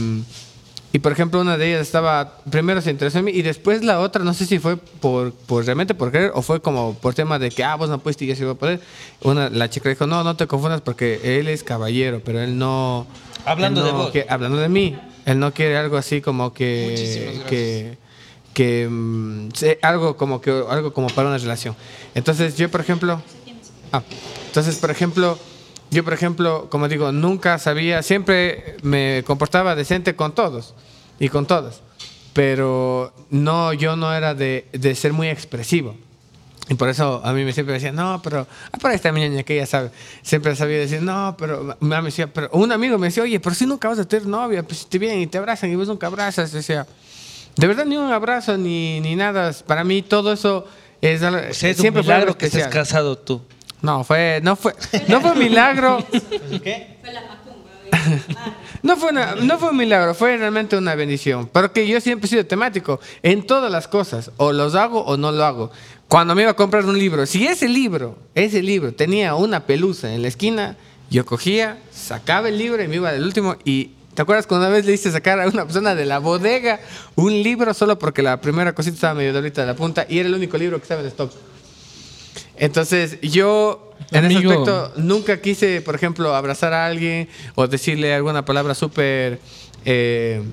y 0.92 1.00
por 1.00 1.12
ejemplo 1.12 1.40
una 1.42 1.58
de 1.58 1.70
ellas 1.70 1.82
estaba, 1.82 2.38
primero 2.50 2.82
se 2.82 2.92
interesó 2.92 3.20
en 3.20 3.26
mí 3.26 3.32
y 3.32 3.42
después 3.42 3.84
la 3.84 4.00
otra, 4.00 4.24
no 4.24 4.34
sé 4.34 4.46
si 4.46 4.60
fue 4.60 4.78
por, 4.78 5.32
por 5.34 5.66
realmente 5.66 5.94
por 5.94 6.12
querer 6.12 6.32
o 6.36 6.42
fue 6.42 6.62
como 6.62 6.94
por 6.96 7.14
tema 7.14 7.40
de 7.40 7.50
que, 7.50 7.64
ah, 7.64 7.76
vos 7.76 7.90
no 7.90 8.00
pudiste 8.00 8.26
y 8.26 8.28
yo 8.30 8.36
sí 8.36 8.44
voy 8.44 8.54
a 8.54 8.56
poder. 8.58 8.82
Una, 9.22 9.50
la 9.50 9.70
chica 9.70 9.90
dijo, 9.90 10.08
no, 10.08 10.24
no 10.24 10.36
te 10.36 10.48
confundas 10.48 10.82
porque 10.82 11.20
él 11.40 11.48
es 11.48 11.64
caballero, 11.64 12.22
pero 12.24 12.42
él 12.42 12.58
no... 12.58 13.08
Hablando 13.46 13.82
él 13.82 13.88
de 13.88 13.92
vos. 13.94 14.12
hablando 14.30 14.58
de 14.58 14.70
mí. 14.70 14.98
Él 15.26 15.40
no 15.40 15.54
quiere 15.54 15.78
algo 15.78 15.98
así 15.98 16.22
como 16.22 16.54
que... 16.54 17.42
que 17.48 17.98
que 18.54 18.88
mm, 18.90 19.52
se- 19.54 19.80
algo 19.82 20.18
como 20.18 20.42
que 20.42 20.50
algo 20.50 20.92
como 20.92 21.08
para 21.08 21.30
una 21.30 21.38
relación. 21.38 21.76
Entonces, 22.16 22.58
yo 22.58 22.70
por 22.70 22.82
ejemplo, 22.82 23.22
ah, 23.94 24.02
entonces 24.48 24.76
por 24.78 24.90
ejemplo, 24.92 25.38
yo 25.92 26.04
por 26.04 26.14
ejemplo, 26.14 26.68
como 26.70 26.88
digo, 26.88 27.12
nunca 27.12 27.58
sabía, 27.60 28.04
siempre 28.04 28.78
me 28.84 29.24
comportaba 29.26 29.76
decente 29.76 30.16
con 30.16 30.34
todos 30.34 30.74
y 31.20 31.30
con 31.30 31.46
todas, 31.46 31.82
pero 32.34 33.14
no 33.30 33.74
yo 33.74 33.96
no 33.96 34.14
era 34.14 34.34
de, 34.34 34.68
de 34.72 34.96
ser 34.96 35.14
muy 35.14 35.30
expresivo. 35.30 35.96
Y 36.70 36.76
por 36.76 36.88
eso 36.88 37.20
a 37.24 37.34
mí 37.34 37.44
me 37.44 37.52
siempre 37.52 37.74
me 37.74 37.80
decían, 37.80 37.96
no, 37.96 38.22
pero 38.24 38.46
ah, 38.72 38.94
está 38.94 39.12
mi 39.12 39.28
niña 39.28 39.42
que 39.42 39.56
ella 39.56 39.66
sabe. 39.66 39.90
Siempre 40.22 40.56
sabía 40.56 40.78
decir, 40.78 41.02
no, 41.02 41.36
pero 41.38 41.76
me 41.80 42.02
decía, 42.04 42.32
pero 42.32 42.48
un 42.54 42.72
amigo 42.72 43.00
me 43.00 43.08
decía, 43.08 43.24
oye, 43.24 43.40
pero 43.40 43.56
si 43.56 43.66
nunca 43.66 43.90
vas 43.90 43.98
a 43.98 44.08
tener 44.08 44.28
novia, 44.28 44.62
pues 44.62 44.86
te 44.86 45.00
vienen 45.00 45.20
y 45.22 45.28
te 45.28 45.40
abrazan 45.40 45.72
y 45.72 45.76
vos 45.76 45.88
nunca 45.88 46.06
abrazas. 46.06 46.52
Decía, 46.52 46.86
de 47.56 47.68
verdad, 47.68 47.86
ni 47.86 47.98
un 47.98 48.12
abrazo 48.12 48.56
ni, 48.56 49.00
ni 49.00 49.16
nada. 49.16 49.52
Para 49.66 49.84
mí 49.84 50.04
todo 50.04 50.32
eso 50.32 50.68
es, 51.02 51.24
O 51.24 51.54
sea, 51.54 51.70
es 51.72 51.78
siempre 51.78 52.02
un 52.02 52.08
milagro 52.08 52.38
que 52.38 52.46
estés 52.46 52.68
casado 52.68 53.18
tú. 53.18 53.42
No, 53.82 54.04
fue, 54.04 54.40
no 54.44 54.56
fue, 54.56 54.74
no 55.08 55.22
fue 55.22 55.32
un 55.32 55.40
milagro. 55.40 56.06
¿Qué? 56.64 56.98
No 58.82 58.96
fue, 58.98 59.10
una- 59.12 59.36
no 59.36 59.58
fue 59.58 59.70
un 59.72 59.78
milagro, 59.78 60.14
fue 60.14 60.38
realmente 60.38 60.78
una 60.78 60.96
bendición. 60.96 61.48
Porque 61.52 61.88
yo 61.88 62.00
siempre 62.02 62.28
he 62.28 62.30
sido 62.30 62.46
temático 62.46 63.00
en 63.24 63.46
todas 63.46 63.72
las 63.72 63.88
cosas. 63.88 64.32
O 64.38 64.52
los 64.54 64.76
hago 64.76 65.02
o 65.02 65.18
no 65.18 65.32
lo 65.32 65.44
hago. 65.46 65.72
Cuando 66.08 66.34
me 66.36 66.42
iba 66.44 66.52
a 66.52 66.56
comprar 66.56 66.86
un 66.86 66.98
libro, 66.98 67.26
si 67.26 67.46
ese 67.46 67.68
libro, 67.68 68.18
ese 68.36 68.62
libro 68.64 68.94
tenía 68.94 69.36
una 69.36 69.66
pelusa 69.66 70.14
en 70.14 70.22
la 70.22 70.28
esquina, 70.28 70.76
yo 71.10 71.26
cogía, 71.26 71.78
sacaba 71.92 72.50
el 72.50 72.58
libro 72.58 72.82
y 72.84 72.88
me 72.88 72.96
iba 72.96 73.12
del 73.12 73.24
último. 73.24 73.58
Y 73.64 73.92
¿te 74.16 74.22
acuerdas 74.22 74.48
cuando 74.48 74.68
una 74.68 74.76
vez 74.76 74.86
le 74.86 74.94
hice 74.94 75.12
sacar 75.12 75.40
a 75.40 75.48
una 75.48 75.66
persona 75.66 75.94
de 75.94 76.06
la 76.06 76.20
bodega 76.20 76.80
un 77.16 77.34
libro 77.44 77.74
solo 77.74 78.00
porque 78.00 78.22
la 78.24 78.40
primera 78.42 78.74
cosita 78.74 78.96
estaba 78.96 79.14
medio 79.14 79.34
dolita 79.34 79.62
de 79.62 79.68
la 79.68 79.76
punta 79.76 80.06
y 80.10 80.20
era 80.20 80.30
el 80.30 80.36
único 80.36 80.58
libro 80.58 80.78
que 80.78 80.84
estaba 80.84 81.02
en 81.02 81.08
stock? 81.08 81.32
Entonces, 82.60 83.20
yo 83.22 83.94
en 84.12 84.26
ese 84.26 84.38
aspecto 84.38 84.94
nunca 84.98 85.42
quise, 85.42 85.82
por 85.82 85.96
ejemplo, 85.96 86.36
abrazar 86.36 86.74
a 86.74 86.86
alguien 86.86 87.28
o 87.56 87.68
decirle 87.68 88.14
alguna 88.14 88.46
palabra 88.46 88.76
súper 88.76 89.40
eh, 89.86 90.44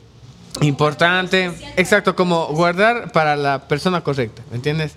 importante. 0.61 1.51
Exacto, 1.77 2.15
como 2.17 2.47
guardar 2.49 3.13
para 3.13 3.37
la 3.37 3.69
persona 3.69 4.03
correcta, 4.03 4.43
¿me 4.51 4.57
entiendes? 4.57 4.93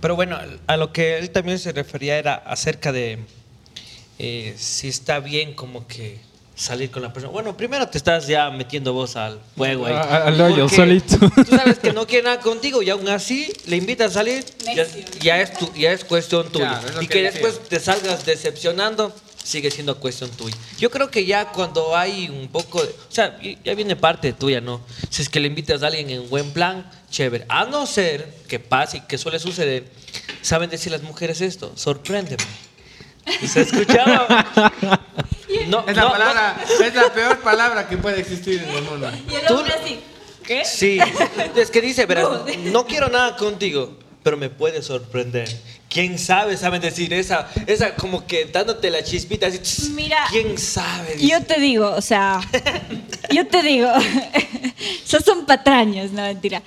Pero 0.00 0.16
bueno, 0.16 0.38
a 0.66 0.76
lo 0.76 0.92
que 0.92 1.18
él 1.18 1.30
también 1.30 1.58
se 1.58 1.72
refería 1.72 2.18
era 2.18 2.34
acerca 2.34 2.92
de 2.92 3.18
eh, 4.18 4.54
si 4.56 4.88
está 4.88 5.20
bien 5.20 5.54
como 5.54 5.86
que 5.86 6.20
salir 6.54 6.90
con 6.90 7.02
la 7.02 7.12
persona. 7.12 7.32
Bueno, 7.32 7.56
primero 7.56 7.88
te 7.88 7.98
estás 7.98 8.26
ya 8.26 8.50
metiendo 8.50 8.92
vos 8.92 9.16
al 9.16 9.40
fuego 9.56 9.86
ahí. 9.86 9.94
A- 9.94 10.26
al 10.26 10.40
hoyo, 10.40 10.68
solito. 10.68 11.18
Tú 11.18 11.44
sabes 11.56 11.78
que 11.78 11.92
no 11.92 12.06
quiere 12.06 12.24
nada 12.24 12.40
contigo 12.40 12.82
y 12.82 12.90
aún 12.90 13.08
así 13.08 13.50
le 13.66 13.76
invitas 13.76 14.12
a 14.12 14.14
salir, 14.14 14.44
ya, 14.74 14.86
ya 15.20 15.40
es, 15.40 15.54
tu, 15.54 15.72
ya 15.74 15.92
es 15.92 16.04
cuestión 16.04 16.48
tuya. 16.50 16.78
Claro, 16.80 17.02
y 17.02 17.06
que 17.06 17.14
que 17.14 17.22
después 17.22 17.60
te 17.68 17.80
salgas 17.80 18.24
decepcionando, 18.26 19.14
sigue 19.42 19.70
siendo 19.70 19.98
cuestión 19.98 20.30
tuya. 20.30 20.54
Yo 20.78 20.90
creo 20.90 21.10
que 21.10 21.24
ya 21.24 21.46
cuando 21.52 21.96
hay 21.96 22.28
un 22.28 22.48
poco 22.48 22.82
de... 22.82 22.90
O 22.90 22.94
sea, 23.08 23.38
ya 23.64 23.74
viene 23.74 23.96
parte 23.96 24.32
tuya, 24.32 24.60
¿no? 24.60 24.80
Si 25.10 25.22
es 25.22 25.28
que 25.28 25.40
le 25.40 25.48
invitas 25.48 25.82
a 25.82 25.88
alguien 25.88 26.10
en 26.10 26.28
buen 26.28 26.52
plan, 26.52 26.88
chévere. 27.10 27.44
A 27.48 27.64
no 27.64 27.86
ser 27.86 28.32
que 28.46 28.60
pase 28.60 28.98
y 28.98 29.00
que 29.00 29.18
suele 29.18 29.38
suceder, 29.40 29.90
¿saben 30.42 30.70
decir 30.70 30.92
las 30.92 31.02
mujeres 31.02 31.40
esto? 31.40 31.72
Sorpréndeme. 31.76 32.44
¿Y 33.40 33.46
se 33.48 33.62
escuchaba? 33.62 35.02
No, 35.72 35.84
Es 35.88 35.96
la, 35.96 36.02
no, 36.02 36.08
no. 36.08 36.12
palabra, 36.12 36.64
es 36.84 36.94
la 36.94 37.12
peor 37.12 37.38
palabra 37.40 37.88
que 37.88 37.96
puede 37.96 38.20
existir 38.20 38.62
en 38.62 38.68
el 38.76 38.82
mundo. 38.84 39.10
Y 39.30 39.34
el 39.34 39.46
Tú- 39.46 39.54
hombre 39.58 39.74
así, 39.82 40.00
¿qué? 40.46 40.64
Sí, 40.64 40.98
es 41.56 41.70
que 41.70 41.80
dice, 41.80 42.06
verás, 42.06 42.28
no 42.64 42.86
quiero 42.86 43.08
nada 43.08 43.36
contigo, 43.36 43.96
pero 44.22 44.36
me 44.36 44.50
puedes 44.50 44.84
sorprender. 44.86 45.48
¿Quién 45.88 46.18
sabe? 46.18 46.56
Saben 46.56 46.80
decir 46.80 47.12
esa, 47.12 47.48
esa 47.66 47.94
como 47.94 48.26
que 48.26 48.46
dándote 48.46 48.90
la 48.90 49.02
chispita 49.04 49.46
así. 49.48 49.58
tss, 49.58 49.90
Mira, 49.90 50.24
¿Quién 50.30 50.56
sabe? 50.56 51.14
Dice. 51.16 51.28
Yo 51.28 51.42
te 51.44 51.60
digo, 51.60 51.90
o 51.94 52.00
sea, 52.00 52.40
yo 53.30 53.46
te 53.46 53.62
digo, 53.62 53.90
esos 55.04 55.24
son 55.24 55.44
patrañas, 55.46 56.10
no 56.12 56.22
mentira. 56.22 56.62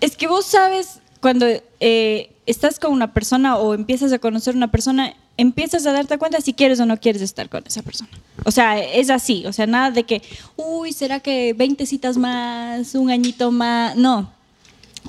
Es 0.00 0.16
que 0.16 0.26
vos 0.26 0.46
sabes 0.46 1.00
cuando 1.20 1.46
eh, 1.80 2.30
estás 2.48 2.78
con 2.78 2.92
una 2.92 3.12
persona 3.12 3.58
o 3.58 3.74
empiezas 3.74 4.10
a 4.12 4.18
conocer 4.18 4.56
una 4.56 4.70
persona, 4.70 5.14
empiezas 5.36 5.84
a 5.86 5.92
darte 5.92 6.16
cuenta 6.16 6.40
si 6.40 6.54
quieres 6.54 6.80
o 6.80 6.86
no 6.86 6.98
quieres 6.98 7.20
estar 7.20 7.48
con 7.50 7.62
esa 7.66 7.82
persona. 7.82 8.10
O 8.44 8.50
sea, 8.50 8.82
es 8.82 9.10
así, 9.10 9.44
o 9.46 9.52
sea, 9.52 9.66
nada 9.66 9.90
de 9.90 10.04
que, 10.04 10.22
uy, 10.56 10.92
¿será 10.92 11.20
que 11.20 11.52
20 11.52 11.84
citas 11.84 12.16
más, 12.16 12.94
un 12.94 13.10
añito 13.10 13.52
más? 13.52 13.96
No. 13.96 14.32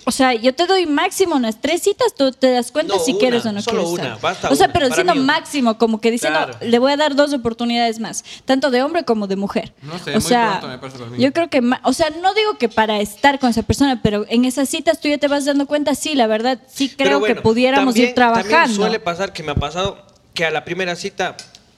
O 0.06 0.12
sea, 0.12 0.34
yo 0.34 0.54
te 0.56 0.66
doy 0.66 0.86
máximo 0.86 1.36
unas 1.36 1.60
tres 1.62 1.82
citas, 1.84 2.14
tú 2.18 2.32
te 2.32 2.52
das 2.52 2.72
cuenta 2.72 2.96
No, 2.96 3.00
si 3.04 3.12
una, 3.12 3.20
quieres 3.20 3.46
o 3.46 3.52
no 3.52 3.62
solo 3.62 3.84
quieres 3.84 3.94
una, 3.94 4.04
estar. 4.16 4.22
basta 4.22 4.50
o 4.50 4.56
sea, 4.56 4.66
una, 4.68 4.74
pero 4.74 4.94
siendo 4.94 5.14
mí 5.16 5.22
máximo, 5.22 5.78
como 5.78 6.02
que 6.02 6.12
diciendo, 6.12 6.40
Claro. 6.40 6.58
le 6.62 6.80
voy 6.80 6.92
a 6.92 6.98
dar 6.98 7.16
dos 7.16 7.34
oportunidades 7.34 8.00
más, 8.00 8.24
tanto 8.46 8.72
de 8.72 8.82
hombre 8.84 9.04
como 9.06 9.28
de 9.28 9.36
mujer. 9.36 9.74
No 9.82 10.00
sé, 10.00 10.12
o 10.12 10.14
muy 10.14 10.22
sea, 10.22 10.50
pronto 10.60 10.68
me 10.68 10.78
parece 10.80 10.98
para 11.00 11.12
mí. 11.12 11.22
yo 11.22 11.34
creo 11.34 11.50
que, 11.50 11.62
o 11.84 11.94
sea, 11.94 12.10
no 12.10 12.34
digo 12.34 12.58
que 12.58 12.70
para 12.70 13.00
estar 13.00 13.40
con 13.40 13.50
esa 13.50 13.64
persona, 13.64 14.02
pero 14.02 14.26
en 14.30 14.46
esas 14.46 14.70
citas 14.70 15.00
tú 15.00 15.08
ya 15.08 15.18
te 15.18 15.28
vas 15.28 15.46
dando 15.46 15.66
cuenta, 15.68 15.96
sí, 15.96 16.16
la 16.16 16.28
verdad, 16.28 16.60
sí 16.68 16.90
creo 16.90 17.20
bueno, 17.20 17.36
que 17.36 17.42
pudiéramos 17.42 17.94
también- 17.94 18.10
ir 18.10 18.16
trabajando. 18.16 18.50
También 18.50 18.76
suele 18.76 19.00
pasar 19.00 19.34
que 19.34 19.44
me 19.44 19.52
ha 19.52 19.56
pasado 19.56 19.98
que 20.34 20.46
a 20.46 20.52
la 20.52 20.64
primera 20.66 20.96
cita 20.96 21.36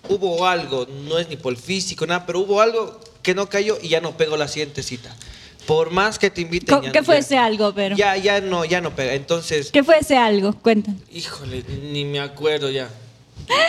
hubo 0.09 0.47
algo, 0.47 0.87
no 1.07 1.17
es 1.19 1.27
ni 1.29 1.37
por 1.37 1.53
el 1.53 1.57
físico, 1.59 2.05
nada, 2.07 2.25
pero 2.25 2.39
hubo 2.39 2.61
algo 2.61 2.99
que 3.21 3.35
no 3.35 3.47
cayó 3.49 3.77
y 3.81 3.89
ya 3.89 4.01
no 4.01 4.17
pegó 4.17 4.35
la 4.37 4.47
siguiente 4.47 4.83
cita. 4.83 5.15
Por 5.67 5.91
más 5.91 6.17
que 6.19 6.29
te 6.29 6.41
inviten. 6.41 6.75
Co- 6.77 6.83
ya- 6.83 6.91
¿Qué 6.91 7.03
fue 7.03 7.15
ya- 7.15 7.19
ese 7.19 7.37
algo, 7.37 7.73
pero? 7.73 7.95
Ya, 7.95 8.17
ya 8.17 8.41
no, 8.41 8.65
ya 8.65 8.81
no 8.81 8.95
pega. 8.95 9.13
Entonces, 9.13 9.71
¿Qué 9.71 9.83
fue 9.83 9.99
ese 9.99 10.17
algo? 10.17 10.53
Cuéntanos. 10.53 10.99
híjole, 11.11 11.63
ni 11.91 12.03
me 12.05 12.19
acuerdo 12.19 12.69
ya. 12.69 12.89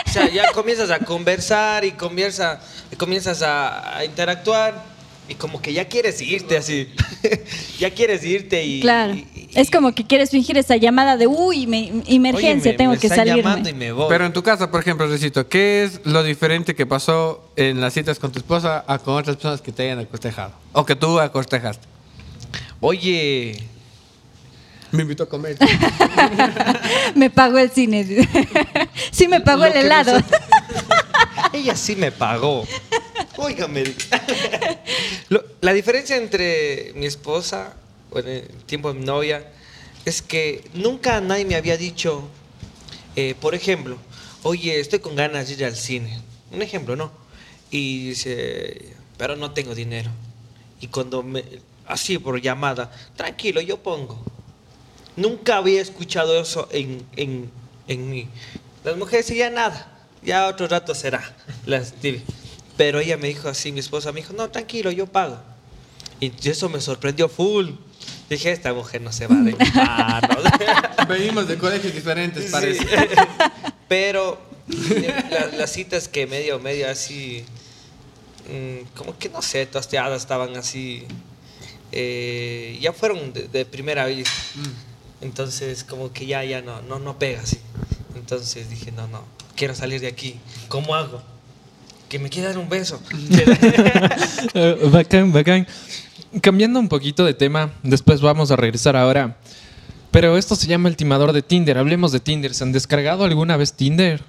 O 0.07 0.11
sea, 0.11 0.29
ya 0.29 0.51
comienzas 0.53 0.89
a 0.91 0.99
conversar 0.99 1.83
y 1.83 1.91
comienza, 1.91 2.61
comienzas 2.97 3.41
a, 3.41 3.97
a 3.97 4.05
interactuar 4.05 4.92
y 5.33 5.35
como 5.35 5.61
que 5.61 5.73
ya 5.73 5.85
quieres 5.87 6.21
irte 6.21 6.57
así. 6.57 6.87
ya 7.79 7.89
quieres 7.91 8.23
irte 8.23 8.63
y. 8.63 8.81
Claro. 8.81 9.13
y- 9.15 9.27
y- 9.35 9.49
Es 9.55 9.69
como 9.71 9.93
que 9.93 10.05
quieres 10.05 10.29
fingir 10.29 10.57
esa 10.57 10.75
llamada 10.77 11.17
de, 11.17 11.25
uy, 11.27 11.65
me- 11.67 11.91
emergencia, 12.07 12.69
Oye, 12.69 12.71
me- 12.71 12.77
tengo 12.77 12.91
me 12.93 12.99
que 12.99 13.91
voy. 13.91 14.05
Pero 14.09 14.25
en 14.25 14.33
tu 14.33 14.43
caso, 14.43 14.69
por 14.69 14.81
ejemplo, 14.81 15.07
Recito, 15.07 15.47
¿qué 15.47 15.83
es 15.83 16.01
lo 16.05 16.23
diferente 16.23 16.75
que 16.75 16.85
pasó 16.85 17.49
en 17.55 17.81
las 17.81 17.93
citas 17.93 18.19
con 18.19 18.31
tu 18.31 18.39
esposa 18.39 18.83
a 18.87 18.99
con 18.99 19.15
otras 19.15 19.35
personas 19.37 19.61
que 19.61 19.71
te 19.71 19.83
hayan 19.83 19.99
acostejado? 19.99 20.51
O 20.71 20.85
que 20.85 20.95
tú 20.95 21.19
acostejaste. 21.19 21.87
Oye, 22.79 23.57
Me 24.91 25.01
invitó 25.01 25.23
a 25.23 25.29
comer. 25.29 25.57
Me 27.15 27.29
pagó 27.31 27.57
el 27.57 27.71
cine. 27.71 28.05
sí, 29.11 29.27
me 29.27 29.41
pagó 29.41 29.61
Lo 29.61 29.65
el 29.67 29.77
helado. 29.85 30.19
ella 31.53 31.75
sí 31.75 31.95
me 31.95 32.11
pagó. 32.11 32.65
Óigame. 33.43 33.83
La 35.61 35.73
diferencia 35.73 36.15
entre 36.15 36.93
mi 36.95 37.05
esposa, 37.05 37.73
o 38.09 38.19
en 38.19 38.27
el 38.29 38.47
tiempo 38.65 38.93
de 38.93 38.99
mi 38.99 39.05
novia, 39.05 39.51
es 40.05 40.21
que 40.21 40.63
nunca 40.73 41.19
nadie 41.19 41.43
me 41.43 41.55
había 41.55 41.75
dicho, 41.75 42.23
eh, 43.17 43.35
por 43.41 43.53
ejemplo, 43.53 43.97
oye, 44.43 44.79
estoy 44.79 44.99
con 44.99 45.17
ganas 45.17 45.49
de 45.49 45.55
ir 45.55 45.65
al 45.65 45.75
cine. 45.75 46.21
Un 46.51 46.61
ejemplo, 46.61 46.95
¿no? 46.95 47.11
Y 47.69 48.09
dice, 48.09 48.93
pero 49.17 49.35
no 49.35 49.51
tengo 49.51 49.75
dinero. 49.75 50.09
Y 50.79 50.87
cuando 50.87 51.21
me, 51.21 51.43
así 51.85 52.17
por 52.17 52.39
llamada, 52.39 52.91
tranquilo, 53.17 53.59
yo 53.59 53.83
pongo. 53.83 54.23
Nunca 55.17 55.57
había 55.57 55.81
escuchado 55.81 56.39
eso 56.39 56.69
en, 56.71 57.05
en, 57.17 57.51
en 57.89 58.09
mí. 58.09 58.29
Las 58.85 58.95
mujeres 58.95 59.27
decían 59.27 59.55
nada, 59.55 59.91
ya 60.21 60.47
otro 60.47 60.69
rato 60.69 60.95
será. 60.95 61.35
Las 61.65 61.93
Pero 62.77 62.99
ella 62.99 63.17
me 63.17 63.27
dijo 63.27 63.49
así, 63.49 63.71
mi 63.71 63.79
esposa 63.79 64.11
me 64.11 64.21
dijo, 64.21 64.33
no, 64.33 64.49
tranquilo, 64.49 64.91
yo 64.91 65.05
pago. 65.07 65.37
Y 66.19 66.31
eso 66.49 66.69
me 66.69 66.81
sorprendió 66.81 67.29
full. 67.29 67.71
Dije, 68.29 68.51
esta 68.51 68.73
mujer 68.73 69.01
no 69.01 69.11
se 69.11 69.27
va 69.27 69.35
de 69.35 69.51
mi 69.53 69.71
mano". 69.75 70.27
Venimos 71.07 71.47
de 71.47 71.57
colegios 71.57 71.93
diferentes, 71.93 72.45
Sí. 72.45 72.51
parece. 72.51 72.85
Pero 73.87 74.39
eh, 74.71 75.23
la- 75.29 75.57
las 75.57 75.71
citas 75.71 76.07
que 76.07 76.25
medio, 76.25 76.57
medio 76.59 76.89
así, 76.89 77.43
mm, 78.49 78.95
como 78.95 79.17
que 79.19 79.29
no 79.29 79.41
sé, 79.41 79.65
tosteadas 79.65 80.21
estaban 80.21 80.55
así, 80.57 81.05
eh, 81.91 82.77
ya 82.81 82.93
fueron 82.93 83.33
de, 83.33 83.47
de 83.49 83.65
primera 83.65 84.05
vez. 84.05 84.27
Entonces, 85.21 85.83
como 85.83 86.11
que 86.11 86.25
ya, 86.25 86.43
ya 86.43 86.61
no, 86.61 86.81
no, 86.81 86.99
no 86.99 87.19
pega 87.19 87.41
así. 87.41 87.59
Entonces 88.15 88.69
dije, 88.69 88.91
no, 88.91 89.07
no, 89.07 89.23
quiero 89.55 89.75
salir 89.75 90.01
de 90.01 90.07
aquí. 90.07 90.39
¿Cómo 90.69 90.95
hago? 90.95 91.21
Que 92.13 92.19
me 92.19 92.29
quiera 92.29 92.49
dar 92.49 92.59
un 92.59 92.69
beso. 92.69 93.01
Bacán, 94.91 95.33
bacán. 95.33 95.65
Cambiando 96.41 96.79
un 96.79 96.87
poquito 96.87 97.25
de 97.25 97.33
tema, 97.33 97.71
después 97.81 98.21
vamos 98.21 98.51
a 98.51 98.55
regresar 98.55 98.95
ahora. 98.95 99.35
Pero 100.11 100.37
esto 100.37 100.55
se 100.55 100.67
llama 100.67 100.89
el 100.89 100.95
timador 100.95 101.33
de 101.33 101.41
Tinder. 101.41 101.75
Hablemos 101.79 102.11
de 102.11 102.19
Tinder. 102.19 102.53
¿Se 102.53 102.63
han 102.65 102.71
descargado 102.71 103.23
alguna 103.23 103.57
vez 103.57 103.73
Tinder? 103.73 104.21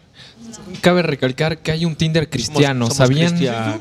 Cabe 0.81 1.03
recalcar 1.03 1.59
que 1.59 1.73
hay 1.73 1.85
un 1.85 1.95
Tinder 1.95 2.31
cristiano. 2.31 2.87
somos 2.87 2.97
¿Sabían? 2.97 3.29
cristianos. 3.29 3.81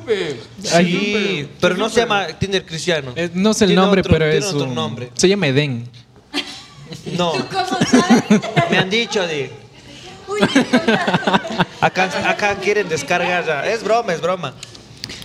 Sí, 0.59 1.47
pero 1.61 1.77
no 1.77 1.87
se 1.87 2.01
llama 2.01 2.27
Tinder 2.27 2.65
cristiano. 2.65 3.13
Eh, 3.15 3.29
no 3.33 3.53
sé 3.53 3.63
el 3.63 3.69
Tiene 3.69 3.81
nombre, 3.83 4.01
otro- 4.01 4.11
pero 4.11 4.25
tiene 4.29 4.45
es 4.45 4.51
otro 4.53 4.67
un- 4.67 4.75
nombre. 4.75 5.11
Se 5.13 5.29
llama 5.29 5.47
Edén. 5.47 5.87
No, 7.17 7.31
¿Cómo 7.51 7.77
sabes? 7.89 8.41
me 8.69 8.77
han 8.79 8.89
dicho 8.89 9.25
de... 9.25 9.62
Acá, 11.81 12.09
acá 12.29 12.55
quieren 12.55 12.87
descargar 12.89 13.45
ya. 13.45 13.65
Es 13.67 13.83
broma, 13.83 14.13
es 14.13 14.21
broma. 14.21 14.53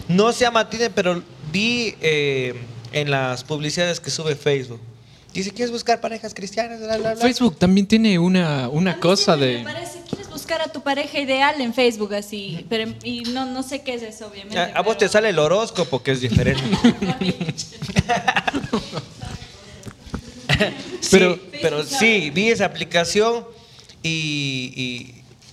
No 0.08 0.32
se 0.32 0.40
llama 0.40 0.68
Tinder, 0.68 0.90
pero 0.94 1.22
vi 1.52 1.94
eh, 2.00 2.54
en 2.92 3.10
las 3.10 3.44
publicidades 3.44 4.00
que 4.00 4.10
sube 4.10 4.34
Facebook. 4.36 4.80
Dice, 5.32 5.50
¿quieres 5.52 5.70
buscar 5.70 6.00
parejas 6.00 6.32
cristianas? 6.34 6.80
Bla, 6.80 6.96
bla, 6.96 7.14
bla. 7.14 7.22
Facebook 7.22 7.56
también 7.58 7.86
tiene 7.86 8.18
una, 8.18 8.68
una 8.70 8.92
A 8.92 9.00
cosa 9.00 9.36
de... 9.36 9.58
Me 9.58 9.64
parece, 9.72 10.00
quieres 10.08 10.28
buscar 10.30 10.62
a 10.62 10.68
tu 10.72 10.82
pareja 10.82 11.20
ideal 11.20 11.60
en 11.60 11.74
Facebook 11.74 12.14
así, 12.14 12.64
pero 12.68 12.90
y 13.04 13.20
no, 13.24 13.44
no 13.44 13.62
sé 13.62 13.82
qué 13.82 13.94
es 13.94 14.02
eso, 14.02 14.26
obviamente. 14.26 14.58
A, 14.58 14.72
a 14.78 14.82
vos 14.82 14.96
te 14.96 15.06
sale 15.08 15.28
el 15.28 15.38
horóscopo, 15.38 16.02
que 16.02 16.12
es 16.12 16.20
diferente. 16.22 16.62
Pero- 21.10 21.34
sí, 21.34 21.40
pero 21.62 21.84
sí, 21.84 22.30
vi 22.30 22.48
esa 22.50 22.64
aplicación 22.64 23.44
y, 24.02 25.12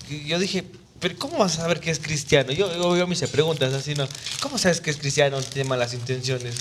y- 0.10 0.14
y 0.14 0.26
yo 0.28 0.40
dije, 0.40 0.64
pero 1.00 1.16
¿cómo 1.18 1.38
vas 1.40 1.54
a 1.58 1.62
saber 1.64 1.80
que 1.80 1.92
es 1.92 2.00
cristiano? 2.00 2.52
Yo, 2.52 2.72
yo, 2.76 2.98
yo 2.98 3.08
me 3.08 3.14
hice 3.14 3.28
preguntas 3.28 3.74
así, 3.74 3.96
¿no? 3.96 4.08
¿Cómo 4.42 4.58
sabes 4.58 4.82
que 4.82 4.92
es 4.92 4.98
cristiano? 4.98 5.40
Tiene 5.42 5.68
malas 5.70 5.94
intenciones. 5.94 6.56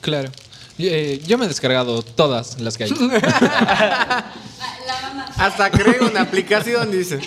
Claro. 0.00 0.30
Eh, 0.78 1.22
yo 1.26 1.38
me 1.38 1.46
he 1.46 1.48
descargado 1.48 2.02
todas 2.02 2.60
las 2.60 2.76
que 2.76 2.84
hay. 2.84 2.92
Hasta 5.36 5.70
creo 5.70 6.08
una 6.08 6.22
aplicación, 6.22 6.90
dice. 6.90 7.18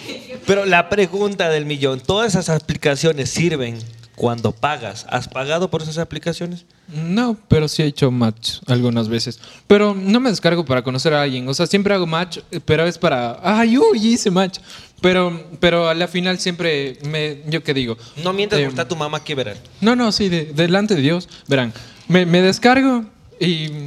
Pero 0.46 0.66
la 0.66 0.90
pregunta 0.90 1.50
del 1.50 1.66
millón, 1.66 2.00
¿todas 2.00 2.34
esas 2.36 2.50
aplicaciones 2.50 3.30
sirven 3.30 3.80
cuando 4.20 4.52
pagas? 4.52 5.06
¿Has 5.10 5.30
pagado 5.30 5.70
por 5.72 5.82
esas 5.82 5.98
aplicaciones? 5.98 6.66
No, 6.94 7.38
pero 7.48 7.70
sí 7.70 7.82
he 7.82 7.86
hecho 7.86 8.12
match 8.12 8.58
algunas 8.68 9.08
veces. 9.08 9.40
Pero 9.66 9.96
no 9.96 10.20
me 10.20 10.30
descargo 10.30 10.66
para 10.66 10.84
conocer 10.84 11.14
a 11.14 11.22
alguien. 11.22 11.48
O 11.48 11.54
sea, 11.54 11.66
siempre 11.68 11.94
hago 11.94 12.06
match, 12.06 12.40
pero 12.66 12.86
es 12.86 12.98
para. 12.98 13.40
¡Ay, 13.42 13.78
uy! 13.78 14.06
Hice 14.06 14.30
match. 14.30 14.60
Pero, 15.02 15.42
pero 15.62 15.88
a 15.88 15.94
la 15.94 16.10
final 16.10 16.38
siempre 16.38 16.98
me. 17.04 17.44
¿Yo 17.48 17.64
qué 17.64 17.74
digo? 17.74 17.98
No 18.22 18.34
mientas 18.34 18.60
Eh, 18.60 18.64
porque 18.64 18.74
está 18.82 18.88
tu 18.88 18.98
mamá 18.98 19.20
aquí, 19.20 19.34
verán. 19.34 19.56
No, 19.80 19.96
no, 19.96 20.12
sí, 20.12 20.28
de- 20.28 20.52
delante 20.54 20.96
de 20.96 21.02
Dios. 21.02 21.30
Verán, 21.48 21.72
me, 22.10 22.26
me 22.26 22.42
descargo 22.42 23.06
y, 23.40 23.46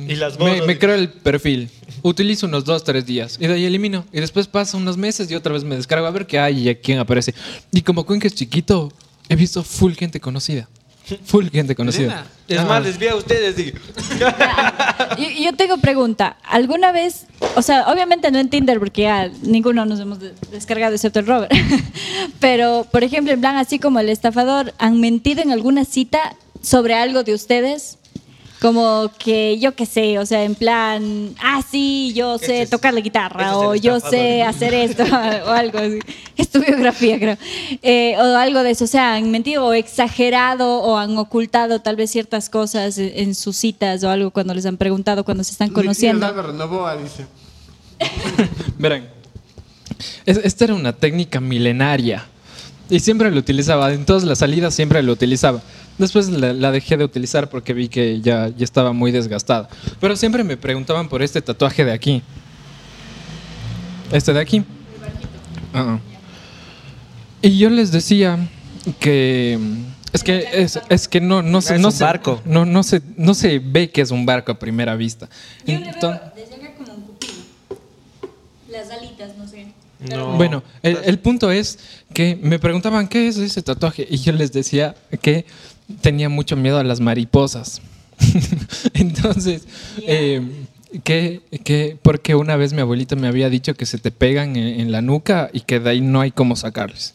Y 0.09 0.15
las 0.17 0.39
me, 0.39 0.63
me 0.63 0.79
creo 0.79 0.95
el 0.95 1.11
perfil. 1.11 1.69
Utilizo 2.01 2.47
unos 2.47 2.65
dos, 2.65 2.83
tres 2.85 3.05
días 3.05 3.37
y 3.39 3.47
de 3.47 3.53
ahí 3.55 3.65
elimino. 3.67 4.07
Y 4.13 4.21
después 4.21 4.47
pasa 4.47 4.79
unos 4.79 4.97
meses 4.97 5.31
y 5.31 5.35
otra 5.35 5.53
vez 5.53 5.63
me 5.65 5.77
descargo 5.77 6.07
a 6.07 6.11
ver 6.11 6.27
qué 6.27 6.39
hay 6.39 6.61
y 6.61 6.69
a 6.71 6.81
quién 6.81 6.99
aparece. 6.99 7.35
Y 7.71 7.83
como 7.83 8.07
Cuenca 8.07 8.27
es 8.27 8.35
chiquito, 8.35 8.91
he 9.29 9.37
visto 9.37 9.63
full 9.63 9.93
gente 9.95 10.21
conocida. 10.21 10.69
Full 11.25 11.49
gente 11.51 11.75
conocida. 11.75 12.25
Es 12.49 12.59
Ah, 12.61 12.65
más, 12.65 12.83
les 12.85 12.97
vi 12.99 13.09
a 13.09 13.17
ustedes 13.17 13.59
y... 13.59 13.73
Yo, 15.19 15.29
yo 15.45 15.53
tengo 15.55 15.77
pregunta. 15.79 16.37
¿Alguna 16.45 16.91
vez, 16.93 17.27
o 17.57 17.63
sea, 17.63 17.87
obviamente 17.93 18.31
no 18.31 18.39
en 18.39 18.49
Tinder 18.49 18.79
porque 18.79 19.03
ya 19.03 19.29
ninguno 19.43 19.85
nos 19.85 20.01
hemos 20.01 20.21
de- 20.21 20.33
descargado 20.51 20.95
excepto 20.95 21.19
el 21.19 21.27
Robert, 21.27 21.53
pero 22.41 22.87
por 22.91 23.05
ejemplo, 23.05 23.33
en 23.33 23.41
plan 23.41 23.57
así 23.57 23.79
como 23.79 23.99
el 24.01 24.09
estafador, 24.09 24.73
¿han 24.79 25.01
mentido 25.01 25.43
en 25.43 25.51
alguna 25.51 25.85
cita 25.85 26.35
sobre 26.63 26.95
algo 26.95 27.25
de 27.25 27.35
ustedes? 27.35 27.99
Como 28.63 29.11
que 29.19 29.59
yo 29.59 29.75
qué 29.75 29.85
sé, 29.87 30.19
o 30.21 30.25
sea, 30.25 30.45
en 30.45 30.55
plan, 30.55 31.35
ah, 31.43 31.61
sí, 31.69 32.13
yo 32.15 32.39
sé 32.39 32.67
tocar 32.69 32.95
la 32.95 33.01
guitarra 33.01 33.57
o 33.59 33.75
yo 33.75 33.99
sé 33.99 34.45
hacer 34.45 34.73
esto 34.73 35.03
o 35.47 35.51
algo 35.51 35.79
así. 35.79 35.99
Es 36.37 36.49
tu 36.49 36.61
biografía, 36.61 37.19
creo. 37.19 37.37
Eh, 37.83 38.15
o 38.19 38.23
algo 38.37 38.63
de 38.63 38.71
eso, 38.71 38.85
o 38.85 38.87
sea, 38.87 39.15
han 39.17 39.31
mentido 39.33 39.67
o 39.67 39.73
exagerado 39.73 40.79
o 40.81 40.97
han 40.97 41.19
ocultado 41.19 41.81
tal 41.81 41.97
vez 41.97 42.11
ciertas 42.13 42.49
cosas 42.49 42.99
en, 42.99 43.11
en 43.17 43.35
sus 43.35 43.57
citas 43.57 44.05
o 44.05 44.11
algo 44.11 44.31
cuando 44.31 44.55
les 44.55 44.65
han 44.65 44.77
preguntado 44.77 45.25
cuando 45.25 45.43
se 45.43 45.51
están 45.51 45.71
conociendo. 45.71 46.25
Álvaro 46.25 46.53
Novoa, 46.53 46.97
dice. 46.97 47.27
Verán, 48.79 49.09
es- 50.25 50.39
esta 50.45 50.65
era 50.65 50.75
una 50.75 50.93
técnica 50.93 51.41
milenaria 51.41 52.27
y 52.89 53.01
siempre 53.01 53.31
lo 53.31 53.39
utilizaba, 53.39 53.93
en 53.93 54.05
todas 54.05 54.23
las 54.25 54.39
salidas 54.39 54.75
siempre 54.75 55.03
lo 55.03 55.13
utilizaba. 55.13 55.61
Después 55.99 56.29
la, 56.31 56.53
la 56.53 56.71
dejé 56.73 56.97
de 56.97 57.05
utilizar 57.05 57.49
porque 57.51 57.75
vi 57.75 57.89
que 57.89 58.21
ya, 58.21 58.49
ya 58.49 58.65
estaba 58.65 58.93
muy 58.93 59.13
desgastada. 59.13 59.69
Pero 60.01 60.17
siempre 60.17 60.43
me 60.43 60.57
preguntaban 60.57 61.09
por 61.09 61.23
este 61.23 61.41
tatuaje 61.43 61.85
de 61.85 61.93
aquí. 61.93 62.23
Este 64.11 64.33
de 64.33 64.41
aquí. 64.41 64.65
Ah. 65.75 65.99
Y 67.41 67.59
yo 67.59 67.71
les 67.71 67.91
decía 67.93 68.39
que 69.01 69.59
es 70.13 70.23
que 70.23 70.47
es, 70.53 70.79
es 70.89 71.09
que 71.09 71.21
no 71.21 71.43
no 71.43 71.61
se 71.63 71.77
Es 71.77 71.81
no 71.81 71.89
un 71.89 71.93
se 71.93 72.05
barco. 72.05 72.41
no 72.45 72.65
no 72.67 72.83
se 72.83 73.01
no 73.17 73.35
se 73.35 73.59
ve 73.59 73.91
que 73.91 74.01
es 74.03 74.11
un 74.11 74.27
barco 74.27 74.53
a 74.53 74.59
primera 74.59 74.95
vista. 74.97 75.29
Yo 75.67 75.79
le 75.79 75.87
Enton- 75.91 76.21
veo 76.21 76.33
desde 76.37 76.55
acá 76.57 76.75
como 76.77 76.93
un 76.95 77.03
pupilo. 77.03 77.33
Las 78.71 78.91
alitas, 78.91 79.37
no 79.39 79.47
sé. 79.49 79.73
No. 80.11 80.37
Bueno, 80.37 80.63
el, 80.83 80.99
el 81.05 81.19
punto 81.21 81.51
es 81.53 81.79
que 82.13 82.37
me 82.43 82.59
preguntaban 82.59 83.07
qué 83.09 83.29
es 83.29 83.37
ese 83.39 83.63
tatuaje 83.63 84.07
y 84.11 84.19
yo 84.19 84.33
les 84.33 84.53
decía 84.53 84.97
que 85.21 85.47
tenía 86.01 86.29
mucho 86.29 86.57
miedo 86.57 86.79
a 86.79 86.85
las 86.85 87.01
mariposas. 87.01 87.81
Entonces, 88.95 89.67
eh, 90.07 90.43
que, 91.05 91.41
que 91.65 91.97
porque 92.03 92.35
una 92.35 92.57
vez 92.57 92.73
mi 92.73 92.81
abuelita 92.81 93.17
me 93.17 93.29
había 93.29 93.49
dicho 93.49 93.75
que 93.75 93.87
se 93.87 93.99
te 93.99 94.11
pegan 94.11 94.57
en, 94.57 94.81
en 94.81 94.93
la 94.93 95.03
nuca 95.03 95.51
y 95.53 95.61
que 95.61 95.81
de 95.81 95.91
ahí 95.91 96.01
no 96.01 96.21
hay 96.21 96.31
cómo 96.31 96.57
sacarles. 96.57 97.15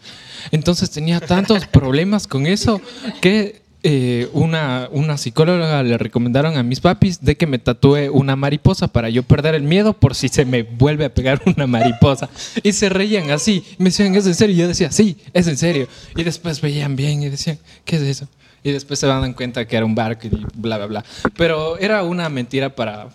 Entonces 0.52 0.90
tenía 0.90 1.20
tantos 1.20 1.66
problemas 1.72 2.28
con 2.28 2.48
eso 2.48 2.82
que 3.22 3.68
eh, 3.84 4.28
una, 4.34 4.90
una 4.92 5.18
psicóloga 5.18 5.84
le 5.84 5.98
recomendaron 5.98 6.58
a 6.58 6.63
mis 6.63 6.80
papis 6.80 7.22
de 7.22 7.38
que 7.38 7.46
me 7.46 7.60
tatúe 7.60 8.12
una 8.12 8.36
mariposa 8.36 8.88
para 8.88 9.10
yo 9.10 9.24
perder 9.24 9.54
el 9.56 9.63
miedo 9.63 9.94
por 9.94 10.16
si 10.16 10.30
se 10.30 10.46
me 10.46 10.63
vuelve 10.63 11.06
a 11.06 11.13
pegar 11.13 11.42
una 11.46 11.68
mariposa. 11.68 12.30
Y 12.63 12.74
se 12.74 12.90
reían 12.90 13.30
así. 13.30 13.63
Me 13.78 13.86
decían, 13.86 14.16
¿es 14.16 14.26
en 14.26 14.34
serio? 14.34 14.56
Y 14.56 14.60
yo 14.60 14.68
decía, 14.68 14.92
sí, 14.92 15.18
es 15.32 15.48
en 15.48 15.58
serio. 15.58 15.88
Y 16.16 16.24
después 16.24 16.60
veían 16.60 16.96
bien 16.96 17.22
y 17.22 17.30
decían, 17.30 17.60
¿qué 17.86 17.98
es 17.98 18.02
eso? 18.02 18.28
Y 18.63 18.72
después 18.72 19.00
se 19.00 19.08
dan 19.08 19.34
cuenta 19.34 19.65
que 19.65 19.76
era 19.78 19.86
un 19.86 19.96
barco 19.96 20.28
y 20.28 20.30
bla, 20.56 20.78
bla, 20.78 20.86
bla. 20.88 21.06
Pero 21.36 21.78
era 21.78 22.04
una 22.04 22.28
mentira 22.30 22.76
para 22.76 23.08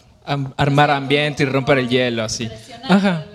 armar 0.56 0.90
ambiente 0.90 1.42
y 1.42 1.46
romper 1.46 1.78
el 1.78 1.88
hielo, 1.88 2.22
así. 2.24 2.48
Ajá. 2.84 3.26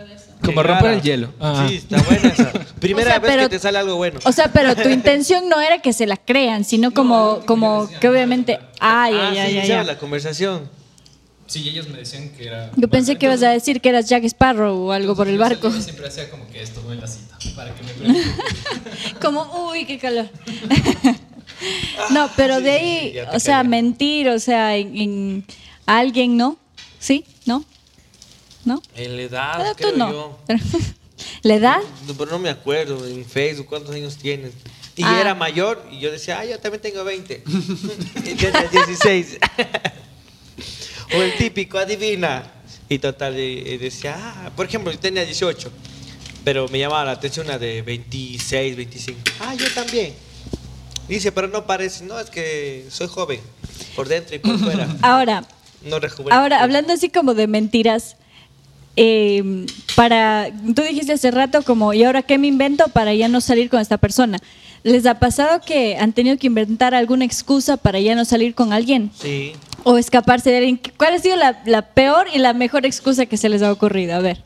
Como 0.42 0.62
Qué 0.62 0.68
romper 0.68 0.92
el 0.92 1.02
hielo. 1.02 1.34
Ajá. 1.40 1.68
Sí, 1.68 1.76
está 1.76 2.02
buena 2.04 2.30
esa. 2.30 2.52
Primera 2.80 3.08
O 3.10 3.12
sea, 3.12 3.20
vez 3.20 3.32
pero- 3.32 3.44
que 3.44 3.50
te 3.50 3.60
sale 3.60 3.78
algo 3.80 3.96
bueno. 3.96 4.20
O 4.24 4.32
sea, 4.32 4.52
pero 4.52 4.76
tu 4.76 4.88
intención 4.90 5.50
no 5.50 5.60
era 5.60 5.80
que 5.82 5.94
se 5.94 6.06
la 6.06 6.16
crean, 6.18 6.64
sino 6.64 6.92
como, 6.92 7.42
como 7.46 7.90
que 8.00 8.08
obviamente. 8.08 8.60
Ay, 8.80 9.14
ah, 9.16 9.30
ay, 9.32 9.36
sí, 9.52 9.58
ay, 9.60 9.72
ay. 9.72 9.86
la 9.86 9.98
conversación. 9.98 10.70
Sí, 11.48 11.68
ellos 11.70 11.88
me 11.88 11.98
decían 12.00 12.30
que 12.30 12.46
era... 12.48 12.72
Yo 12.76 12.90
pensé 12.90 13.16
que 13.16 13.26
ibas 13.26 13.42
a 13.42 13.50
decir 13.50 13.80
que 13.80 13.88
eras 13.88 14.10
Jack 14.10 14.26
Sparrow 14.26 14.76
o 14.88 14.92
algo 14.92 15.16
por 15.16 15.30
el 15.30 15.38
barco. 15.38 15.70
Yo 15.70 15.82
siempre 15.82 16.06
hacía 16.08 16.30
como 16.30 16.46
que 16.50 16.62
esto 16.62 16.82
en 16.92 17.00
la 17.00 17.08
cita, 17.08 17.38
para 17.56 17.74
que 17.74 17.84
me 17.84 17.90
pregunten. 17.94 18.24
Como, 19.22 19.70
uy, 19.70 19.86
qué 19.86 19.98
calor. 19.98 20.28
no, 22.12 22.30
pero 22.36 22.62
de 22.62 22.72
ahí, 22.72 23.16
o 23.34 23.40
sea, 23.40 23.64
mentir, 23.64 24.30
o 24.30 24.40
sea, 24.40 24.76
en, 24.78 24.96
en 24.98 25.46
alguien, 25.86 26.38
¿no? 26.38 26.58
¿Sí? 27.00 27.26
¿No? 27.46 27.64
¿No? 28.66 28.82
En 28.96 29.16
la 29.16 29.22
edad, 29.24 29.62
Ah, 29.70 29.74
creo 29.76 29.92
tú 29.94 29.98
no. 29.98 30.12
yo. 30.12 30.40
¿La 31.44 31.56
edad? 31.56 31.78
No, 32.08 32.14
Pero 32.16 32.32
no 32.32 32.40
me 32.40 32.50
acuerdo 32.50 33.06
en 33.08 33.26
Facebook 33.26 33.68
cuántos 33.68 33.96
años 33.96 34.18
tienes. 34.18 34.52
Y 34.96 35.04
Ah. 35.04 35.20
era 35.22 35.36
mayor 35.36 35.84
y 35.92 36.00
yo 36.00 36.12
decía, 36.12 36.40
ah, 36.40 36.46
yo 36.46 36.60
también 36.60 36.82
tengo 36.82 37.04
20. 37.04 37.44
y 38.26 38.34
tenía 38.36 38.64
16. 38.72 39.38
o 41.16 41.22
el 41.22 41.38
típico, 41.38 41.78
adivina. 41.78 42.52
Y 42.90 43.00
total, 43.00 43.38
y- 43.40 43.60
y 43.66 43.78
decía, 43.78 44.16
ah, 44.18 44.52
por 44.56 44.66
ejemplo, 44.66 44.92
yo 44.92 45.00
tenía 45.00 45.24
18. 45.26 45.72
Pero 46.44 46.68
me 46.70 46.80
llamaba 46.80 47.06
la 47.06 47.12
atención 47.12 47.46
una 47.46 47.58
de 47.58 47.82
26, 47.82 48.76
25. 48.76 49.20
Ah, 49.42 49.54
yo 49.56 49.70
también. 49.74 50.14
Dice, 51.08 51.32
pero 51.32 51.48
no 51.48 51.66
parece, 51.66 52.04
no, 52.04 52.20
es 52.20 52.30
que 52.30 52.86
soy 52.90 53.08
joven, 53.08 53.40
por 53.96 54.08
dentro 54.08 54.36
y 54.36 54.40
por 54.40 54.58
fuera. 54.64 54.88
Ahora, 55.02 55.46
No 55.84 55.98
ahora, 56.32 56.62
hablando 56.62 56.94
así 56.94 57.10
como 57.10 57.34
de 57.34 57.48
mentiras, 57.48 58.18
eh, 58.96 59.66
para, 59.96 60.50
tú 60.76 60.82
dijiste 60.82 61.14
hace 61.14 61.32
rato 61.32 61.62
como, 61.62 61.94
¿y 61.94 62.04
ahora 62.04 62.24
qué 62.24 62.38
me 62.38 62.48
invento 62.48 62.88
para 62.90 63.14
ya 63.14 63.28
no 63.28 63.42
salir 63.42 63.70
con 63.70 63.80
esta 63.80 63.98
persona? 63.98 64.40
¿Les 64.84 65.06
ha 65.06 65.20
pasado 65.20 65.62
que 65.62 65.98
han 65.98 66.14
tenido 66.14 66.38
que 66.38 66.48
inventar 66.48 66.96
alguna 66.96 67.26
excusa 67.26 67.78
para 67.78 68.00
ya 68.00 68.16
no 68.16 68.26
salir 68.26 68.56
con 68.56 68.74
alguien? 68.74 69.12
Sí. 69.20 69.54
O 69.84 69.98
escaparse 69.98 70.50
de 70.50 70.58
alguien. 70.58 70.82
¿Cuál 70.98 71.14
ha 71.14 71.20
sido 71.20 71.36
la, 71.36 71.62
la 71.66 71.82
peor 71.82 72.28
y 72.34 72.40
la 72.40 72.54
mejor 72.54 72.86
excusa 72.86 73.26
que 73.26 73.38
se 73.38 73.50
les 73.50 73.62
ha 73.62 73.72
ocurrido? 73.72 74.16
A 74.16 74.20
ver. 74.20 74.44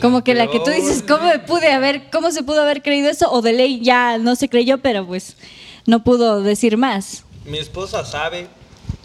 Como 0.00 0.24
que 0.24 0.34
la 0.34 0.48
que 0.48 0.58
tú 0.60 0.70
dices, 0.70 1.04
¿cómo 1.06 1.26
me 1.26 1.38
pude 1.38 1.70
haber, 1.70 2.10
cómo 2.10 2.30
se 2.30 2.42
pudo 2.42 2.62
haber 2.62 2.82
creído 2.82 3.10
eso? 3.10 3.30
O 3.30 3.42
de 3.42 3.52
ley 3.52 3.80
ya 3.82 4.18
no 4.18 4.36
se 4.36 4.48
creyó, 4.48 4.78
pero 4.78 5.06
pues 5.06 5.36
no 5.86 6.02
pudo 6.04 6.42
decir 6.42 6.76
más. 6.76 7.24
Mi 7.44 7.58
esposa 7.58 8.04
sabe, 8.04 8.48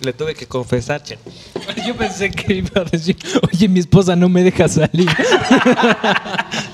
le 0.01 0.13
tuve 0.13 0.35
que 0.35 0.45
confesar, 0.47 1.01
che. 1.03 1.17
Yo 1.87 1.95
pensé 1.95 2.29
que 2.31 2.53
iba 2.55 2.81
a 2.81 2.83
decir, 2.83 3.17
oye, 3.51 3.67
mi 3.67 3.79
esposa 3.79 4.15
no 4.15 4.29
me 4.29 4.43
deja 4.43 4.67
salir. 4.67 5.09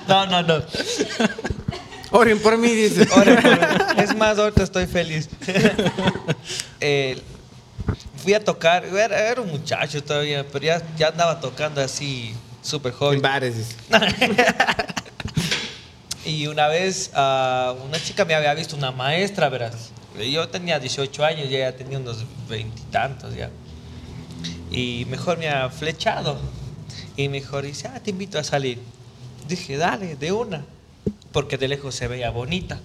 No, 0.08 0.26
no, 0.28 0.44
no. 0.44 0.56
Oren 2.12 2.38
por 2.40 2.58
mí, 2.58 2.68
dice. 2.70 3.08
Ahora, 3.16 3.42
por- 3.42 4.04
es 4.04 4.16
más, 4.16 4.38
ahorita 4.38 4.62
estoy 4.64 4.86
feliz. 4.86 5.30
Eh, 6.82 7.18
fui 8.22 8.34
a 8.34 8.44
tocar, 8.44 8.84
era, 8.86 9.18
era 9.30 9.42
un 9.42 9.50
muchacho 9.50 10.04
todavía, 10.04 10.46
pero 10.52 10.66
ya, 10.66 10.82
ya 10.98 11.08
andaba 11.08 11.40
tocando 11.40 11.82
así, 11.82 12.36
súper 12.62 12.92
En 12.92 12.98
joven. 13.00 13.22
bares, 13.22 13.58
dice. 13.58 13.76
Y 16.26 16.48
una 16.48 16.68
vez 16.68 17.12
ah, 17.14 17.76
una 17.84 18.02
chica 18.02 18.26
me 18.26 18.34
había 18.34 18.54
visto, 18.54 18.76
una 18.76 18.92
maestra, 18.92 19.50
verás. 19.50 19.92
Yo 20.18 20.48
tenía 20.48 20.80
18 20.80 21.26
años 21.26 21.48
y 21.50 21.56
ella 21.56 21.76
tenía 21.76 21.98
unos 21.98 22.24
veintitantos 22.48 23.36
ya. 23.36 23.50
Y 24.72 25.06
mejor 25.10 25.38
me 25.38 25.50
ha 25.50 25.70
flechado. 25.70 26.38
Y 27.18 27.30
mejor 27.30 27.66
dice, 27.66 27.88
ah, 27.88 28.00
te 28.00 28.12
invito 28.12 28.40
a 28.40 28.44
salir. 28.44 28.80
Dije, 29.48 29.78
dale, 29.78 30.16
de 30.16 30.32
una. 30.32 30.66
Porque 31.32 31.58
de 31.58 31.68
lejos 31.68 31.96
se 31.96 32.08
veía 32.08 32.30
bonita. 32.30 32.80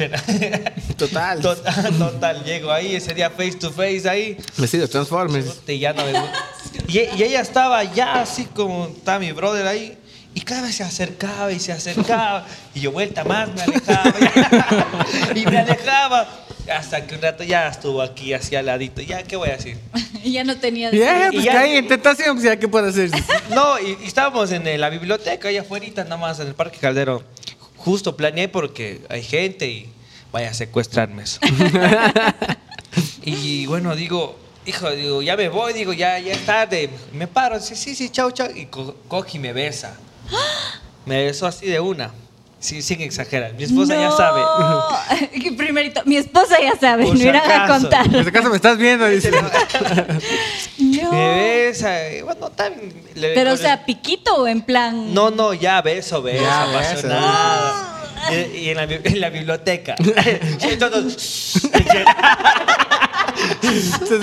Total. 0.96 1.40
Total, 1.42 1.98
total. 1.98 2.44
Llego 2.44 2.70
ahí, 2.70 2.94
ese 2.94 3.12
día 3.12 3.30
face 3.30 3.54
to 3.54 3.70
face 3.70 4.08
ahí. 4.08 4.38
Vestido 4.56 4.88
Transformers. 4.88 5.60
Y 5.66 5.78
ya 5.78 5.92
no 5.92 6.04
me 6.04 6.12
y, 6.88 6.98
y 6.98 7.22
ella 7.22 7.40
estaba 7.40 7.84
ya 7.84 8.22
así 8.22 8.44
como 8.46 8.86
está 8.86 9.18
mi 9.18 9.32
brother 9.32 9.66
ahí. 9.66 9.98
Y 10.34 10.42
cada 10.42 10.62
vez 10.62 10.76
se 10.76 10.84
acercaba 10.84 11.50
y 11.52 11.58
se 11.58 11.72
acercaba. 11.72 12.46
Y 12.74 12.80
yo 12.80 12.92
vuelta 12.92 13.24
más, 13.24 13.48
me 13.52 13.62
alejaba. 13.62 14.14
y 15.34 15.44
me 15.46 15.58
alejaba. 15.58 16.28
Hasta 16.72 17.04
que 17.04 17.16
un 17.16 17.22
rato 17.22 17.42
ya 17.42 17.66
estuvo 17.68 18.00
aquí, 18.00 18.32
así 18.32 18.54
al 18.54 18.66
ladito. 18.66 19.02
Ya, 19.02 19.24
¿qué 19.24 19.34
voy 19.36 19.48
a 19.50 19.56
decir? 19.56 19.78
Y 20.22 20.32
ya 20.32 20.44
no 20.44 20.54
tenía... 20.56 20.90
Ya, 20.92 21.28
Y 21.28 21.32
pues 21.32 21.44
ya- 21.46 21.52
caí 21.52 21.76
en 21.76 21.88
tentación, 21.88 22.34
pues 22.36 22.44
ya, 22.44 22.56
¿qué 22.58 22.68
puedo 22.68 22.86
hacer? 22.88 23.10
No, 23.50 23.78
y, 23.80 23.96
y 24.02 24.06
estábamos 24.06 24.52
en 24.52 24.66
eh, 24.68 24.76
la 24.78 24.90
biblioteca, 24.90 25.48
allá 25.48 25.62
afuera, 25.62 25.86
nada 26.04 26.16
más, 26.18 26.38
en 26.40 26.46
el 26.48 26.54
Parque 26.54 26.78
Caldero. 26.78 27.24
Justo 27.78 28.14
planeé 28.16 28.48
porque 28.48 29.00
hay 29.08 29.22
gente 29.22 29.66
y 29.66 29.88
vaya 30.30 30.50
a 30.50 30.54
secuestrarme 30.54 31.22
eso. 31.24 31.40
y 33.22 33.66
bueno, 33.66 33.96
digo, 33.96 34.36
hijo, 34.66 34.90
digo, 34.90 35.22
ya 35.22 35.36
me 35.36 35.48
voy, 35.48 35.72
digo, 35.72 35.92
ya, 35.92 36.18
ya 36.18 36.32
es 36.32 36.44
tarde. 36.46 36.90
Me 37.12 37.26
paro, 37.26 37.58
sí, 37.60 37.74
sí, 37.76 37.94
sí, 37.94 38.10
chao, 38.10 38.30
chao. 38.30 38.48
Y 38.54 38.66
co- 38.66 38.96
coge 39.08 39.38
y 39.38 39.40
me 39.40 39.52
besa. 39.52 39.96
Me 41.06 41.24
besó 41.24 41.46
así 41.46 41.66
de 41.66 41.80
una. 41.80 42.10
Sí, 42.58 42.82
sin 42.82 43.00
exagerar. 43.00 43.54
Mi 43.54 43.64
esposa 43.64 43.94
ya 43.94 44.10
sabe. 44.10 44.42
Primerito, 45.56 46.02
mi 46.04 46.16
esposa 46.18 46.56
ya 46.60 46.78
sabe, 46.78 47.04
Por 47.04 47.14
me 47.14 47.20
si 47.22 47.26
irán 47.28 47.50
a 47.50 47.64
acaso. 47.64 47.80
contar. 47.80 48.04
En 48.06 48.14
este 48.16 48.32
caso 48.32 48.50
me 48.50 48.56
estás 48.56 48.76
viendo, 48.76 49.06
dice. 49.06 49.30
No. 49.30 49.40
Me 51.10 51.34
besa. 51.66 51.90
Bueno, 52.22 52.50
le- 53.14 53.32
Pero, 53.34 53.54
o 53.54 53.56
sea, 53.56 53.86
piquito 53.86 54.34
o 54.42 54.46
en 54.46 54.60
plan... 54.60 55.14
No, 55.14 55.30
no, 55.30 55.54
ya 55.54 55.80
beso, 55.80 56.20
beso, 56.20 56.42
Ya, 56.42 56.64
apasionada. 56.64 57.96
Y, 58.30 58.34
y 58.58 58.68
en, 58.68 58.76
la, 58.76 58.84
bi- 58.84 59.00
en 59.02 59.20
la 59.22 59.30
biblioteca. 59.30 59.94
Entonces, 60.60 61.62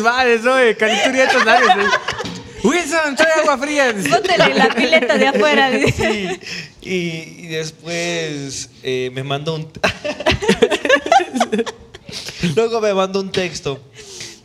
vale, 0.04 0.41
soy 0.41 0.76
calenturientos 0.76 1.46
labios. 1.46 1.72
eh. 1.72 1.89
Wilson, 2.63 3.15
trae 3.15 3.34
agua 3.41 3.58
fría. 3.58 3.93
Póntele 4.10 4.43
en 4.46 4.58
la 4.58 4.70
pileta 4.74 5.17
de 5.17 5.28
afuera. 5.28 5.70
dice. 5.72 6.39
Sí. 6.82 6.89
Y, 6.89 7.43
y 7.43 7.48
después 7.48 8.70
eh, 8.84 9.12
me 9.13 9.24
mandó 9.24 9.56
un. 9.56 9.67
Luego 12.56 12.82
me 12.82 12.93
mandó 12.93 13.20
un 13.20 13.32
texto. 13.32 13.80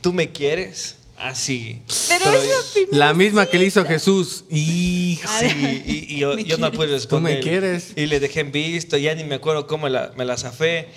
¿Tú 0.00 0.12
me 0.12 0.30
quieres? 0.30 0.96
Así. 1.16 1.80
Pero 2.08 2.24
Pero 2.24 2.42
eso 2.42 2.62
yo- 2.74 2.86
La 2.98 3.14
misma 3.14 3.46
que 3.46 3.58
le 3.58 3.66
hizo 3.66 3.84
Jesús. 3.84 4.44
Hijo. 4.50 5.28
Sí, 5.38 5.82
y, 5.86 6.14
y 6.14 6.18
yo, 6.18 6.34
¿Me 6.34 6.44
yo 6.44 6.58
no 6.58 6.72
pude 6.72 6.86
quieres? 6.88 7.06
¿Tú 7.08 7.20
me 7.20 7.34
responder. 7.34 7.40
quieres? 7.40 7.92
Y 7.94 8.06
le 8.06 8.18
dejé 8.18 8.40
en 8.40 8.50
visto, 8.50 8.96
ya 8.96 9.14
ni 9.14 9.22
me 9.24 9.36
acuerdo 9.36 9.66
cómo 9.68 9.88
la- 9.88 10.12
me 10.16 10.24
la 10.24 10.36
zafé. 10.36 10.88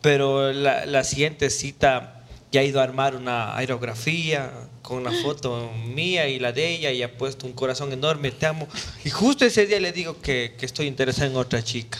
Pero 0.00 0.52
la, 0.52 0.86
la 0.86 1.04
siguiente 1.04 1.50
cita 1.50 2.13
ya 2.54 2.60
ha 2.60 2.64
ido 2.64 2.78
a 2.78 2.84
armar 2.84 3.16
una 3.16 3.56
aerografía 3.56 4.48
con 4.80 4.98
una 4.98 5.10
foto 5.10 5.72
mía 5.92 6.28
y 6.28 6.38
la 6.38 6.52
de 6.52 6.72
ella 6.72 6.92
y 6.92 7.02
ha 7.02 7.18
puesto 7.18 7.46
un 7.48 7.52
corazón 7.52 7.92
enorme, 7.92 8.30
te 8.30 8.46
amo. 8.46 8.68
Y 9.04 9.10
justo 9.10 9.44
ese 9.44 9.66
día 9.66 9.80
le 9.80 9.90
digo 9.90 10.20
que, 10.22 10.54
que 10.56 10.64
estoy 10.64 10.86
interesada 10.86 11.26
en 11.26 11.36
otra 11.36 11.64
chica. 11.64 11.98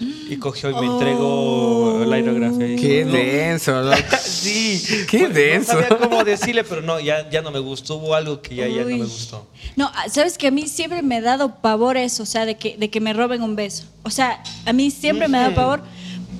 Y 0.00 0.38
cogió 0.38 0.70
y 0.70 0.74
me 0.74 0.86
entregó 0.86 2.02
la 2.06 2.16
aerografía. 2.16 2.72
Y 2.72 2.76
Qué 2.76 3.04
no. 3.04 3.12
denso, 3.12 3.82
loco. 3.82 3.98
Sí. 4.24 4.82
Qué 5.10 5.18
Bueno, 5.18 5.34
denso. 5.34 5.74
No 5.74 5.82
sabía 5.82 5.98
cómo 5.98 6.24
decirle, 6.24 6.64
pero 6.64 6.80
no, 6.80 6.98
ya, 6.98 7.28
ya 7.28 7.42
no 7.42 7.50
me 7.50 7.58
gustó. 7.58 7.96
Hubo 7.96 8.14
algo 8.14 8.40
que 8.40 8.54
ya, 8.54 8.66
ya 8.68 8.80
no 8.80 8.86
me 8.86 8.96
gustó. 9.04 9.46
No, 9.76 9.90
ah, 9.94 10.08
sabes 10.08 10.38
que 10.38 10.46
a 10.46 10.50
mí 10.50 10.66
siempre 10.66 11.02
me 11.02 11.16
ha 11.16 11.20
dado 11.20 11.56
pavor 11.56 11.98
eso, 11.98 12.22
o 12.22 12.26
sea, 12.26 12.46
de 12.46 12.56
que, 12.56 12.78
de 12.78 12.88
que 12.88 13.00
me 13.00 13.12
roben 13.12 13.42
un 13.42 13.54
beso. 13.54 13.84
O 14.02 14.08
sea, 14.08 14.42
a 14.64 14.72
mí 14.72 14.90
siempre 14.90 15.28
me 15.28 15.36
ha 15.36 15.42
dado 15.42 15.54
pavor. 15.54 15.82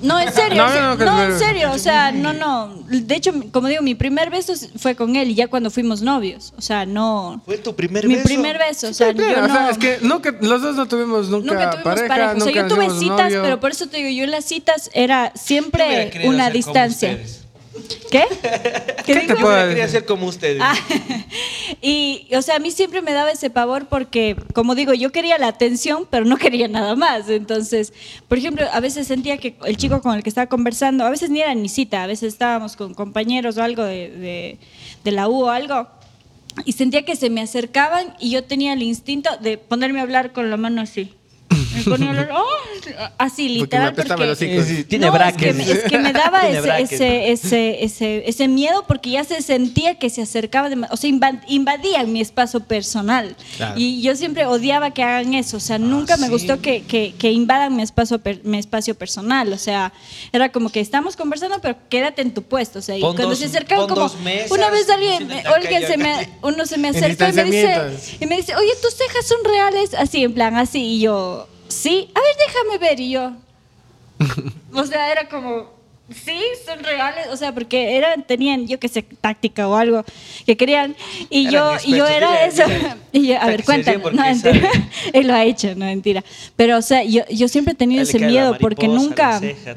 No, 0.01 0.19
en 0.19 0.31
serio, 0.33 0.57
No, 0.57 0.65
o 0.65 0.69
sea, 0.71 0.81
no, 0.81 0.95
no, 0.95 1.05
no, 1.05 1.17
que- 1.17 1.23
en 1.33 1.39
serio, 1.39 1.71
o 1.71 1.77
sea, 1.77 2.11
no, 2.11 2.33
no. 2.33 2.73
De 2.89 3.15
hecho, 3.15 3.31
como 3.51 3.67
digo, 3.67 3.81
mi 3.81 3.95
primer 3.95 4.29
beso 4.29 4.53
fue 4.77 4.95
con 4.95 5.15
él 5.15 5.29
y 5.31 5.35
ya 5.35 5.47
cuando 5.47 5.69
fuimos 5.69 6.01
novios, 6.01 6.53
o 6.57 6.61
sea, 6.61 6.85
no. 6.85 7.41
¿Fue 7.45 7.57
tu 7.57 7.75
primer 7.75 8.07
Mi 8.07 8.15
beso? 8.15 8.25
primer 8.25 8.57
beso, 8.57 8.87
o 8.89 8.93
sea, 8.93 9.13
Claro, 9.13 9.37
yo 9.39 9.43
o 9.45 9.47
sea, 9.47 9.69
es 9.69 9.77
que 9.77 9.97
nunca, 10.01 10.35
los 10.41 10.61
dos 10.61 10.75
no 10.75 10.87
tuvimos 10.87 11.29
nunca, 11.29 11.53
Nunca 11.53 11.69
tuvimos 11.71 11.83
pareja, 11.83 12.07
pareja. 12.07 12.31
O 12.31 12.35
sea, 12.37 12.45
nunca 12.45 12.61
yo 12.61 12.67
tuve 12.67 12.89
citas, 12.99 13.25
novio. 13.29 13.41
pero 13.43 13.59
por 13.59 13.71
eso 13.71 13.87
te 13.87 13.97
digo, 13.97 14.09
yo 14.09 14.23
en 14.23 14.31
las 14.31 14.45
citas 14.45 14.89
era 14.93 15.31
siempre 15.35 16.11
una 16.25 16.49
distancia. 16.49 17.19
¿Qué? 18.11 18.25
¿Qué 19.05 19.13
digo? 19.15 19.33
te 19.35 19.39
Yo 19.39 19.45
puedo 19.45 19.67
quería 19.69 19.87
ser 19.87 20.05
como 20.05 20.27
ustedes. 20.27 20.61
Ah, 20.61 20.75
y, 21.81 22.27
o 22.35 22.41
sea, 22.41 22.57
a 22.57 22.59
mí 22.59 22.71
siempre 22.71 23.01
me 23.01 23.13
daba 23.13 23.31
ese 23.31 23.49
pavor 23.49 23.87
porque, 23.87 24.35
como 24.53 24.75
digo, 24.75 24.93
yo 24.93 25.11
quería 25.11 25.37
la 25.37 25.47
atención, 25.47 26.05
pero 26.09 26.25
no 26.25 26.37
quería 26.37 26.67
nada 26.67 26.95
más. 26.95 27.29
Entonces, 27.29 27.93
por 28.27 28.37
ejemplo, 28.37 28.65
a 28.71 28.79
veces 28.81 29.07
sentía 29.07 29.37
que 29.37 29.55
el 29.65 29.77
chico 29.77 30.01
con 30.01 30.15
el 30.15 30.23
que 30.23 30.29
estaba 30.29 30.47
conversando, 30.47 31.05
a 31.05 31.09
veces 31.09 31.29
ni 31.29 31.41
era 31.41 31.53
ni 31.55 31.69
cita, 31.69 32.03
a 32.03 32.07
veces 32.07 32.33
estábamos 32.33 32.75
con 32.75 32.93
compañeros 32.93 33.57
o 33.57 33.63
algo 33.63 33.83
de, 33.83 34.09
de- 34.09 34.57
de 35.03 35.11
la 35.11 35.29
U 35.29 35.45
o 35.45 35.49
algo, 35.49 35.87
y 36.65 36.73
sentía 36.73 37.05
que 37.05 37.15
se 37.15 37.29
me 37.29 37.41
acercaban 37.41 38.13
y 38.19 38.31
yo 38.31 38.43
tenía 38.43 38.73
el 38.73 38.83
instinto 38.83 39.29
de 39.39 39.57
ponerme 39.57 39.99
a 39.99 40.03
hablar 40.03 40.33
con 40.33 40.49
la 40.49 40.57
mano 40.57 40.81
así. 40.81 41.13
Me 41.75 41.83
ponía 41.83 42.07
a 42.07 42.09
hablar, 42.11 42.29
"Oh", 42.33 42.45
así, 43.17 43.57
Porque 43.59 43.77
me 43.77 43.91
literal. 43.91 44.19
los 44.19 44.37
hocicos. 44.37 44.65
Sí, 44.65 44.75
sí, 44.77 44.83
tiene 44.83 45.05
No, 45.07 45.11
brackets. 45.13 45.57
Es 45.59 45.65
que, 45.65 45.73
me- 45.73 45.79
es 45.79 45.83
que 45.91 45.97
me 45.99 46.13
daba 46.13 46.47
ese, 46.49 46.81
ese, 46.81 47.31
ese, 47.31 47.83
ese, 47.83 48.23
ese 48.29 48.47
miedo 48.47 48.85
porque 48.87 49.11
ya 49.11 49.23
se 49.23 49.41
sentía 49.41 49.95
que 49.95 50.09
se 50.09 50.21
acercaba, 50.21 50.69
dema- 50.69 50.87
o 50.91 50.97
sea, 50.97 51.09
inva- 51.09 51.41
invadían 51.47 52.11
mi 52.11 52.21
espacio 52.21 52.59
personal. 52.61 53.35
Claro. 53.57 53.75
Y 53.77 54.01
yo 54.01 54.15
siempre 54.15 54.45
odiaba 54.45 54.91
que 54.91 55.03
hagan 55.03 55.33
eso, 55.33 55.57
o 55.57 55.59
sea, 55.59 55.77
nunca 55.77 56.17
me 56.17 56.27
sí. 56.27 56.31
gustó 56.31 56.61
que, 56.61 56.83
que, 56.83 57.13
que 57.17 57.31
invadan 57.31 57.75
mi 57.75 57.83
espacio, 57.83 58.19
per- 58.19 58.41
mi 58.43 58.57
espacio 58.57 58.95
personal, 58.95 59.51
o 59.53 59.57
sea, 59.57 59.93
era 60.33 60.49
como 60.51 60.69
que 60.69 60.79
estamos 60.79 61.15
conversando, 61.15 61.59
pero 61.61 61.75
quédate 61.89 62.21
en 62.21 62.33
tu 62.33 62.41
puesto, 62.43 62.79
o 62.79 62.81
sea, 62.81 62.97
y 62.97 63.01
Pon 63.01 63.15
cuando 63.15 63.29
dos- 63.29 63.39
se 63.39 63.45
acercaban 63.45 63.87
como, 63.87 64.09
mesas, 64.23 64.51
una 64.51 64.69
vez 64.69 64.89
alguien, 64.89 65.27
calle 65.27 65.87
se 65.87 65.97
me, 65.97 66.29
uno 66.41 66.65
se 66.65 66.77
me 66.77 66.89
acerca 66.89 67.29
y 67.29 67.33
me 67.33 67.43
dice, 67.45 67.81
y 68.19 68.25
me 68.25 68.37
dice, 68.37 68.55
oye, 68.55 68.71
tus 68.81 68.93
cejas 68.95 69.25
son 69.27 69.37
reales, 69.45 69.93
así, 69.93 70.23
en 70.23 70.33
plan, 70.33 70.55
así, 70.57 70.79
y 70.81 70.99
yo, 71.01 71.47
sí, 71.71 72.09
a 72.13 72.19
ver, 72.19 72.35
déjame 72.47 72.77
ver, 72.77 72.99
y 72.99 73.11
yo, 73.11 73.31
o 74.73 74.85
sea, 74.85 75.11
era 75.11 75.27
como, 75.27 75.69
sí, 76.13 76.39
son 76.65 76.83
reales, 76.83 77.27
o 77.31 77.37
sea, 77.37 77.53
porque 77.53 77.95
eran, 77.97 78.23
tenían, 78.23 78.67
yo 78.67 78.79
qué 78.79 78.87
sé, 78.87 79.01
táctica 79.01 79.67
o 79.67 79.75
algo 79.75 80.03
que 80.45 80.57
querían, 80.57 80.95
y 81.29 81.47
Eran 81.47 81.53
yo, 81.53 81.77
y 81.85 81.95
yo 81.97 82.05
era 82.07 82.45
eso, 82.45 82.63
y 83.11 83.27
yo, 83.27 83.41
a 83.41 83.45
ver, 83.47 83.61
que 83.61 83.65
cuéntanos, 83.65 84.13
no, 84.13 84.21
mentira, 84.21 84.69
él 85.13 85.27
lo 85.27 85.33
ha 85.33 85.43
hecho, 85.45 85.69
no, 85.75 85.85
mentira, 85.85 86.23
pero, 86.55 86.77
o 86.77 86.81
sea, 86.81 87.03
yo, 87.03 87.23
yo 87.29 87.47
siempre 87.47 87.73
he 87.73 87.75
tenido 87.75 88.03
ese 88.03 88.19
miedo, 88.19 88.57
porque 88.59 88.87
nunca 88.87 89.39
ceja, 89.39 89.75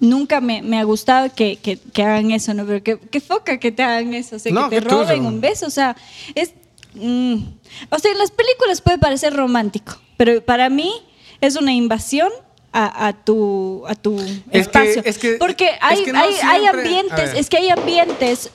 nunca 0.00 0.40
me, 0.40 0.62
me 0.62 0.78
ha 0.78 0.84
gustado 0.84 1.32
que, 1.34 1.56
que, 1.56 1.76
que 1.78 2.02
hagan 2.02 2.30
eso, 2.30 2.54
¿no? 2.54 2.66
Pero 2.66 2.82
qué, 2.82 2.98
qué 3.10 3.20
foca 3.20 3.58
que 3.58 3.70
te 3.70 3.82
hagan 3.82 4.14
eso, 4.14 4.36
o 4.36 4.38
sea, 4.38 4.52
No, 4.52 4.70
que 4.70 4.80
te 4.80 4.82
tuso. 4.88 5.02
roben 5.04 5.24
un 5.26 5.40
beso, 5.40 5.66
o 5.66 5.70
sea, 5.70 5.96
es... 6.34 6.52
mm, 6.94 7.36
o 7.90 7.98
sea, 7.98 8.10
en 8.10 8.18
las 8.18 8.30
películas 8.30 8.80
puede 8.80 8.98
parecer 8.98 9.34
romántico, 9.34 9.98
pero 10.16 10.40
para 10.42 10.68
mí 10.68 10.92
es 11.46 11.56
una 11.56 11.72
invasión 11.72 12.30
a, 12.76 13.06
a 13.06 13.12
tu, 13.12 13.84
a 13.86 13.94
tu 13.94 14.18
Es 14.18 14.32
que- 14.50 14.58
espacio. 14.58 15.02
es 15.04 15.18
que- 15.18 15.34
Porque 15.34 15.66
es 15.66 15.72
hay, 15.80 16.02
que 16.04 16.12
no 16.12 16.18
hay, 16.18 16.34
hay 16.42 16.66
ambientes, 16.66 17.30
es 17.36 17.48
que 17.48 17.58
hay 17.58 17.68
ambientes, 17.70 18.50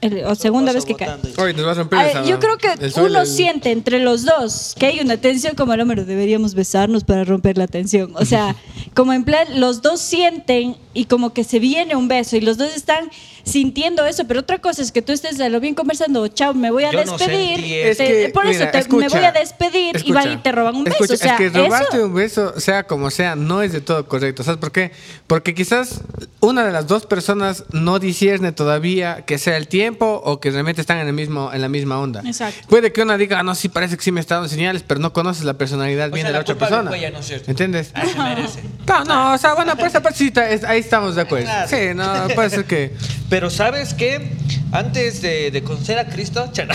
el- 0.00 0.24
o 0.24 0.34
segunda 0.34 0.72
vez 0.72 0.86
que 0.86 0.94
cae. 0.94 1.08
nos 1.52 1.78
a 1.78 2.24
yo 2.24 2.38
creo 2.40 2.56
que 2.56 2.68
uno 2.98 3.20
el- 3.20 3.26
siente 3.26 3.70
entre 3.70 3.98
los 3.98 4.24
dos 4.24 4.74
que 4.78 4.86
hay 4.86 5.00
una 5.00 5.18
tensión 5.18 5.54
como 5.54 5.74
el 5.74 5.82
hombre, 5.82 6.04
deberíamos 6.06 6.54
besarnos 6.54 7.04
para 7.04 7.24
romper 7.24 7.58
la 7.58 7.66
tensión. 7.66 8.14
O 8.16 8.24
sea, 8.24 8.56
como 8.94 9.12
en 9.12 9.24
plan, 9.24 9.60
los 9.60 9.82
dos 9.82 10.00
sienten 10.00 10.76
y 10.98 11.04
como 11.04 11.32
que 11.32 11.44
se 11.44 11.58
viene 11.60 11.94
un 11.96 12.08
beso 12.08 12.36
y 12.36 12.40
los 12.40 12.58
dos 12.58 12.74
están 12.74 13.08
sintiendo 13.44 14.04
eso, 14.04 14.26
pero 14.26 14.40
otra 14.40 14.58
cosa 14.58 14.82
es 14.82 14.92
que 14.92 15.00
tú 15.00 15.12
estés 15.12 15.40
a 15.40 15.48
lo 15.48 15.60
bien 15.60 15.74
conversando, 15.74 16.26
chao, 16.28 16.52
me 16.54 16.70
voy 16.70 16.84
a 16.84 16.90
Yo 16.92 17.04
no 17.04 17.16
despedir. 17.16 17.56
sentí 17.56 17.68
te- 17.70 17.90
Es 17.90 17.96
que, 17.98 18.30
por 18.34 18.46
eso 18.46 18.58
mira, 18.58 18.70
te- 18.72 18.78
me 18.78 18.82
escucha, 18.82 19.08
voy 19.08 19.24
a 19.24 19.32
despedir 19.32 20.02
y 20.04 20.12
van 20.12 20.32
y 20.32 20.36
te 20.38 20.52
roban 20.52 20.76
un 20.76 20.84
beso. 20.84 20.96
escucha, 21.04 21.14
o 21.14 21.16
sea, 21.16 21.32
es 21.34 21.38
que 21.52 21.58
robarte 21.58 21.96
eso- 21.96 22.06
un 22.06 22.14
beso, 22.14 22.60
sea 22.60 22.82
como 22.82 23.10
sea, 23.10 23.36
no 23.36 23.62
es 23.62 23.72
de 23.72 23.80
todo 23.80 24.06
correcto. 24.06 24.42
¿Sabes 24.42 24.58
por 24.58 24.72
qué? 24.72 24.90
Porque 25.26 25.54
quizás 25.54 26.00
una 26.40 26.64
de 26.64 26.72
las 26.72 26.86
dos 26.88 27.06
personas 27.06 27.64
no 27.70 27.98
discierne 27.98 28.52
todavía 28.52 29.24
que 29.24 29.38
sea 29.38 29.56
el 29.56 29.68
tiempo 29.68 30.20
o 30.24 30.40
que 30.40 30.50
realmente 30.50 30.80
están 30.80 30.98
en, 30.98 31.06
el 31.06 31.12
mismo, 31.14 31.50
en 31.52 31.60
la 31.62 31.68
misma 31.68 31.98
onda. 32.00 32.22
Exacto. 32.26 32.66
Puede 32.68 32.92
que 32.92 33.02
una 33.02 33.16
diga, 33.16 33.38
ah, 33.38 33.42
no, 33.44 33.54
sí, 33.54 33.68
parece 33.68 33.96
que 33.96 34.02
sí 34.02 34.12
me 34.12 34.20
está 34.20 34.34
dando 34.34 34.48
señales, 34.50 34.82
pero 34.86 35.00
no 35.00 35.12
conoces 35.12 35.44
la 35.44 35.54
personalidad 35.54 36.08
O 36.08 36.12
bien 36.12 36.24
sea, 36.24 36.28
de 36.30 36.32
la 36.32 36.38
la 36.38 36.42
otra 36.42 36.54
culpa 36.54 36.68
persona. 36.68 36.96
ella, 36.96 37.10
¿no 37.10 37.20
es 37.20 37.26
cierto? 37.26 37.50
¿Entiendes? 37.50 37.92
Ah, 37.94 38.04
se 38.04 38.18
merece. 38.18 38.60
No, 38.86 39.04
no, 39.04 39.32
o 39.34 39.38
sea, 39.38 39.54
bueno, 39.54 39.76
por 39.76 39.86
esa 39.86 40.02
parte 40.02 40.18
sí 40.18 40.26
está- 40.28 40.50
es- 40.50 40.64
ahí 40.64 40.78
estamos 40.88 41.14
de 41.14 41.22
acuerdo. 41.22 41.44
Claro. 41.46 41.68
Sí, 41.68 41.94
no, 41.94 42.28
puede 42.34 42.50
ser 42.50 42.64
que... 42.64 42.92
Pero 43.30 43.50
¿sabes 43.50 43.94
qué? 43.94 44.30
Antes 44.72 45.20
de, 45.22 45.50
de 45.50 45.62
conocer 45.62 45.98
a 45.98 46.06
Cristo, 46.08 46.48
chana, 46.52 46.74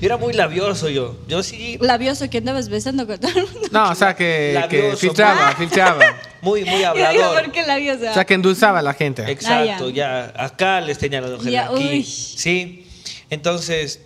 yo 0.00 0.06
era 0.06 0.16
muy 0.16 0.32
labioso 0.32 0.88
yo. 0.88 1.18
Yo 1.28 1.42
sí, 1.42 1.76
labioso 1.80 2.28
que 2.30 2.38
andabas 2.38 2.68
besando 2.68 3.06
con 3.06 3.18
todo 3.18 3.30
el 3.38 3.44
mundo. 3.46 3.68
No, 3.70 3.90
o 3.90 3.94
sea, 3.94 4.14
que, 4.16 4.58
que 4.70 4.78
Labioso. 4.78 4.96
filtraba, 4.98 5.52
filtraba. 5.52 6.04
muy, 6.42 6.64
muy 6.64 6.70
Yo 6.70 6.76
digo, 6.76 6.88
hablador. 6.88 7.44
¿por 7.44 7.52
qué 7.52 7.66
labioso? 7.66 8.10
O 8.10 8.14
sea, 8.14 8.24
que 8.24 8.34
endulzaba 8.34 8.78
a 8.78 8.82
la 8.82 8.94
gente. 8.94 9.30
Exacto, 9.30 9.86
Ah, 9.88 9.92
ya. 9.92 10.32
acá 10.36 10.80
les 10.80 10.96
tenía 10.98 11.20
ojos 11.22 11.44
Ya, 11.44 11.66
aquí. 11.66 11.74
uy. 11.74 12.02
Sí. 12.04 12.86
Entonces, 13.30 14.00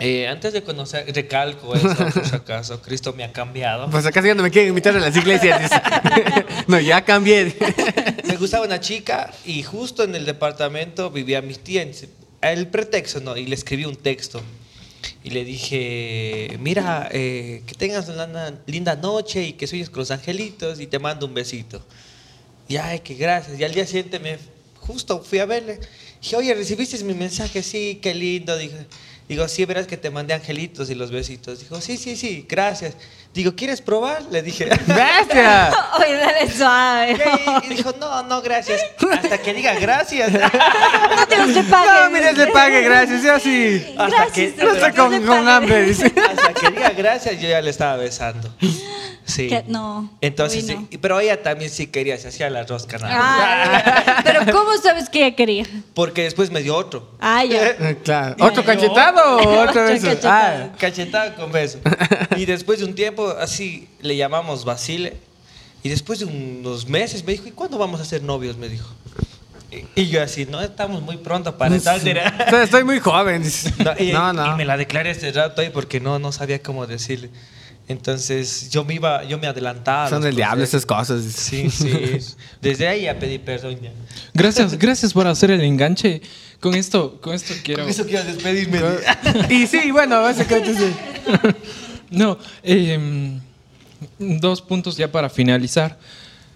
eh, 0.00 0.28
antes 0.28 0.52
de 0.52 0.62
conocer, 0.62 1.12
recalco 1.12 1.74
eso, 1.74 1.88
por 1.96 2.24
si 2.24 2.36
acaso, 2.36 2.80
Cristo 2.80 3.12
me 3.12 3.24
ha 3.24 3.32
cambiado. 3.32 3.90
Pues 3.90 4.06
acá 4.06 4.22
sí 4.22 4.28
ya 4.28 4.34
no 4.34 4.44
me 4.44 4.50
quieren 4.50 4.68
invitar 4.68 4.96
a 4.96 5.00
las 5.00 5.16
iglesias. 5.16 5.70
no, 6.68 6.78
ya 6.78 7.04
cambié. 7.04 7.56
Me 8.24 8.36
gustaba 8.36 8.64
una 8.64 8.78
chica 8.78 9.32
y 9.44 9.62
justo 9.64 10.04
en 10.04 10.14
el 10.14 10.24
departamento 10.24 11.10
vivía 11.10 11.42
mi 11.42 11.54
tía. 11.54 11.84
El 12.40 12.68
pretexto, 12.68 13.20
¿no? 13.20 13.36
Y 13.36 13.46
le 13.46 13.56
escribí 13.56 13.84
un 13.84 13.96
texto. 13.96 14.40
Y 15.24 15.30
le 15.30 15.44
dije, 15.44 16.56
mira, 16.60 17.08
eh, 17.10 17.62
que 17.66 17.74
tengas 17.74 18.08
una 18.08 18.54
linda 18.66 18.94
noche 18.94 19.42
y 19.42 19.52
que 19.54 19.66
sueñes 19.66 19.90
con 19.90 20.00
los 20.00 20.10
angelitos 20.12 20.80
y 20.80 20.86
te 20.86 21.00
mando 21.00 21.26
un 21.26 21.34
besito. 21.34 21.82
Y 22.68 22.76
ay, 22.76 23.00
que 23.00 23.14
gracias. 23.14 23.58
Y 23.58 23.64
al 23.64 23.74
día 23.74 23.84
siguiente 23.84 24.20
me 24.20 24.38
justo 24.76 25.22
fui 25.22 25.40
a 25.40 25.46
verle. 25.46 25.80
Dije, 26.22 26.36
oye, 26.36 26.54
¿recibiste 26.54 27.02
mi 27.04 27.14
mensaje? 27.14 27.62
Sí, 27.62 27.98
qué 28.00 28.14
lindo. 28.14 28.56
Digo, 28.56 28.74
digo, 29.28 29.46
sí, 29.48 29.64
verás 29.64 29.86
que 29.86 29.96
te 29.96 30.10
mandé 30.10 30.34
angelitos 30.34 30.90
y 30.90 30.94
los 30.94 31.10
besitos. 31.10 31.60
Dijo, 31.60 31.80
sí, 31.80 31.96
sí, 31.96 32.16
sí, 32.16 32.46
gracias. 32.48 32.96
Digo, 33.34 33.54
¿quieres 33.54 33.80
probar? 33.80 34.22
Le 34.30 34.42
dije. 34.42 34.64
¡Bestia! 34.86 35.70
Oye, 35.98 36.16
dale 36.16 36.50
suave. 36.50 37.16
Y 37.64 37.74
dijo, 37.74 37.94
no, 38.00 38.22
no, 38.24 38.42
gracias. 38.42 38.80
Hasta 39.12 39.38
que 39.38 39.54
diga 39.54 39.74
gracias. 39.74 40.30
No 41.18 41.26
te 41.26 41.36
los 41.36 41.52
te 41.54 41.62
paguen. 41.64 41.94
No, 42.04 42.10
mire, 42.10 42.32
le 42.32 42.46
pague, 42.48 42.80
gracias. 42.82 43.22
Yo 43.22 43.38
sí. 43.38 43.84
Hasta 43.98 44.16
Gracias, 44.24 44.52
que, 44.54 44.62
No 44.64 44.72
está 44.72 44.92
con, 44.92 45.26
pague. 45.26 45.50
hambre, 45.50 45.82
dice. 45.82 46.06
hasta 46.06 46.54
que 46.54 46.70
diga 46.70 46.90
gracias, 46.90 47.40
yo 47.40 47.48
ya 47.48 47.60
le 47.60 47.70
estaba 47.70 47.96
besando. 47.96 48.48
Sí. 49.24 49.48
Que- 49.48 49.64
no. 49.66 50.10
Entonces, 50.20 50.64
no. 50.64 50.86
sí, 50.90 50.98
pero 50.98 51.20
ella 51.20 51.42
también 51.42 51.70
sí 51.70 51.88
quería, 51.88 52.16
se 52.18 52.28
hacía 52.28 52.48
la 52.50 52.62
rosca. 52.64 52.98
Ah, 53.02 54.20
pero 54.24 54.40
¿cómo 54.52 54.76
sabes 54.78 55.08
que 55.10 55.26
ella 55.26 55.36
quería? 55.36 55.64
Porque 55.94 56.22
después 56.22 56.50
me 56.50 56.62
dio 56.62 56.76
otro. 56.76 57.10
Ah, 57.20 57.44
ya. 57.44 57.66
Eh, 57.68 57.98
Claro. 58.02 58.36
¿Otro 58.40 58.64
cachetado 58.64 59.36
o 59.36 59.40
otro 59.40 59.60
Otro 59.62 59.84
beso? 59.84 60.06
cachetado. 60.06 60.64
Ah, 60.72 60.76
Cachetada 60.78 61.34
con 61.34 61.52
beso. 61.52 61.78
Y 62.36 62.46
después 62.46 62.78
de 62.78 62.84
un 62.86 62.94
tiempo, 62.94 63.17
así 63.38 63.88
le 64.00 64.16
llamamos 64.16 64.64
Basile. 64.64 65.16
Y 65.82 65.88
después 65.90 66.18
de 66.18 66.24
unos 66.24 66.88
meses 66.88 67.24
me 67.24 67.32
dijo, 67.32 67.46
¿y 67.46 67.52
cuándo 67.52 67.78
vamos 67.78 68.00
a 68.00 68.04
ser 68.04 68.22
novios? 68.22 68.56
Me 68.56 68.68
dijo. 68.68 68.88
Y- 69.70 70.00
Y 70.02 70.06
yo 70.08 70.22
así, 70.22 70.46
no, 70.46 70.60
estamos 70.60 71.02
muy 71.02 71.18
pronto 71.18 71.56
para 71.56 71.78
tal. 71.78 72.02
dirá. 72.02 72.28
estoy- 72.46 72.62
estoy 72.64 72.84
muy 72.84 72.98
joven. 73.00 73.42
No, 73.84 73.92
y, 73.98 74.12
No, 74.12 74.32
y 74.32 74.36
no. 74.36 74.56
me 74.56 74.64
la 74.64 74.76
declaré 74.76 75.10
este 75.10 75.30
rato 75.32 75.60
ahí 75.60 75.70
porque 75.70 76.00
no, 76.00 76.18
no 76.18 76.32
sabía 76.32 76.60
cómo 76.62 76.86
decirle. 76.86 77.30
Entonces 77.86 78.68
yo 78.70 78.84
me 78.84 78.94
iba, 78.94 79.24
yo 79.24 79.38
me 79.38 79.46
adelantaba. 79.46 80.10
Son 80.10 80.20
del 80.20 80.36
diablo 80.36 80.62
esas 80.62 80.84
cosas. 80.84 81.22
Sí, 81.24 81.70
sí. 81.70 81.90
Desde 82.60 82.86
ahí 82.86 83.02
ya 83.02 83.18
pedí 83.18 83.38
perdón 83.38 83.80
ya. 83.80 83.92
Gracias, 84.34 84.76
gracias 84.78 85.12
por 85.14 85.26
hacer 85.26 85.50
el 85.50 85.62
enganche. 85.62 86.20
Con 86.60 86.74
esto, 86.74 87.18
con 87.22 87.34
esto 87.34 87.54
quiero. 87.62 87.84
Con 87.84 87.90
eso 87.90 88.04
quiero 88.04 88.24
despedirme. 88.24 88.80
Y 89.48 89.66
sí, 89.66 89.90
bueno, 89.90 90.20
básicamente 90.22 90.74
sí. 90.74 90.92
No, 92.10 92.38
em, 92.62 93.40
dos 94.18 94.62
puntos 94.62 94.96
ya 94.96 95.10
para 95.10 95.28
finalizar. 95.28 95.98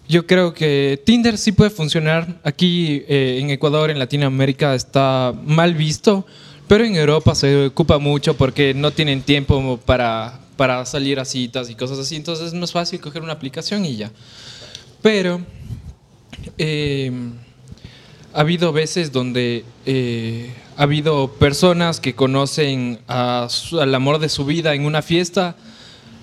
Yo 0.09 0.27
creo 0.27 0.53
que 0.53 1.01
Tinder 1.05 1.39
sí 1.39 1.53
puede 1.53 1.71
funcionar. 1.71 2.41
Aquí 2.45 3.05
eh, 3.09 3.39
en 3.41 3.51
Ecuador, 3.51 3.91
en 3.91 3.99
Latinoamérica, 3.99 4.75
está 4.75 5.33
mal 5.45 5.75
visto, 5.75 6.27
pero 6.69 6.85
en 6.85 6.97
Europa 6.97 7.35
se 7.35 7.67
ocupa 7.67 7.99
mucho 7.99 8.37
porque 8.37 8.75
no 8.75 8.91
tienen 8.91 9.23
tiempo 9.23 9.79
para, 9.85 10.41
para 10.57 10.85
salir 10.87 11.21
a 11.21 11.25
citas 11.25 11.71
y 11.71 11.75
cosas 11.75 11.99
así. 11.99 12.17
Entonces 12.17 12.49
es 12.49 12.55
más 12.55 12.73
fácil 12.73 13.01
coger 13.01 13.23
una 13.23 13.33
aplicación 13.33 13.85
y 13.85 13.97
ya. 13.97 14.11
Pero 15.01 15.41
em, 16.59 17.33
ha 18.33 18.41
habido 18.41 18.73
veces 18.73 19.13
donde 19.13 19.65
eh, 19.87 20.53
ha 20.77 20.83
habido 20.83 21.29
personas 21.35 22.01
que 22.01 22.15
conocen 22.15 23.01
a 23.09 23.49
al 23.81 23.95
amor 23.95 24.19
de 24.19 24.29
su 24.29 24.45
vida 24.45 24.75
en 24.75 24.85
una 24.85 25.03
fiesta 25.03 25.57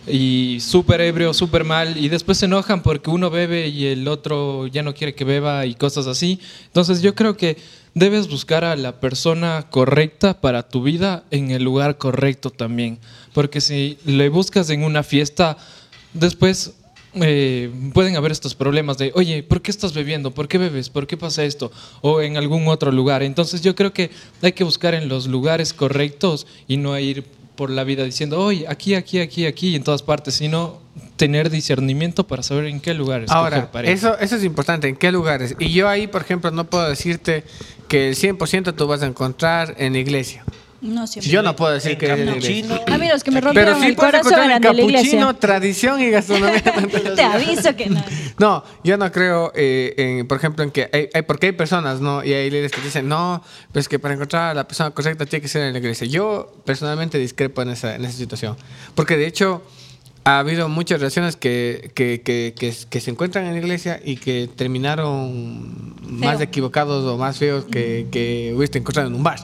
y 0.07 0.57
súper 0.61 1.01
ebrio, 1.01 1.33
súper 1.33 1.63
mal, 1.63 1.97
y 1.97 2.09
después 2.09 2.39
se 2.39 2.45
enojan 2.45 2.81
porque 2.81 3.09
uno 3.09 3.29
bebe 3.29 3.67
y 3.67 3.85
el 3.85 4.07
otro 4.07 4.67
ya 4.67 4.81
no 4.81 4.93
quiere 4.93 5.13
que 5.13 5.23
beba 5.23 5.65
y 5.65 5.75
cosas 5.75 6.07
así. 6.07 6.39
Entonces 6.65 7.01
yo 7.01 7.13
creo 7.13 7.37
que 7.37 7.57
debes 7.93 8.27
buscar 8.27 8.63
a 8.63 8.75
la 8.75 8.99
persona 8.99 9.67
correcta 9.69 10.39
para 10.39 10.67
tu 10.67 10.81
vida 10.81 11.23
en 11.31 11.51
el 11.51 11.63
lugar 11.63 11.97
correcto 11.97 12.49
también, 12.49 12.97
porque 13.33 13.61
si 13.61 13.97
le 14.05 14.29
buscas 14.29 14.69
en 14.69 14.83
una 14.83 15.03
fiesta, 15.03 15.57
después 16.13 16.73
eh, 17.13 17.71
pueden 17.93 18.15
haber 18.15 18.31
estos 18.31 18.55
problemas 18.55 18.97
de, 18.97 19.11
oye, 19.15 19.43
¿por 19.43 19.61
qué 19.61 19.71
estás 19.71 19.93
bebiendo? 19.93 20.31
¿Por 20.31 20.47
qué 20.47 20.57
bebes? 20.57 20.89
¿Por 20.89 21.07
qué 21.07 21.17
pasa 21.17 21.43
esto? 21.43 21.71
O 22.01 22.21
en 22.21 22.37
algún 22.37 22.67
otro 22.67 22.91
lugar. 22.91 23.23
Entonces 23.23 23.61
yo 23.61 23.75
creo 23.75 23.93
que 23.93 24.11
hay 24.41 24.51
que 24.51 24.63
buscar 24.63 24.93
en 24.93 25.09
los 25.09 25.27
lugares 25.27 25.73
correctos 25.73 26.45
y 26.67 26.77
no 26.77 26.97
ir 26.99 27.23
por 27.55 27.69
la 27.69 27.83
vida 27.83 28.05
diciendo, 28.05 28.39
oye, 28.39 28.65
aquí, 28.69 28.95
aquí, 28.95 29.19
aquí, 29.19 29.45
aquí, 29.45 29.75
en 29.75 29.83
todas 29.83 30.01
partes, 30.01 30.35
sino 30.35 30.79
tener 31.17 31.49
discernimiento 31.49 32.25
para 32.25 32.41
saber 32.41 32.67
en 32.67 32.79
qué 32.79 32.93
lugares. 32.93 33.29
Ahora, 33.29 33.69
eso, 33.83 34.17
eso 34.17 34.37
es 34.37 34.45
importante, 34.45 34.87
en 34.87 34.95
qué 34.95 35.11
lugares. 35.11 35.55
Y 35.59 35.73
yo 35.73 35.89
ahí, 35.89 36.07
por 36.07 36.21
ejemplo, 36.21 36.51
no 36.51 36.69
puedo 36.69 36.87
decirte 36.87 37.43
que 37.89 38.09
el 38.09 38.15
100% 38.15 38.75
tú 38.75 38.87
vas 38.87 39.01
a 39.01 39.07
encontrar 39.07 39.75
en 39.77 39.91
la 39.91 39.99
iglesia. 39.99 40.45
No, 40.81 41.07
siempre. 41.07 41.29
Yo 41.29 41.41
no 41.41 41.55
puedo 41.55 41.73
decir 41.73 41.97
que 41.97 42.05
es 42.05 42.11
en 42.13 42.25
la 42.25 42.31
capuchino. 42.33 42.75
iglesia. 42.75 42.95
A 42.95 42.97
mí 42.97 43.07
los 43.09 43.23
que 43.23 43.31
me 43.31 43.41
Pero 43.41 43.47
rompieron 43.47 43.81
sí 43.81 43.87
el 43.87 43.95
puedes 43.95 44.11
corazón 44.11 44.31
encontrar 44.33 44.45
en 44.45 44.49
eran 44.51 44.61
de 44.61 44.83
la 44.93 44.93
capuchino, 44.99 45.35
tradición 45.35 46.01
y 46.01 46.09
gastronomía. 46.09 46.63
Te 47.15 47.21
aviso 47.23 47.75
que 47.75 47.87
no. 47.89 48.03
No, 48.37 48.63
yo 48.83 48.97
no 48.97 49.11
creo, 49.11 49.51
eh, 49.55 49.93
en, 49.97 50.27
por 50.27 50.37
ejemplo, 50.37 50.63
en 50.63 50.71
que 50.71 50.89
hay, 50.93 51.09
hay- 51.13 51.21
porque 51.23 51.47
hay 51.47 51.51
personas, 51.51 51.99
¿no? 51.99 52.23
Y 52.23 52.31
hay 52.33 52.49
líderes 52.49 52.71
que 52.71 52.79
dicen, 52.81 53.09
no, 53.09 53.43
pues 53.73 53.89
que 53.89 53.99
para 53.99 54.13
encontrar 54.13 54.51
a 54.51 54.53
la 54.53 54.67
persona 54.67 54.91
correcta 54.91 55.25
tiene 55.25 55.41
que 55.41 55.49
ser 55.49 55.63
en 55.63 55.73
la 55.73 55.79
iglesia. 55.79 56.07
Yo 56.07 56.53
personalmente 56.65 57.17
discrepo 57.17 57.61
en 57.61 57.71
esa, 57.71 57.95
en 57.95 58.05
esa 58.05 58.17
situación. 58.17 58.55
Porque 58.95 59.17
de 59.17 59.27
hecho 59.27 59.61
ha 60.23 60.39
habido 60.39 60.69
muchas 60.69 60.99
relaciones 60.99 61.35
que, 61.35 61.91
que, 61.95 62.21
que, 62.21 62.53
que, 62.57 62.73
que 62.89 63.01
se 63.01 63.11
encuentran 63.11 63.45
en 63.47 63.53
la 63.53 63.59
iglesia 63.59 63.99
y 64.03 64.15
que 64.17 64.49
terminaron 64.55 65.95
más 66.01 66.37
Feo. 66.37 66.43
equivocados 66.45 67.03
o 67.05 67.17
más 67.17 67.37
feos 67.37 67.65
que, 67.65 68.07
que 68.11 68.53
hubiste 68.55 68.77
encontrado 68.77 69.07
en 69.09 69.15
un 69.15 69.23
bar. 69.23 69.39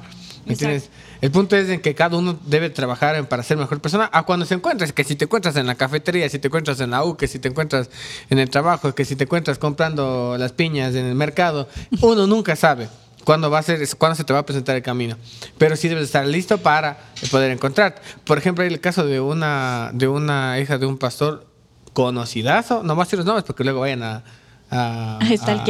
¿Me 0.45 0.53
Exacto. 0.53 0.73
entiendes? 0.75 0.89
El 1.21 1.31
punto 1.31 1.55
es 1.55 1.69
en 1.69 1.79
que 1.81 1.95
cada 1.95 2.17
uno 2.17 2.37
debe 2.45 2.69
trabajar 2.69 3.27
para 3.27 3.41
ser 3.43 3.57
mejor 3.57 3.79
persona 3.81 4.09
a 4.13 4.23
cuando 4.23 4.45
se 4.45 4.53
encuentres. 4.53 4.93
Que 4.93 5.03
si 5.03 5.15
te 5.15 5.25
encuentras 5.25 5.55
en 5.55 5.65
la 5.65 5.75
cafetería, 5.75 6.29
si 6.29 6.37
te 6.39 6.47
encuentras 6.47 6.79
en 6.81 6.91
la 6.91 7.03
U, 7.03 7.17
que 7.17 7.27
si 7.27 7.39
te 7.39 7.47
encuentras 7.47 7.89
en 8.29 8.37
el 8.39 8.49
trabajo, 8.49 8.93
que 8.93 9.05
si 9.05 9.15
te 9.15 9.23
encuentras 9.23 9.57
comprando 9.57 10.35
las 10.37 10.51
piñas 10.51 10.93
en 10.95 11.05
el 11.05 11.15
mercado, 11.15 11.67
uno 12.01 12.27
nunca 12.27 12.55
sabe 12.55 12.87
cuándo 13.23 13.49
va 13.49 13.57
a 13.57 13.63
ser, 13.63 13.79
cuándo 13.97 14.15
se 14.15 14.23
te 14.23 14.33
va 14.33 14.39
a 14.39 14.45
presentar 14.45 14.75
el 14.75 14.83
camino. 14.83 15.17
Pero 15.57 15.75
sí 15.75 15.87
debes 15.87 16.03
estar 16.03 16.27
listo 16.27 16.59
para 16.59 16.97
poder 17.31 17.49
encontrar. 17.49 17.95
Por 18.23 18.37
ejemplo, 18.37 18.63
hay 18.63 18.69
el 18.71 18.79
caso 18.79 19.03
de 19.05 19.19
una, 19.19 19.89
de 19.93 20.07
una 20.07 20.59
hija 20.59 20.77
de 20.77 20.85
un 20.85 20.99
pastor 20.99 21.47
conocidazo, 21.93 22.83
no 22.83 22.93
voy 22.93 23.01
a 23.01 23.05
decir 23.05 23.17
los 23.17 23.25
nombres 23.25 23.45
porque 23.45 23.63
luego 23.63 23.79
vayan 23.79 24.03
a, 24.03 24.23
a, 24.69 25.17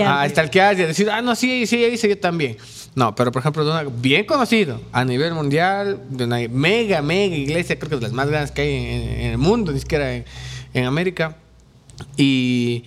A 0.07 0.21
a- 0.21 0.28
y 0.76 0.82
a 0.84 0.88
decir, 0.88 1.09
ah, 1.09 1.21
no, 1.21 1.36
sí, 1.36 1.65
sí, 1.67 1.78
ella 1.78 1.89
dice 1.91 2.09
yo 2.09 2.17
también. 2.19 2.57
No, 2.95 3.13
pero 3.13 3.31
por 3.31 3.41
ejemplo, 3.41 3.65
de 3.65 3.71
una 3.71 3.83
bien 3.83 4.25
conocido 4.25 4.79
a 4.93 5.03
nivel 5.03 5.33
mundial, 5.33 6.01
de 6.09 6.23
una 6.23 6.37
mega, 6.49 7.01
mega 7.01 7.35
iglesia, 7.35 7.77
creo 7.77 7.89
que 7.89 7.95
es 7.95 8.01
de 8.01 8.07
las 8.07 8.13
más 8.13 8.29
grandes 8.29 8.51
que 8.51 8.61
hay 8.61 8.73
en, 8.73 9.09
en 9.21 9.31
el 9.31 9.37
mundo, 9.37 9.73
ni 9.73 9.79
siquiera 9.79 10.15
en, 10.15 10.23
en 10.73 10.85
América. 10.85 11.35
Y, 12.15 12.85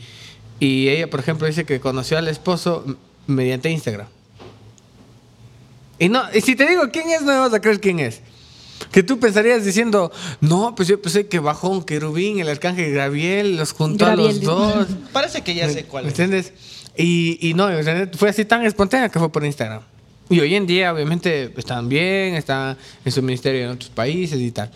y 0.61 0.89
ella, 0.89 1.11
por 1.11 1.21
ejemplo, 1.21 1.47
dice 1.47 1.65
que 1.65 1.79
conoció 1.79 2.17
al 2.17 2.29
esposo 2.29 2.85
mediante 3.27 3.71
Instagram. 3.71 4.07
Y 5.99 6.09
no, 6.09 6.23
y 6.33 6.41
si 6.41 6.57
te 6.57 6.67
digo 6.67 6.83
quién 6.91 7.11
es, 7.11 7.23
no 7.23 7.33
me 7.33 7.39
vas 7.39 7.53
a 7.53 7.61
creer 7.61 7.81
quién 7.81 8.01
es. 8.01 8.23
Que 8.93 9.03
tú 9.03 9.19
pensarías 9.19 9.65
diciendo, 9.65 10.11
no, 10.41 10.75
pues 10.75 10.89
yo 10.89 11.03
pensé 11.03 11.27
que 11.27 11.39
bajó 11.41 11.69
un 11.69 11.83
querubín, 11.83 12.39
el 12.39 12.49
arcángel 12.49 12.95
Gabriel, 12.95 13.57
los 13.57 13.73
juntó 13.73 14.07
a 14.07 14.17
los 14.17 14.41
dos. 14.41 14.87
Parece 15.13 15.43
que 15.43 15.55
ya 15.55 15.69
sé 15.69 15.85
cuál 15.85 16.05
¿Me 16.05 16.11
es. 16.11 16.19
entiendes? 16.19 16.53
Y, 16.97 17.39
y 17.47 17.55
no, 17.55 17.69
fue 18.17 18.31
así 18.31 18.45
tan 18.45 18.65
espontánea 18.65 19.09
que 19.09 19.19
fue 19.19 19.31
por 19.31 19.45
Instagram. 19.45 19.83
Y 20.31 20.41
hoy 20.41 20.55
en 20.55 20.67
día, 20.67 20.93
obviamente, 20.93 21.53
están 21.57 21.89
bien, 21.89 22.35
están 22.35 22.77
en 23.05 23.13
su 23.13 23.23
ministerio 23.23 23.65
en 23.65 23.71
otros 23.71 23.91
países 23.91 24.39
y 24.41 24.51
tal. 24.51 24.71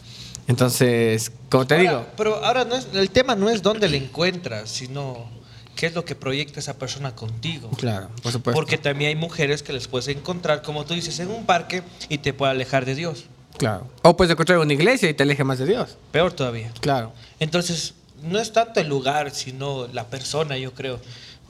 Entonces, 0.48 1.30
como 1.50 1.66
te 1.66 1.74
Ahora, 1.74 1.90
digo, 1.90 2.07
Pero 2.16 2.44
ahora 2.44 2.64
no 2.64 2.74
es, 2.74 2.88
el 2.94 3.11
tema 3.11 3.36
no 3.36 3.50
es 3.50 3.62
dónde 3.62 3.88
le 3.88 3.96
encuentras, 3.96 4.70
sino 4.70 5.26
qué 5.76 5.86
es 5.86 5.94
lo 5.94 6.05
que 6.05 6.14
proyecta 6.14 6.61
esa 6.61 6.78
persona 6.78 7.14
contigo. 7.14 7.70
claro, 7.70 8.09
por 8.22 8.32
supuesto. 8.32 8.59
Porque 8.59 8.78
también 8.78 9.11
hay 9.11 9.16
mujeres 9.16 9.62
que 9.62 9.72
les 9.72 9.88
puedes 9.88 10.09
encontrar, 10.09 10.62
como 10.62 10.84
tú 10.84 10.94
dices, 10.94 11.18
en 11.20 11.30
un 11.30 11.46
parque 11.46 11.82
y 12.09 12.18
te 12.18 12.32
puede 12.32 12.53
alejar 12.53 12.84
de 12.84 12.94
Dios. 12.94 13.24
Claro. 13.59 13.86
O 14.03 14.16
puedes 14.16 14.32
encontrar 14.32 14.59
una 14.59 14.72
iglesia 14.72 15.09
y 15.09 15.14
te 15.14 15.22
aleje 15.22 15.44
más 15.44 15.59
de 15.59 15.66
Dios. 15.66 15.96
Peor 16.11 16.32
todavía. 16.32 16.72
Claro. 16.80 17.12
Entonces, 17.38 17.94
no 18.22 18.38
es 18.38 18.53
tanto 18.53 18.80
el 18.80 18.88
lugar, 18.88 19.30
sino 19.30 19.86
la 19.88 20.07
persona, 20.07 20.57
yo 20.57 20.72
creo. 20.72 21.00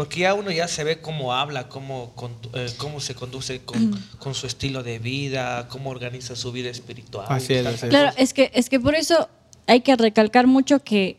Porque 0.03 0.19
ya 0.19 0.35
uno 0.35 0.51
ya 0.51 0.67
se 0.67 0.83
ve 0.83 1.01
cómo 1.01 1.33
habla, 1.33 1.69
cómo, 1.69 2.11
con- 2.17 2.35
eh, 2.55 2.67
cómo 2.77 2.99
se 2.99 3.15
conduce 3.15 3.61
con, 3.61 3.97
con 4.19 4.35
su 4.35 4.49
estilo 4.49 4.83
de 4.83 4.99
vida, 4.99 5.69
cómo 5.69 5.91
organiza 5.91 6.35
su 6.35 6.51
vida 6.51 6.71
espiritual. 6.71 7.27
Así 7.29 7.55
es, 7.55 7.65
así 7.65 7.87
es. 7.87 7.91
Claro, 7.91 8.11
es 8.17 8.35
que, 8.35 8.51
es 8.53 8.69
que 8.69 8.81
por 8.81 8.97
eso 8.97 9.29
hay 9.69 9.83
que 9.83 9.95
recalcar 9.95 10.49
mucho 10.49 10.81
que 10.81 11.19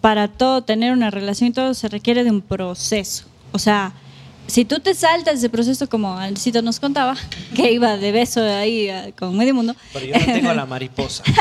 para 0.00 0.28
todo 0.28 0.62
tener 0.62 0.92
una 0.94 1.10
relación 1.10 1.50
y 1.50 1.52
todo 1.52 1.74
se 1.74 1.88
requiere 1.88 2.24
de 2.24 2.30
un 2.30 2.40
proceso. 2.40 3.26
O 3.52 3.58
sea, 3.58 3.92
si 4.46 4.64
tú 4.64 4.78
te 4.80 4.94
saltas 4.94 5.34
ese 5.34 5.50
proceso, 5.50 5.86
como 5.86 6.16
Alcito 6.18 6.62
nos 6.62 6.80
contaba, 6.80 7.16
que 7.54 7.70
iba 7.72 7.98
de 7.98 8.12
beso 8.12 8.42
ahí 8.42 8.88
a- 8.88 9.12
con 9.12 9.36
medio 9.36 9.52
mundo, 9.54 9.74
Pero 9.92 10.06
yo 10.06 10.14
no 10.18 10.24
tengo 10.24 10.54
la 10.54 10.64
mariposa. 10.64 11.22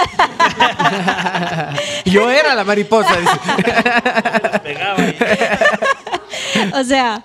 Yo 2.05 2.29
era 2.29 2.55
la 2.55 2.63
mariposa, 2.63 3.15
dice. 3.19 3.39
Pegaba 4.63 5.03
y- 5.03 5.15
o 6.79 6.83
sea, 6.83 7.23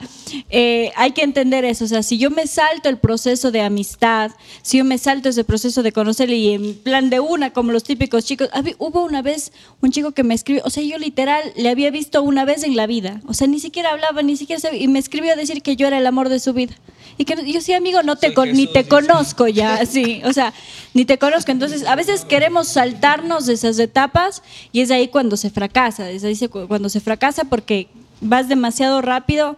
eh, 0.49 0.93
hay 0.97 1.13
que 1.13 1.23
entender 1.23 1.65
eso. 1.65 1.85
O 1.85 1.89
sea, 1.89 2.03
si 2.03 2.19
yo 2.19 2.31
me 2.31 2.47
salto 2.47 2.89
el 2.89 2.99
proceso 2.99 3.51
de 3.51 3.61
amistad, 3.63 4.31
si 4.63 4.79
yo 4.79 4.85
me 4.85 4.99
salto 4.99 5.29
ese 5.29 5.45
proceso 5.45 5.83
de 5.83 5.93
conocerle 5.93 6.37
y 6.37 6.55
en 6.55 6.75
plan 6.75 7.11
de 7.11 7.21
una, 7.21 7.53
como 7.53 7.73
los 7.73 7.85
típicos 7.85 8.25
chicos, 8.25 8.49
hubo 8.79 9.05
una 9.05 9.23
vez 9.23 9.53
un 9.81 9.91
chico 9.91 10.13
que 10.13 10.23
me 10.23 10.35
escribió, 10.35 10.63
o 10.65 10.71
sea, 10.71 10.83
yo 10.83 10.99
literal 10.99 11.43
le 11.57 11.69
había 11.69 11.91
visto 11.91 12.23
una 12.23 12.45
vez 12.45 12.63
en 12.63 12.77
la 12.77 12.87
vida. 12.87 13.21
O 13.27 13.35
sea, 13.35 13.47
ni 13.47 13.61
siquiera 13.61 13.91
hablaba, 13.91 14.23
ni 14.23 14.37
siquiera 14.37 14.61
sabía, 14.61 14.81
y 14.81 14.89
me 14.89 14.99
escribió 14.99 15.33
a 15.33 15.37
decir 15.37 15.63
que 15.63 15.77
yo 15.77 15.87
era 15.87 15.99
el 15.99 16.07
amor 16.07 16.29
de 16.29 16.41
su 16.41 16.53
vida. 16.53 16.75
Y 17.19 17.25
que 17.25 17.35
yo 17.53 17.61
sí, 17.61 17.75
amigo, 17.75 18.03
no 18.03 18.17
te 18.17 18.33
con- 18.33 18.53
ni 18.53 18.67
te 18.67 18.89
conozco 18.89 19.47
ya, 19.49 19.85
sí, 19.87 20.23
o 20.25 20.33
sea, 20.33 20.55
ni 20.95 21.05
te 21.05 21.19
conozco. 21.19 21.53
Entonces, 21.53 21.85
a 21.87 21.95
veces 21.95 22.25
queremos 22.25 22.69
saltarnos 22.69 23.47
de 23.47 23.55
esas 23.55 23.79
etapas 23.79 24.43
y 24.73 24.81
es 24.81 24.91
ahí 24.91 25.09
cuando 25.09 25.37
se 25.37 25.51
fracasa, 25.51 26.11
es 26.11 26.25
ahí 26.25 26.39
cuando 26.49 26.89
se 26.89 27.01
fracasa 27.01 27.45
porque 27.45 27.89
vas 28.21 28.49
demasiado 28.49 29.01
rápido 29.03 29.57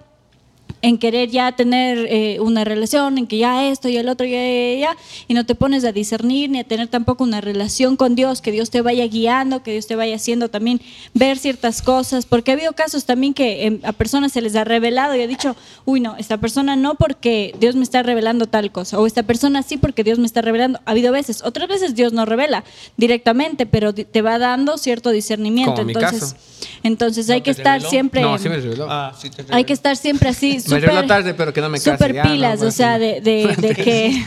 en 0.82 0.98
querer 0.98 1.30
ya 1.30 1.52
tener 1.52 2.06
eh, 2.10 2.38
una 2.40 2.64
relación, 2.64 3.16
en 3.18 3.26
que 3.26 3.38
ya 3.38 3.68
esto 3.68 3.88
y 3.88 3.96
el 3.96 4.08
otro, 4.08 4.26
ya, 4.26 4.38
ya, 4.38 4.78
ya, 4.78 4.96
y 5.28 5.34
no 5.34 5.46
te 5.46 5.54
pones 5.54 5.84
a 5.84 5.92
discernir 5.92 6.50
ni 6.50 6.58
a 6.58 6.64
tener 6.64 6.88
tampoco 6.88 7.22
una 7.22 7.40
relación 7.40 7.96
con 7.96 8.16
Dios, 8.16 8.42
que 8.42 8.50
Dios 8.50 8.70
te 8.70 8.82
vaya 8.82 9.06
guiando, 9.06 9.62
que 9.62 9.72
Dios 9.72 9.86
te 9.86 9.94
vaya 9.94 10.16
haciendo 10.16 10.48
también 10.48 10.80
ver 11.14 11.38
ciertas 11.38 11.82
cosas, 11.82 12.26
porque 12.26 12.50
ha 12.50 12.54
habido 12.54 12.72
casos 12.72 13.04
también 13.04 13.32
que 13.32 13.66
em, 13.66 13.80
a 13.84 13.92
personas 13.92 14.32
se 14.32 14.40
les 14.40 14.56
ha 14.56 14.64
revelado 14.64 15.14
y 15.14 15.22
ha 15.22 15.26
dicho, 15.26 15.54
uy, 15.84 16.00
no, 16.00 16.16
esta 16.16 16.38
persona 16.38 16.74
no 16.74 16.96
porque 16.96 17.54
Dios 17.60 17.76
me 17.76 17.84
está 17.84 18.02
revelando 18.02 18.46
tal 18.46 18.72
cosa, 18.72 18.98
o 18.98 19.06
esta 19.06 19.22
persona 19.22 19.62
sí 19.62 19.76
porque 19.76 20.02
Dios 20.02 20.18
me 20.18 20.26
está 20.26 20.42
revelando. 20.42 20.80
Ha 20.84 20.90
habido 20.90 21.12
veces, 21.12 21.42
otras 21.42 21.68
veces 21.68 21.94
Dios 21.94 22.12
no 22.12 22.24
revela 22.24 22.64
directamente, 22.96 23.66
pero 23.66 23.94
te 23.94 24.22
va 24.22 24.38
dando 24.38 24.78
cierto 24.78 25.10
discernimiento. 25.10 25.74
Como 25.74 25.84
mi 25.84 25.92
entonces, 25.92 26.34
caso. 26.34 26.36
entonces 26.82 27.28
¿No 27.28 27.34
hay 27.34 27.40
que 27.42 27.50
estar 27.52 27.74
reveló? 27.74 27.90
siempre... 27.90 28.22
No, 28.22 28.38
sí 28.38 28.48
me 28.48 28.56
reveló. 28.56 28.86
Ah, 28.90 29.14
sí 29.16 29.30
te 29.30 29.44
Hay 29.50 29.64
que 29.64 29.72
estar 29.72 29.96
siempre 29.96 30.28
así, 30.28 30.60
Súper 30.80 31.06
tarde, 31.06 31.34
pero 31.34 31.52
que 31.52 31.60
no 31.60 31.68
me 31.68 31.78
case, 31.78 31.92
súper 31.92 32.14
ya, 32.14 32.24
no, 32.24 32.30
pilas, 32.32 32.58
pues, 32.60 32.68
o 32.74 32.76
sea, 32.76 32.94
sí. 32.96 33.00
de, 33.00 33.20
de- 33.20 33.56
de 33.56 33.74
que 33.84 34.24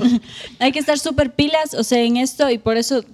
hay 0.58 0.72
que 0.72 0.78
estar 0.78 0.98
súper 0.98 1.32
pilas, 1.34 1.74
o 1.74 1.84
sea, 1.84 2.00
en 2.00 2.16
esto 2.16 2.48
y 2.50 2.58
por 2.58 2.76
eso 2.76 3.04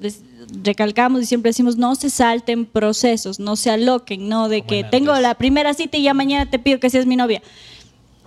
recalcamos 0.64 1.22
y 1.22 1.26
siempre 1.26 1.50
decimos 1.50 1.76
no 1.76 1.94
se 1.94 2.08
salten 2.10 2.64
procesos, 2.64 3.38
no 3.38 3.56
se 3.56 3.70
aloquen, 3.70 4.28
no 4.28 4.48
de 4.48 4.62
que 4.62 4.80
en 4.80 4.90
tengo 4.90 5.14
la 5.20 5.34
primera 5.34 5.74
cita 5.74 5.96
y 5.98 6.02
ya 6.04 6.14
mañana 6.14 6.48
te 6.50 6.58
pido 6.58 6.80
que 6.80 6.88
seas 6.90 7.06
mi 7.06 7.16
novia. 7.16 7.42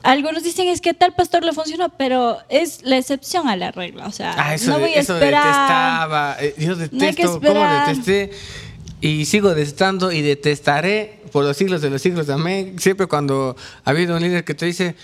Algunos 0.03 0.41
dicen 0.43 0.67
es 0.67 0.81
que 0.81 0.95
tal 0.95 1.13
pastor 1.13 1.43
le 1.45 1.53
funcionó, 1.53 1.89
pero 1.89 2.37
es 2.49 2.81
la 2.83 2.97
excepción 2.97 3.47
a 3.47 3.55
la 3.55 3.71
regla, 3.71 4.07
o 4.07 4.11
sea, 4.11 4.33
Ah, 4.35 4.55
eso, 4.55 4.71
no 4.71 4.79
voy 4.79 4.91
a 4.93 4.99
eso 4.99 5.13
esperar. 5.13 5.43
detestaba. 5.43 6.37
Eh, 6.39 6.55
Yo 6.57 6.75
detesto, 6.75 7.23
¿cómo 7.23 7.35
esperar. 7.35 7.87
detesté? 7.95 8.31
Y 8.99 9.25
sigo 9.25 9.49
detestando 9.49 10.11
y 10.11 10.21
detestaré 10.21 11.20
por 11.31 11.43
los 11.45 11.55
siglos 11.57 11.81
de 11.81 11.89
los 11.89 12.01
siglos. 12.01 12.29
Amén. 12.29 12.75
Siempre 12.79 13.07
cuando 13.07 13.55
ha 13.83 13.89
habido 13.89 14.15
un 14.15 14.21
líder 14.21 14.43
que 14.43 14.53
te 14.53 14.65
dice, 14.65 14.95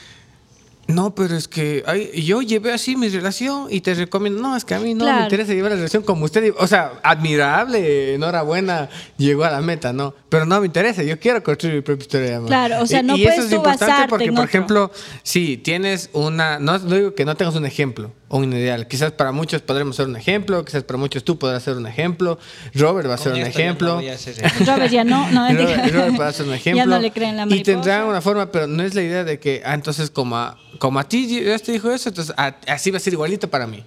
no, 0.88 1.14
pero 1.14 1.36
es 1.36 1.48
que 1.50 1.84
ay, 1.86 2.12
yo 2.24 2.42
llevé 2.42 2.72
así 2.72 2.96
mi 2.96 3.10
relación 3.10 3.68
y 3.70 3.82
te 3.82 3.94
recomiendo, 3.94 4.42
no, 4.42 4.56
es 4.56 4.64
que 4.64 4.74
a 4.74 4.80
mí 4.80 4.94
no 4.94 5.04
Claro. 5.04 5.18
me 5.20 5.24
interesa 5.26 5.54
llevar 5.54 5.72
la 5.72 5.76
relación 5.78 6.02
como 6.04 6.24
usted. 6.26 6.54
O 6.58 6.66
sea, 6.68 6.94
admirable, 7.04 8.14
enhorabuena, 8.16 8.90
llegó 9.18 9.44
a 9.44 9.52
la 9.52 9.62
meta, 9.62 9.92
¿no? 9.92 10.14
Pero 10.30 10.46
no 10.46 10.60
me 10.60 10.66
interesa, 10.66 11.04
yo 11.04 11.18
quiero 11.22 11.42
construir 11.42 11.76
mi 11.76 11.82
propia 11.82 12.02
historia 12.04 12.28
de 12.32 12.36
amor. 12.36 12.48
Claro, 12.50 12.82
o 12.82 12.86
sea, 12.86 13.00
Y- 13.00 13.04
no 13.04 13.16
y 13.16 13.24
puedes 13.24 13.40
eso 13.40 13.48
es 13.48 13.54
importante 13.54 13.86
basarte 13.86 14.10
porque, 14.10 14.32
por 14.34 14.44
ejemplo, 14.44 14.92
si 15.24 15.56
tienes 15.56 16.10
una, 16.12 16.60
no 16.60 16.78
no 16.80 16.96
digo 16.96 17.16
que 17.16 17.24
no 17.24 17.36
tengas 17.38 17.56
un 17.56 17.66
ejemplo 17.66 18.12
o 18.28 18.40
un 18.40 18.52
ideal, 18.52 18.90
quizás 18.90 19.14
para 19.14 19.32
muchos 19.32 19.62
podremos 19.62 19.96
ser 19.96 20.08
un 20.08 20.18
ejemplo, 20.18 20.66
quizás 20.66 20.84
para 20.84 20.98
muchos 20.98 21.24
tú 21.24 21.40
podrás 21.40 21.64
ser 21.64 21.78
un 21.78 21.88
ejemplo, 21.88 22.38
Robert 22.74 23.10
va 23.10 23.14
a 23.14 23.18
ser 23.18 23.32
un 23.34 23.40
no 23.40 23.46
ejemplo. 23.46 24.00
a 24.00 24.04
eso. 24.04 24.32
Robert 24.66 24.92
ya 24.92 25.06
no, 25.06 25.32
no 25.32 25.48
Robert. 25.54 25.94
Robert 25.94 26.16
puede 26.18 26.34
ser 26.34 26.46
un 26.46 26.54
ejemplo. 26.56 26.78
Ya 26.84 26.86
no 26.86 27.00
le 27.00 27.12
creen 27.12 27.38
la 27.38 27.44
Y 27.44 27.46
mariposa. 27.46 27.72
tendrá 27.72 28.06
una 28.06 28.20
forma, 28.22 28.52
pero 28.52 28.68
no 28.68 28.84
es 28.84 28.96
la 28.96 29.04
idea 29.04 29.24
de 29.24 29.40
que, 29.40 29.62
ah, 29.66 29.76
entonces 29.76 30.10
como 30.10 30.36
a, 30.36 30.58
como 30.80 31.00
a 31.00 31.06
ti 31.08 31.26
Dios 31.26 31.64
te 31.64 31.72
dijo 31.72 31.90
eso, 31.90 32.10
entonces 32.10 32.34
a- 32.38 32.54
así 32.68 32.92
va 32.92 32.98
a 32.98 33.00
ser 33.00 33.14
igualito 33.14 33.50
para 33.50 33.66
mí. 33.66 33.82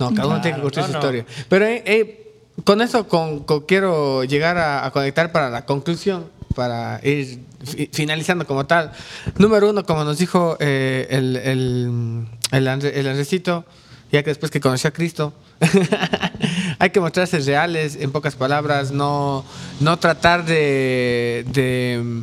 No, 0.00 0.12
cada 0.12 0.26
uno 0.26 0.40
tiene 0.40 0.56
que 0.56 0.60
Claro, 0.60 0.62
construir 0.62 0.86
no, 0.88 0.92
su 0.92 0.92
no. 0.92 0.98
historia. 0.98 1.44
Pero 1.48 1.64
eh, 1.66 1.82
eh, 1.86 2.27
con 2.64 2.80
eso 2.80 3.06
con, 3.08 3.40
con- 3.44 3.60
quiero 3.62 4.24
llegar 4.24 4.58
a, 4.58 4.90
conectar 4.90 5.32
para 5.32 5.50
la 5.50 5.64
conclusión. 5.64 6.26
para 6.54 7.00
ir 7.04 7.40
fi- 7.64 7.88
finalizando 7.92 8.46
como 8.46 8.66
tal. 8.66 8.90
Número 9.38 9.70
uno, 9.70 9.84
como 9.84 10.02
nos 10.04 10.18
dijo 10.18 10.56
eh, 10.60 11.06
el, 11.10 11.36
el, 11.36 12.26
el 12.50 12.68
Andresito, 12.68 13.64
ya 14.10 14.22
que 14.22 14.30
después 14.30 14.50
que 14.50 14.58
conoció 14.60 14.88
a 14.88 14.92
Cristo, 14.92 15.32
hay 16.78 16.90
que 16.90 17.00
mostrarse 17.00 17.38
reales, 17.40 17.96
en 18.00 18.10
pocas 18.10 18.34
palabras, 18.36 18.90
no, 18.90 19.44
no 19.80 19.98
tratar 19.98 20.44
de, 20.44 21.44
de, 21.52 22.22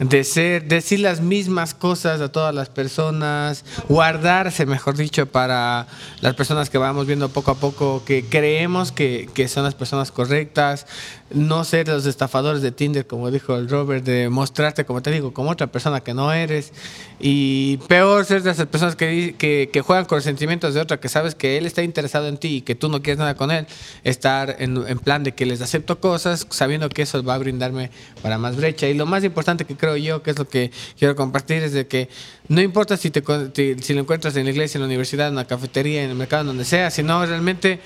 de 0.00 0.24
ser, 0.24 0.64
decir 0.64 1.00
las 1.00 1.20
mismas 1.20 1.74
cosas 1.74 2.22
a 2.22 2.32
todas 2.32 2.54
las 2.54 2.70
personas, 2.70 3.66
guardarse, 3.86 4.64
mejor 4.64 4.96
dicho, 4.96 5.26
para 5.26 5.86
las 6.22 6.34
personas 6.34 6.70
que 6.70 6.78
vamos 6.78 7.06
viendo 7.06 7.28
poco 7.28 7.50
a 7.50 7.54
poco, 7.56 8.02
que 8.06 8.24
creemos 8.24 8.92
que, 8.92 9.28
que 9.34 9.46
son 9.46 9.62
las 9.62 9.74
personas 9.74 10.10
correctas, 10.10 10.86
no 11.32 11.64
ser 11.64 11.88
los 11.88 12.06
estafadores 12.06 12.62
de 12.62 12.72
Tinder, 12.72 13.06
como 13.06 13.30
dijo 13.30 13.56
el 13.56 13.68
Robert, 13.68 14.04
de 14.04 14.28
mostrarte, 14.28 14.84
como 14.84 15.00
te 15.02 15.10
digo, 15.10 15.32
como 15.32 15.50
otra 15.50 15.68
persona 15.68 16.00
que 16.00 16.12
no 16.14 16.32
eres, 16.32 16.72
y 17.18 17.76
peor 17.88 18.24
ser 18.24 18.42
de 18.42 18.50
esas 18.50 18.66
personas 18.66 18.96
que, 18.96 19.34
que, 19.38 19.70
que 19.72 19.80
juegan 19.80 20.06
con 20.06 20.16
los 20.16 20.24
sentimientos 20.24 20.74
de 20.74 20.80
otra, 20.80 20.98
que 20.98 21.08
sabes 21.08 21.34
que 21.34 21.58
él 21.58 21.66
está 21.66 21.82
interesado 21.82 22.26
en 22.28 22.38
ti 22.38 22.56
y 22.56 22.60
que 22.62 22.74
tú 22.74 22.88
no 22.88 23.02
quieres 23.02 23.18
nada 23.18 23.34
con 23.36 23.50
él, 23.50 23.66
estar 24.04 24.56
en, 24.58 24.76
en 24.86 24.98
plan 24.98 25.22
de 25.22 25.32
que 25.32 25.46
les 25.46 25.60
acepto 25.60 26.00
cosas, 26.00 26.46
sabiendo 26.50 26.88
que 26.88 27.02
eso 27.02 27.22
va 27.22 27.34
a 27.34 27.38
brindarme 27.38 27.90
para 28.22 28.38
más 28.38 28.56
brecha. 28.56 28.88
Y 28.88 28.94
lo 28.94 29.06
más 29.06 29.22
importante 29.24 29.64
que 29.64 29.76
creo 29.76 29.96
yo, 29.96 30.22
que 30.22 30.30
es 30.30 30.38
lo 30.38 30.48
que 30.48 30.70
quiero 30.98 31.14
compartir, 31.16 31.62
es 31.62 31.72
de 31.72 31.86
que 31.86 32.08
no 32.48 32.60
importa 32.60 32.96
si, 32.96 33.10
te- 33.10 33.22
si 33.80 33.94
lo 33.94 34.00
encuentras 34.00 34.34
en 34.36 34.44
la 34.44 34.50
iglesia, 34.50 34.78
en 34.78 34.82
la 34.82 34.86
universidad, 34.86 35.28
en 35.28 35.36
la 35.36 35.44
cafetería, 35.46 36.02
en 36.02 36.10
el 36.10 36.16
mercado, 36.16 36.44
donde 36.44 36.64
sea, 36.64 36.90
sino 36.90 37.24
realmente 37.24 37.80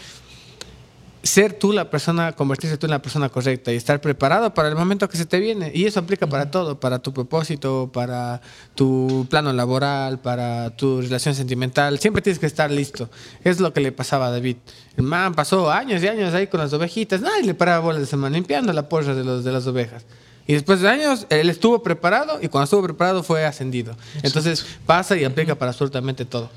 ser 1.24 1.54
tú 1.54 1.72
la 1.72 1.90
persona, 1.90 2.32
convertirse 2.32 2.76
tú 2.76 2.86
en 2.86 2.90
la 2.90 3.00
persona 3.00 3.30
correcta 3.30 3.72
y 3.72 3.76
estar 3.76 4.00
preparado 4.00 4.52
para 4.52 4.68
el 4.68 4.76
momento 4.76 5.08
que 5.08 5.16
se 5.16 5.24
te 5.24 5.40
viene. 5.40 5.72
Y 5.74 5.86
eso 5.86 5.98
aplica 6.00 6.26
para 6.26 6.50
todo, 6.50 6.78
para 6.78 6.98
tu 6.98 7.12
propósito, 7.12 7.90
para 7.92 8.42
tu 8.74 9.26
plano 9.30 9.52
laboral, 9.52 10.20
para 10.20 10.76
tu 10.76 11.00
relación 11.00 11.34
sentimental. 11.34 11.98
Siempre 11.98 12.22
tienes 12.22 12.38
que 12.38 12.46
estar 12.46 12.70
listo. 12.70 13.08
Es 13.42 13.58
lo 13.58 13.72
que 13.72 13.80
le 13.80 13.90
pasaba 13.90 14.26
a 14.26 14.30
David. 14.30 14.56
El 14.96 15.04
man 15.04 15.34
pasó 15.34 15.70
años 15.70 16.02
y 16.02 16.08
años 16.08 16.34
ahí 16.34 16.46
con 16.46 16.60
las 16.60 16.72
ovejitas. 16.74 17.22
Nadie 17.22 17.42
le 17.42 17.54
paraba 17.54 17.80
bolas 17.80 18.00
de 18.00 18.06
semana 18.06 18.36
limpiando 18.36 18.72
la 18.72 18.88
porra 18.88 19.14
de, 19.14 19.24
los, 19.24 19.44
de 19.44 19.52
las 19.52 19.66
ovejas. 19.66 20.04
Y 20.46 20.52
después 20.52 20.80
de 20.82 20.90
años, 20.90 21.26
él 21.30 21.48
estuvo 21.48 21.82
preparado 21.82 22.38
y 22.42 22.48
cuando 22.48 22.64
estuvo 22.64 22.82
preparado 22.82 23.22
fue 23.22 23.46
ascendido. 23.46 23.96
Entonces 24.22 24.66
pasa 24.84 25.16
y 25.16 25.24
aplica 25.24 25.54
para 25.54 25.70
absolutamente 25.70 26.26
todo. 26.26 26.50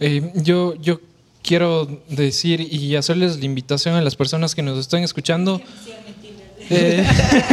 Eh, 0.00 0.32
yo, 0.34 0.74
yo 0.74 1.00
quiero 1.42 1.86
decir 2.08 2.60
y 2.60 2.96
hacerles 2.96 3.38
la 3.38 3.44
invitación 3.44 3.94
a 3.94 4.02
las 4.02 4.16
personas 4.16 4.54
que 4.54 4.62
nos 4.62 4.78
están 4.78 5.02
escuchando. 5.02 5.60
Eh, 6.70 7.06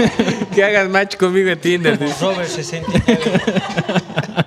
que 0.56 0.64
hagas 0.64 0.90
match 0.90 1.16
conmigo 1.16 1.50
en 1.50 1.60
Tinder. 1.60 2.00
Robert 2.20 2.50
69. 2.50 3.16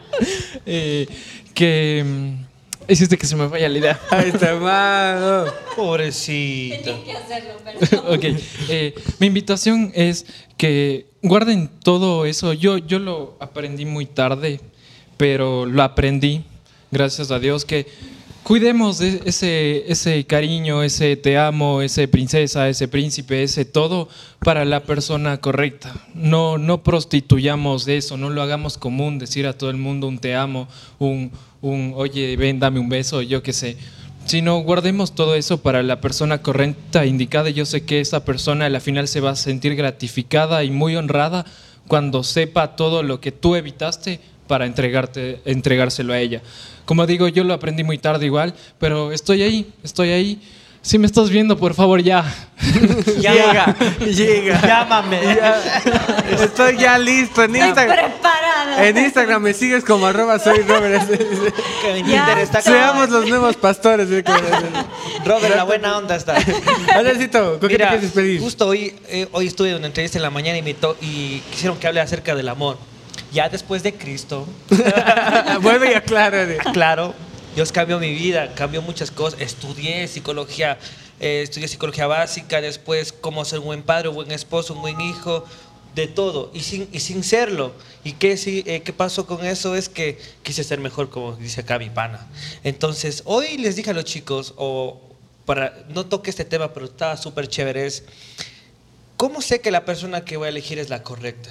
eh, 0.66 1.06
que 1.54 2.04
mm, 2.04 2.92
hiciste 2.92 3.16
que 3.16 3.26
se 3.26 3.36
me 3.36 3.46
vaya 3.46 3.68
la 3.68 3.78
idea. 3.78 4.00
Ahí 4.10 4.30
está, 4.30 4.54
mano. 4.56 5.50
Pobrecito. 5.74 6.92
Ok, 8.08 8.24
eh, 8.68 8.94
mi 9.18 9.28
invitación 9.28 9.92
es 9.94 10.26
que 10.56 11.06
guarden 11.22 11.70
todo 11.82 12.26
eso. 12.26 12.52
Yo, 12.52 12.78
yo 12.78 12.98
lo 12.98 13.36
aprendí 13.40 13.84
muy 13.84 14.06
tarde, 14.06 14.60
pero 15.16 15.64
lo 15.66 15.82
aprendí, 15.82 16.44
gracias 16.90 17.30
a 17.30 17.38
Dios, 17.38 17.64
que 17.64 17.86
cuidemos 18.48 18.96
de 18.96 19.20
ese, 19.26 19.84
ese 19.92 20.24
cariño, 20.24 20.82
ese 20.82 21.16
te 21.16 21.36
amo, 21.36 21.82
ese 21.82 22.08
princesa, 22.08 22.66
ese 22.66 22.88
príncipe, 22.88 23.42
ese 23.42 23.66
todo 23.66 24.08
para 24.38 24.64
la 24.64 24.84
persona 24.84 25.36
correcta. 25.36 25.94
No, 26.14 26.56
no 26.56 26.82
prostituyamos 26.82 27.86
eso, 27.86 28.16
no 28.16 28.30
lo 28.30 28.40
hagamos 28.40 28.78
común, 28.78 29.18
decir 29.18 29.46
a 29.46 29.52
todo 29.52 29.68
el 29.68 29.76
mundo 29.76 30.08
un 30.08 30.18
te 30.18 30.34
amo, 30.34 30.66
un, 30.98 31.30
un 31.60 31.92
oye, 31.94 32.38
ven, 32.38 32.58
dame 32.58 32.80
un 32.80 32.88
beso, 32.88 33.20
yo 33.20 33.42
qué 33.42 33.52
sé 33.52 33.76
sino 34.24 34.58
guardemos 34.60 35.14
todo 35.14 35.34
eso 35.34 35.62
para 35.62 35.82
la 35.82 36.02
persona 36.02 36.42
correcta, 36.42 37.06
indicada. 37.06 37.48
Yo 37.48 37.64
sé 37.64 37.86
que 37.86 38.00
esa 38.00 38.26
persona 38.26 38.66
a 38.66 38.68
la 38.68 38.80
final 38.80 39.08
se 39.08 39.20
va 39.20 39.30
a 39.30 39.36
sentir 39.36 39.74
gratificada 39.74 40.64
y 40.64 40.70
muy 40.70 40.96
honrada 40.96 41.46
cuando 41.86 42.22
sepa 42.22 42.76
todo 42.76 43.02
lo 43.02 43.22
que 43.22 43.32
tú 43.32 43.56
evitaste 43.56 44.20
para 44.46 44.66
entregarte, 44.66 45.40
entregárselo 45.46 46.12
a 46.12 46.20
ella. 46.20 46.42
Como 46.88 47.06
digo, 47.06 47.28
yo 47.28 47.44
lo 47.44 47.52
aprendí 47.52 47.84
muy 47.84 47.98
tarde 47.98 48.24
igual, 48.24 48.54
pero 48.78 49.12
estoy 49.12 49.42
ahí, 49.42 49.70
estoy 49.84 50.08
ahí. 50.08 50.40
Si 50.80 50.96
me 50.98 51.06
estás 51.06 51.28
viendo, 51.28 51.58
por 51.58 51.74
favor, 51.74 52.00
ya. 52.00 52.24
Llega, 53.20 53.76
llega. 54.06 54.60
Llámame. 54.66 55.20
Estoy 56.40 56.78
ya 56.78 56.96
listo 56.98 57.42
en 57.44 57.56
Instagram. 57.56 58.10
Preparada. 58.12 58.86
En 58.88 58.96
Instagram 58.96 59.42
me 59.42 59.52
sigues 59.52 59.84
como 59.84 60.06
arroba 60.06 60.38
soy 60.38 60.60
Robert. 60.60 61.02
Ya 62.06 62.40
está 62.40 62.62
Seamos 62.62 63.10
los 63.10 63.28
nuevos 63.28 63.56
pastores. 63.56 64.08
¿eh? 64.10 64.24
Robert, 65.26 65.56
la 65.56 65.64
buena 65.64 65.98
onda 65.98 66.16
está. 66.16 66.36
Andresito, 66.96 67.58
¿con 67.58 67.68
qué 67.68 67.76
te 67.76 67.82
Mira, 67.84 67.88
quieres 67.90 68.02
despedir? 68.02 68.40
justo 68.40 68.66
hoy, 68.68 68.94
eh, 69.08 69.28
hoy 69.32 69.46
estuve 69.48 69.70
en 69.72 69.76
una 69.76 69.88
entrevista 69.88 70.16
en 70.16 70.22
la 70.22 70.30
mañana 70.30 70.56
y, 70.56 70.62
me 70.62 70.72
to- 70.72 70.96
y 71.02 71.40
quisieron 71.50 71.76
que 71.76 71.86
hable 71.86 72.00
acerca 72.00 72.34
del 72.34 72.48
amor. 72.48 72.78
Ya 73.32 73.48
después 73.48 73.82
de 73.82 73.94
Cristo, 73.94 74.46
Vuelve 75.62 75.92
y 75.92 75.94
aclara. 75.94 76.46
claro, 76.72 77.14
Dios 77.54 77.72
cambió 77.72 77.98
mi 77.98 78.12
vida, 78.12 78.54
cambió 78.54 78.80
muchas 78.82 79.10
cosas. 79.10 79.40
Estudié 79.40 80.08
psicología, 80.08 80.78
eh, 81.20 81.42
estudié 81.42 81.68
psicología 81.68 82.06
básica, 82.06 82.60
después 82.60 83.12
cómo 83.12 83.44
ser 83.44 83.58
un 83.58 83.66
buen 83.66 83.82
padre, 83.82 84.08
un 84.08 84.14
buen 84.14 84.30
esposo, 84.30 84.74
un 84.74 84.80
buen 84.80 85.00
hijo, 85.00 85.44
de 85.94 86.06
todo, 86.06 86.50
y 86.54 86.60
sin, 86.60 86.88
y 86.92 87.00
sin 87.00 87.24
serlo. 87.24 87.72
¿Y 88.04 88.12
qué, 88.12 88.36
sí, 88.36 88.62
eh, 88.66 88.82
qué 88.82 88.92
pasó 88.92 89.26
con 89.26 89.44
eso? 89.44 89.74
Es 89.74 89.88
que 89.88 90.18
quise 90.42 90.62
ser 90.62 90.78
mejor, 90.78 91.10
como 91.10 91.34
dice 91.34 91.62
acá 91.62 91.78
mi 91.78 91.90
pana. 91.90 92.28
Entonces, 92.62 93.22
hoy 93.24 93.58
les 93.58 93.74
dije 93.74 93.90
a 93.90 93.94
los 93.94 94.04
chicos, 94.04 94.54
o 94.56 95.00
para, 95.44 95.76
no 95.88 96.06
toque 96.06 96.30
este 96.30 96.44
tema, 96.44 96.72
pero 96.72 96.86
está 96.86 97.16
súper 97.16 97.48
chévere, 97.48 97.86
es, 97.86 98.04
¿cómo 99.16 99.42
sé 99.42 99.60
que 99.60 99.70
la 99.72 99.84
persona 99.84 100.24
que 100.24 100.36
voy 100.36 100.46
a 100.46 100.50
elegir 100.50 100.78
es 100.78 100.88
la 100.88 101.02
correcta? 101.02 101.50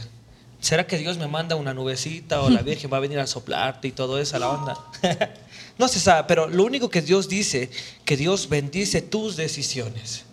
¿Será 0.60 0.88
que 0.88 0.97
Dios 0.97 1.18
me 1.18 1.28
manda 1.28 1.55
una 1.55 1.74
nubecita 1.74 2.41
o 2.41 2.49
la 2.49 2.62
Virgen 2.62 2.91
va 2.91 2.97
a 2.97 2.99
venir 2.99 3.20
a 3.20 3.28
soplarte 3.28 3.88
y 3.88 3.91
todo 3.91 4.20
eso 4.20 4.36
a 4.36 4.39
la 4.39 4.49
onda? 4.49 4.78
no 5.78 5.88
se 5.88 5.99
sabe, 5.99 6.26
pero 6.28 6.47
lo 6.47 6.64
único 6.64 6.89
que 6.89 7.01
Dios 7.01 7.30
dice, 7.30 7.70
que 8.05 8.18
Dios 8.18 8.49
bendice 8.49 9.01
tus 9.01 9.36
decisiones. 9.36 10.26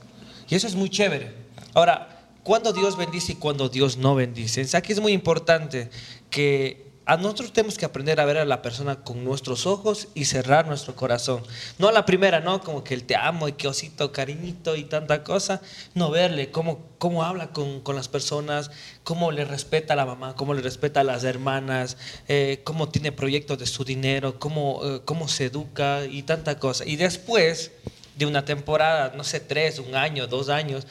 Y 0.48 0.54
eso 0.54 0.66
es 0.66 0.74
muy 0.74 0.88
chévere. 0.88 1.34
Ahora, 1.74 2.26
¿cuándo 2.42 2.72
Dios 2.72 2.96
bendice 2.96 3.32
y 3.32 3.34
cuándo 3.36 3.68
Dios 3.68 3.96
no 3.98 4.14
bendice? 4.14 4.66
Aquí 4.76 4.92
es 4.92 5.00
muy 5.00 5.12
importante 5.12 5.90
que 6.30 6.93
a 7.06 7.18
nosotros 7.18 7.52
tenemos 7.52 7.76
que 7.76 7.84
aprender 7.84 8.18
a 8.18 8.24
ver 8.24 8.38
a 8.38 8.46
la 8.46 8.62
persona 8.62 8.96
con 8.96 9.24
nuestros 9.24 9.66
ojos 9.66 10.08
y 10.14 10.24
cerrar 10.24 10.66
nuestro 10.66 10.96
corazón. 10.96 11.42
No 11.78 11.88
a 11.88 11.92
la 11.92 12.06
primera, 12.06 12.40
¿no? 12.40 12.62
Como 12.62 12.82
que 12.82 12.94
el 12.94 13.04
te 13.04 13.14
amo 13.14 13.46
y 13.46 13.52
que 13.52 13.68
osito, 13.68 14.10
cariñito 14.10 14.74
y 14.74 14.84
tanta 14.84 15.22
cosa. 15.22 15.60
No 15.94 16.10
verle 16.10 16.50
cómo, 16.50 16.80
cómo 16.96 17.22
habla 17.22 17.48
con, 17.48 17.80
con 17.80 17.94
las 17.94 18.08
personas, 18.08 18.70
cómo 19.02 19.32
le 19.32 19.44
respeta 19.44 19.92
a 19.92 19.96
la 19.96 20.06
mamá, 20.06 20.34
cómo 20.34 20.54
le 20.54 20.62
respeta 20.62 21.00
a 21.00 21.04
las 21.04 21.24
hermanas, 21.24 21.98
eh, 22.26 22.62
cómo 22.64 22.88
tiene 22.88 23.12
proyectos 23.12 23.58
de 23.58 23.66
su 23.66 23.84
dinero, 23.84 24.38
cómo, 24.38 24.80
eh, 24.82 25.02
cómo 25.04 25.28
se 25.28 25.46
educa 25.46 26.06
y 26.06 26.22
tanta 26.22 26.58
cosa. 26.58 26.86
Y 26.86 26.96
después 26.96 27.72
de 28.16 28.24
una 28.24 28.46
temporada, 28.46 29.12
no 29.14 29.24
sé, 29.24 29.40
tres, 29.40 29.78
un 29.78 29.94
año, 29.94 30.26
dos 30.26 30.48
años, 30.48 30.86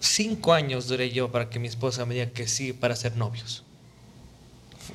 cinco 0.00 0.54
años 0.54 0.88
duré 0.88 1.10
yo 1.10 1.30
para 1.30 1.50
que 1.50 1.58
mi 1.58 1.68
esposa 1.68 2.06
me 2.06 2.14
diga 2.14 2.30
que 2.30 2.48
sí 2.48 2.72
para 2.72 2.96
ser 2.96 3.16
novios. 3.16 3.64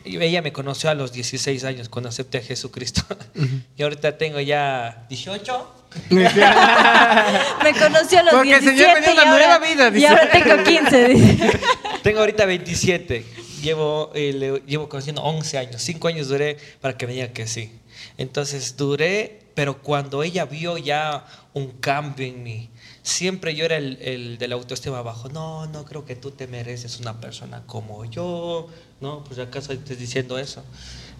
Y 0.05 0.17
ella 0.21 0.41
me 0.41 0.51
conoció 0.53 0.89
a 0.89 0.93
los 0.95 1.11
16 1.11 1.63
años 1.63 1.89
cuando 1.89 2.09
acepté 2.09 2.37
a 2.39 2.41
Jesucristo. 2.41 3.03
Y 3.77 3.83
ahorita 3.83 4.17
tengo 4.17 4.39
ya 4.39 5.05
18. 5.09 5.73
Me 6.11 7.73
conoció 7.73 8.19
a 8.19 8.23
los 8.23 8.33
Porque 8.33 8.53
el 8.55 8.61
17 8.61 8.77
Señor 8.77 8.99
me 8.99 9.01
dio 9.01 9.09
y 9.09 9.13
una 9.13 9.31
ahora- 9.31 9.59
nueva 9.59 9.59
vida, 9.59 9.87
Y 9.89 9.91
dice. 9.91 10.07
ahora 10.07 10.29
tengo 10.31 10.63
15. 10.63 11.07
dice. 11.09 11.59
Tengo 12.03 12.19
ahorita 12.19 12.45
27. 12.45 13.25
Llevo, 13.61 14.11
eh, 14.13 14.33
le- 14.33 14.63
llevo 14.65 14.87
conociendo 14.89 15.21
11 15.23 15.57
años. 15.57 15.81
5 15.81 16.07
años 16.07 16.27
duré 16.27 16.57
para 16.81 16.97
que 16.97 17.07
me 17.07 17.13
diga 17.13 17.29
que 17.29 17.47
sí. 17.47 17.71
Entonces 18.17 18.77
duré, 18.77 19.39
pero 19.55 19.81
cuando 19.81 20.23
ella 20.23 20.45
vio 20.45 20.77
ya 20.77 21.25
un 21.53 21.71
cambio 21.71 22.25
en 22.27 22.43
mí, 22.43 22.69
siempre 23.03 23.55
yo 23.55 23.65
era 23.65 23.77
el, 23.77 23.97
el 24.01 24.37
de 24.37 24.47
la 24.47 24.55
autoestima 24.55 25.01
bajo. 25.01 25.29
No, 25.29 25.65
no 25.67 25.85
creo 25.85 26.05
que 26.05 26.15
tú 26.15 26.31
te 26.31 26.47
mereces 26.47 26.99
una 26.99 27.19
persona 27.19 27.63
como 27.65 28.05
yo. 28.05 28.67
No, 29.02 29.24
pues 29.24 29.39
acaso 29.39 29.72
estés 29.72 29.97
diciendo 29.97 30.38
eso. 30.38 30.64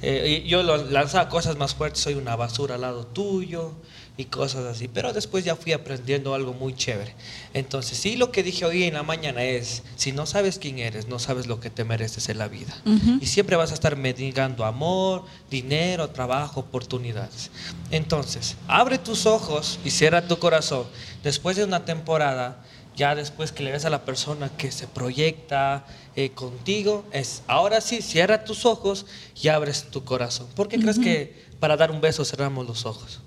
Eh, 0.02 0.44
y 0.46 0.48
yo 0.48 0.64
lanzaba 0.64 1.30
cosas 1.30 1.58
más 1.58 1.76
fuertes, 1.76 2.02
soy 2.02 2.14
una 2.14 2.36
basura 2.36 2.76
al 2.76 2.82
lado 2.82 3.06
tuyo 3.06 3.74
y 4.16 4.26
cosas 4.26 4.66
así. 4.66 4.88
Pero 4.88 5.14
después 5.14 5.46
ya 5.46 5.56
fui 5.56 5.72
aprendiendo 5.72 6.34
algo 6.34 6.54
muy 6.54 6.76
chévere. 6.76 7.16
Entonces, 7.54 7.98
sí, 7.98 8.18
lo 8.18 8.32
que 8.32 8.44
dije 8.44 8.66
hoy 8.66 8.84
en 8.84 8.94
la 8.94 9.04
mañana 9.04 9.44
es, 9.44 9.84
si 9.96 10.12
no 10.12 10.26
sabes 10.26 10.60
quién 10.60 10.80
eres, 10.80 11.08
no 11.08 11.20
sabes 11.20 11.48
lo 11.48 11.60
que 11.60 11.70
te 11.70 11.84
mereces 11.84 12.28
en 12.30 12.38
la 12.38 12.48
vida. 12.48 12.74
Y 13.22 13.26
siempre 13.28 13.56
vas 13.56 13.72
a 13.72 13.74
estar 13.74 13.96
mendigando 13.96 14.66
amor, 14.66 15.24
dinero, 15.50 16.10
trabajo, 16.10 16.62
oportunidades. 16.62 17.50
Entonces, 17.92 18.56
abre 18.68 18.98
tus 18.98 19.26
ojos 19.26 19.80
y 19.86 19.90
cierra 19.90 20.28
tu 20.28 20.38
corazón. 20.38 20.86
Después 21.24 21.56
de 21.56 21.64
una 21.64 21.86
temporada, 21.86 22.64
Ya 23.00 23.16
después 23.16 23.54
que 23.54 23.64
le 23.64 23.72
ves 23.72 23.86
a 23.86 23.90
la 23.90 24.04
persona 24.04 24.50
que 24.58 24.74
se 24.74 24.86
proyecta 24.86 25.86
eh, 26.18 26.32
contigo, 26.32 27.06
es 27.14 27.44
ahora 27.48 27.80
sí, 27.80 28.02
cierra 28.02 28.44
tus 28.44 28.66
ojos 28.66 29.06
y 29.42 29.48
abres 29.48 29.86
tu 29.90 30.04
corazón. 30.04 30.48
¿Por 30.54 30.68
qué 30.68 30.78
crees 30.78 31.00
que 31.00 31.46
para 31.62 31.78
dar 31.78 31.92
un 31.92 32.02
beso 32.02 32.26
cerramos 32.26 32.68
los 32.68 32.86
ojos? 32.86 33.22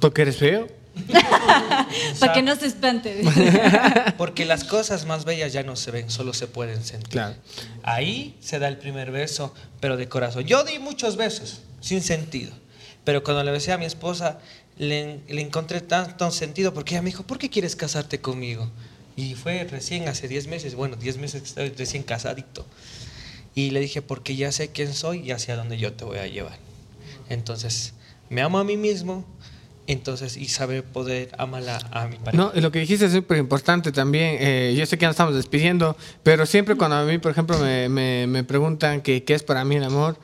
Porque 0.00 0.22
eres 0.22 0.38
feo. 0.38 0.66
Para 2.18 2.32
que 2.32 2.42
no 2.42 2.56
se 2.56 2.66
espante. 2.66 3.22
Porque 4.18 4.44
las 4.44 4.64
cosas 4.64 5.06
más 5.06 5.24
bellas 5.24 5.52
ya 5.52 5.62
no 5.62 5.76
se 5.76 5.92
ven, 5.92 6.10
solo 6.10 6.34
se 6.34 6.48
pueden 6.48 6.82
sentir. 6.82 7.10
Claro. 7.10 7.36
Ahí 7.84 8.36
se 8.40 8.58
da 8.58 8.66
el 8.66 8.78
primer 8.78 9.12
beso, 9.12 9.54
pero 9.78 9.96
de 9.98 10.08
corazón. 10.08 10.46
Yo 10.46 10.64
di 10.64 10.80
muchos 10.80 11.14
besos, 11.14 11.60
sin 11.80 12.02
sentido. 12.02 12.50
Pero 13.04 13.22
cuando 13.22 13.44
le 13.44 13.52
besé 13.52 13.70
a 13.70 13.78
mi 13.78 13.84
esposa, 13.84 14.40
le, 14.80 15.20
encontré 15.28 15.82
tanto 15.82 16.30
sentido 16.30 16.72
porque 16.72 16.94
ella 16.94 17.02
me 17.02 17.10
dijo, 17.10 17.22
¿por 17.24 17.38
qué 17.38 17.50
quieres 17.50 17.76
casarte 17.76 18.20
conmigo? 18.20 18.70
Y 19.14 19.34
fue 19.34 19.62
recién 19.64 20.08
hace 20.08 20.26
10 20.26 20.46
meses, 20.46 20.74
bueno, 20.74 20.96
10 20.96 21.18
meses 21.18 21.42
que 21.42 21.48
estoy 21.48 21.68
recién 21.68 22.02
casadito. 22.02 22.64
Y 23.54 23.72
le 23.72 23.80
dije, 23.80 24.00
porque 24.00 24.36
ya 24.36 24.50
sé 24.52 24.70
quién 24.70 24.94
soy 24.94 25.20
y 25.20 25.32
hacia 25.32 25.54
dónde 25.56 25.76
yo 25.76 25.92
te 25.92 26.06
voy 26.06 26.16
a 26.16 26.26
llevar. 26.26 26.56
Entonces, 27.28 27.92
me 28.30 28.40
amo 28.40 28.58
a 28.58 28.64
mí 28.64 28.78
mismo, 28.78 29.26
entonces, 29.86 30.38
y 30.38 30.46
saber 30.46 30.82
poder 30.82 31.30
amar 31.36 31.62
a, 31.90 32.08
mi 32.08 32.16
pareja. 32.16 32.42
No, 32.42 32.58
lo 32.58 32.72
que 32.72 32.78
dijiste 32.78 33.04
es 33.04 33.12
súper 33.12 33.36
importante 33.36 33.92
también. 33.92 34.36
eh, 34.40 34.74
yo 34.78 34.86
sé 34.86 34.96
que 34.96 35.04
nos 35.04 35.12
estamos 35.12 35.34
despidiendo, 35.34 35.94
pero 36.22 36.46
siempre 36.46 36.76
cuando 36.76 36.96
a 36.96 37.04
mí, 37.04 37.18
por 37.18 37.32
ejemplo, 37.32 37.58
me, 37.58 37.90
me- 37.90 38.26
me 38.26 38.44
preguntan 38.44 39.02
que, 39.02 39.24
qué 39.24 39.34
es 39.34 39.42
para 39.42 39.62
mí 39.62 39.76
el 39.76 39.84
amor, 39.84 40.16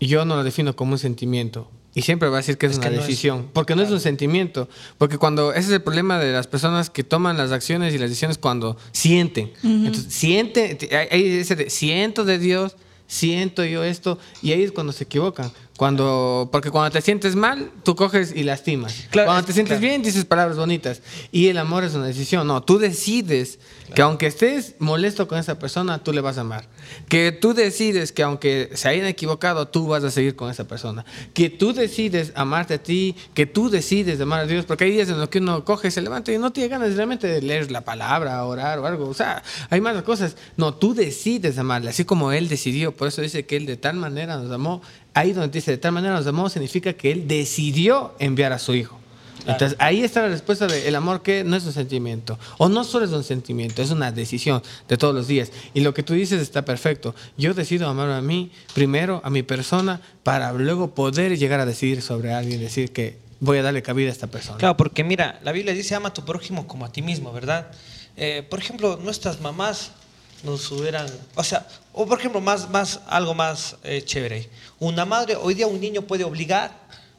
yo 0.00 0.24
no 0.24 0.36
lo 0.36 0.44
defino 0.44 0.74
como 0.74 0.92
un 0.92 0.98
sentimiento. 0.98 1.70
Y 1.94 2.02
siempre 2.02 2.28
voy 2.28 2.36
a 2.36 2.38
decir 2.38 2.56
que 2.56 2.66
es, 2.66 2.72
Es 2.72 2.78
una 2.78 2.88
que 2.88 2.94
no 2.96 3.00
es- 3.02 3.06
decisión, 3.06 3.48
porque 3.52 3.76
no 3.76 3.82
es 3.82 3.90
un 3.90 4.00
sentimiento. 4.00 4.68
Porque 4.98 5.18
cuando 5.18 5.52
ese 5.52 5.60
es 5.68 5.70
el 5.70 5.82
problema 5.82 6.18
de 6.18 6.32
las 6.32 6.46
personas 6.46 6.88
que 6.88 7.04
toman 7.04 7.36
las 7.36 7.52
acciones 7.52 7.92
y 7.94 7.98
las 7.98 8.08
decisiones 8.08 8.38
cuando 8.38 8.76
sienten. 8.92 9.52
Entonces, 9.62 10.12
siente, 10.12 10.78
hay- 10.90 11.08
hay 11.10 11.28
ese 11.38 11.54
de, 11.56 11.68
siento 11.70 12.24
de 12.24 12.38
Dios, 12.38 12.76
siento 13.06 13.62
yo 13.64 13.84
esto, 13.84 14.18
y 14.40 14.52
ahí 14.52 14.62
es 14.62 14.72
cuando 14.72 14.92
se 14.92 15.04
equivocan. 15.04 15.52
Cuando, 15.82 16.48
porque 16.52 16.70
cuando 16.70 16.92
te 16.92 17.00
sientes 17.00 17.34
mal, 17.34 17.72
tú 17.82 17.96
coges 17.96 18.32
y 18.36 18.44
lastimas. 18.44 19.08
Claro, 19.10 19.26
cuando 19.26 19.44
te 19.44 19.52
sientes 19.52 19.78
claro. 19.78 19.88
bien, 19.88 20.02
dices 20.04 20.24
palabras 20.24 20.56
bonitas. 20.56 21.02
Y 21.32 21.48
el 21.48 21.58
amor 21.58 21.82
es 21.82 21.92
una 21.96 22.06
decisión. 22.06 22.46
No, 22.46 22.62
tú 22.62 22.78
decides 22.78 23.58
que 23.92 24.00
aunque 24.00 24.28
estés 24.28 24.76
molesto 24.78 25.26
con 25.26 25.38
esa 25.38 25.58
persona, 25.58 25.98
tú 25.98 26.12
le 26.12 26.20
vas 26.20 26.38
a 26.38 26.42
amar. 26.42 26.68
Que 27.08 27.32
tú 27.32 27.52
decides 27.52 28.12
que 28.12 28.22
aunque 28.22 28.70
se 28.74 28.88
hayan 28.88 29.06
equivocado, 29.06 29.66
tú 29.66 29.88
vas 29.88 30.04
a 30.04 30.12
seguir 30.12 30.36
con 30.36 30.52
esa 30.52 30.68
persona. 30.68 31.04
Que 31.34 31.50
tú 31.50 31.72
decides 31.72 32.32
amarte 32.36 32.74
a 32.74 32.82
ti, 32.82 33.16
que 33.34 33.46
tú 33.46 33.68
decides 33.68 34.20
amar 34.20 34.42
a 34.42 34.46
Dios. 34.46 34.64
Porque 34.64 34.84
hay 34.84 34.92
días 34.92 35.08
en 35.08 35.18
los 35.18 35.30
que 35.30 35.38
uno 35.38 35.64
coge, 35.64 35.90
se 35.90 36.00
levanta 36.00 36.32
y 36.32 36.38
no 36.38 36.52
tiene 36.52 36.68
ganas 36.68 36.94
realmente 36.94 37.26
de 37.26 37.42
leer 37.42 37.72
la 37.72 37.80
palabra, 37.80 38.44
orar 38.44 38.78
o 38.78 38.86
algo. 38.86 39.08
O 39.08 39.14
sea, 39.14 39.42
hay 39.68 39.80
más 39.80 40.00
cosas. 40.04 40.36
No, 40.56 40.74
tú 40.74 40.94
decides 40.94 41.58
amarle, 41.58 41.90
así 41.90 42.04
como 42.04 42.30
Él 42.30 42.48
decidió. 42.48 42.96
Por 42.96 43.08
eso 43.08 43.20
dice 43.20 43.46
que 43.46 43.56
Él 43.56 43.66
de 43.66 43.76
tal 43.76 43.96
manera 43.96 44.36
nos 44.36 44.52
amó. 44.52 44.80
Ahí 45.14 45.32
donde 45.32 45.48
dice 45.50 45.70
de 45.70 45.78
tal 45.78 45.92
manera 45.92 46.14
nos 46.14 46.26
amó, 46.26 46.48
significa 46.48 46.92
que 46.92 47.12
Él 47.12 47.28
decidió 47.28 48.14
enviar 48.18 48.52
a 48.52 48.58
su 48.58 48.74
Hijo. 48.74 48.98
Entonces 49.46 49.76
ahí 49.80 50.02
está 50.02 50.22
la 50.22 50.28
respuesta 50.28 50.66
del 50.66 50.94
amor 50.94 51.22
que 51.22 51.44
no 51.44 51.56
es 51.56 51.64
un 51.64 51.72
sentimiento. 51.72 52.38
O 52.58 52.68
no 52.68 52.84
solo 52.84 53.04
es 53.04 53.12
un 53.12 53.24
sentimiento, 53.24 53.82
es 53.82 53.90
una 53.90 54.12
decisión 54.12 54.62
de 54.88 54.96
todos 54.96 55.14
los 55.14 55.26
días. 55.26 55.50
Y 55.74 55.80
lo 55.80 55.94
que 55.94 56.02
tú 56.02 56.14
dices 56.14 56.40
está 56.40 56.64
perfecto. 56.64 57.14
Yo 57.36 57.54
decido 57.54 57.88
amar 57.88 58.10
a 58.10 58.20
mí, 58.20 58.50
primero 58.74 59.20
a 59.24 59.30
mi 59.30 59.42
persona, 59.42 60.00
para 60.22 60.52
luego 60.52 60.94
poder 60.94 61.36
llegar 61.38 61.60
a 61.60 61.66
decidir 61.66 62.02
sobre 62.02 62.32
alguien, 62.32 62.60
decir 62.60 62.92
que 62.92 63.18
voy 63.40 63.58
a 63.58 63.62
darle 63.62 63.82
cabida 63.82 64.08
a 64.08 64.12
esta 64.12 64.28
persona. 64.28 64.58
Claro, 64.58 64.76
porque 64.76 65.02
mira, 65.02 65.40
la 65.42 65.52
Biblia 65.52 65.74
dice 65.74 65.94
ama 65.94 66.10
a 66.10 66.14
tu 66.14 66.24
prójimo 66.24 66.68
como 66.68 66.84
a 66.84 66.92
ti 66.92 67.02
mismo, 67.02 67.32
¿verdad? 67.32 67.72
Eh, 68.16 68.46
por 68.48 68.60
ejemplo, 68.60 68.98
nuestras 69.02 69.40
mamás 69.40 69.92
nos 70.42 70.70
hubieran, 70.72 71.06
o 71.34 71.44
sea, 71.44 71.66
o 71.92 72.06
por 72.06 72.18
ejemplo, 72.18 72.40
más, 72.40 72.68
más, 72.70 73.00
algo 73.06 73.34
más 73.34 73.76
eh, 73.84 74.02
chévere. 74.04 74.48
Una 74.78 75.04
madre, 75.04 75.36
hoy 75.36 75.54
día 75.54 75.66
un 75.66 75.80
niño 75.80 76.02
puede 76.02 76.24
obligar 76.24 76.72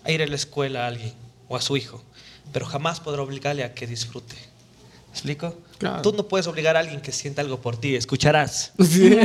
a 0.03 0.11
ir 0.11 0.21
a 0.21 0.27
la 0.27 0.35
escuela 0.35 0.83
a 0.83 0.87
alguien 0.87 1.13
o 1.47 1.55
a 1.55 1.61
su 1.61 1.77
hijo, 1.77 2.03
pero 2.51 2.65
jamás 2.65 2.99
podrá 2.99 3.21
obligarle 3.21 3.63
a 3.63 3.73
que 3.73 3.87
disfrute. 3.87 4.35
¿Me 4.35 5.11
explico? 5.11 5.55
Claro. 5.77 6.01
Tú 6.01 6.11
no 6.13 6.27
puedes 6.27 6.47
obligar 6.47 6.75
a 6.75 6.79
alguien 6.79 6.99
que 6.99 7.11
sienta 7.11 7.41
algo 7.41 7.61
por 7.61 7.77
ti, 7.77 7.95
escucharás. 7.95 8.71
Sí. 8.83 9.15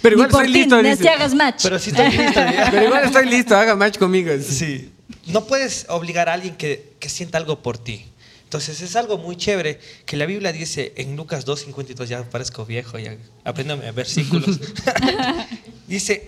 Pero 0.00 0.14
igual 0.14 0.30
estoy 0.30 0.48
listo. 0.48 0.82
ni 0.82 0.90
dice. 0.90 1.02
si 1.02 1.08
hagas 1.08 1.34
match. 1.34 1.62
Pero 1.62 1.78
si 1.78 1.90
estoy 1.90 2.10
listo. 2.10 2.40
Pero 2.70 2.84
igual 2.84 3.04
estoy 3.04 3.26
listo, 3.26 3.56
haga 3.56 3.76
match 3.76 3.98
conmigo. 3.98 4.32
Sí. 4.42 4.90
No 5.26 5.44
puedes 5.44 5.86
obligar 5.88 6.28
a 6.28 6.32
alguien 6.32 6.56
que, 6.56 6.94
que 6.98 7.08
sienta 7.08 7.38
algo 7.38 7.62
por 7.62 7.78
ti. 7.78 8.06
Entonces 8.52 8.82
es 8.82 8.96
algo 8.96 9.16
muy 9.16 9.36
chévere 9.36 9.80
que 10.04 10.18
la 10.18 10.26
Biblia 10.26 10.52
dice 10.52 10.92
en 10.96 11.16
Lucas 11.16 11.46
2.52, 11.46 12.04
ya 12.04 12.22
parezco 12.28 12.66
viejo, 12.66 12.98
ya 12.98 13.16
apréndame 13.44 13.90
versículos. 13.92 14.60
dice 15.86 16.26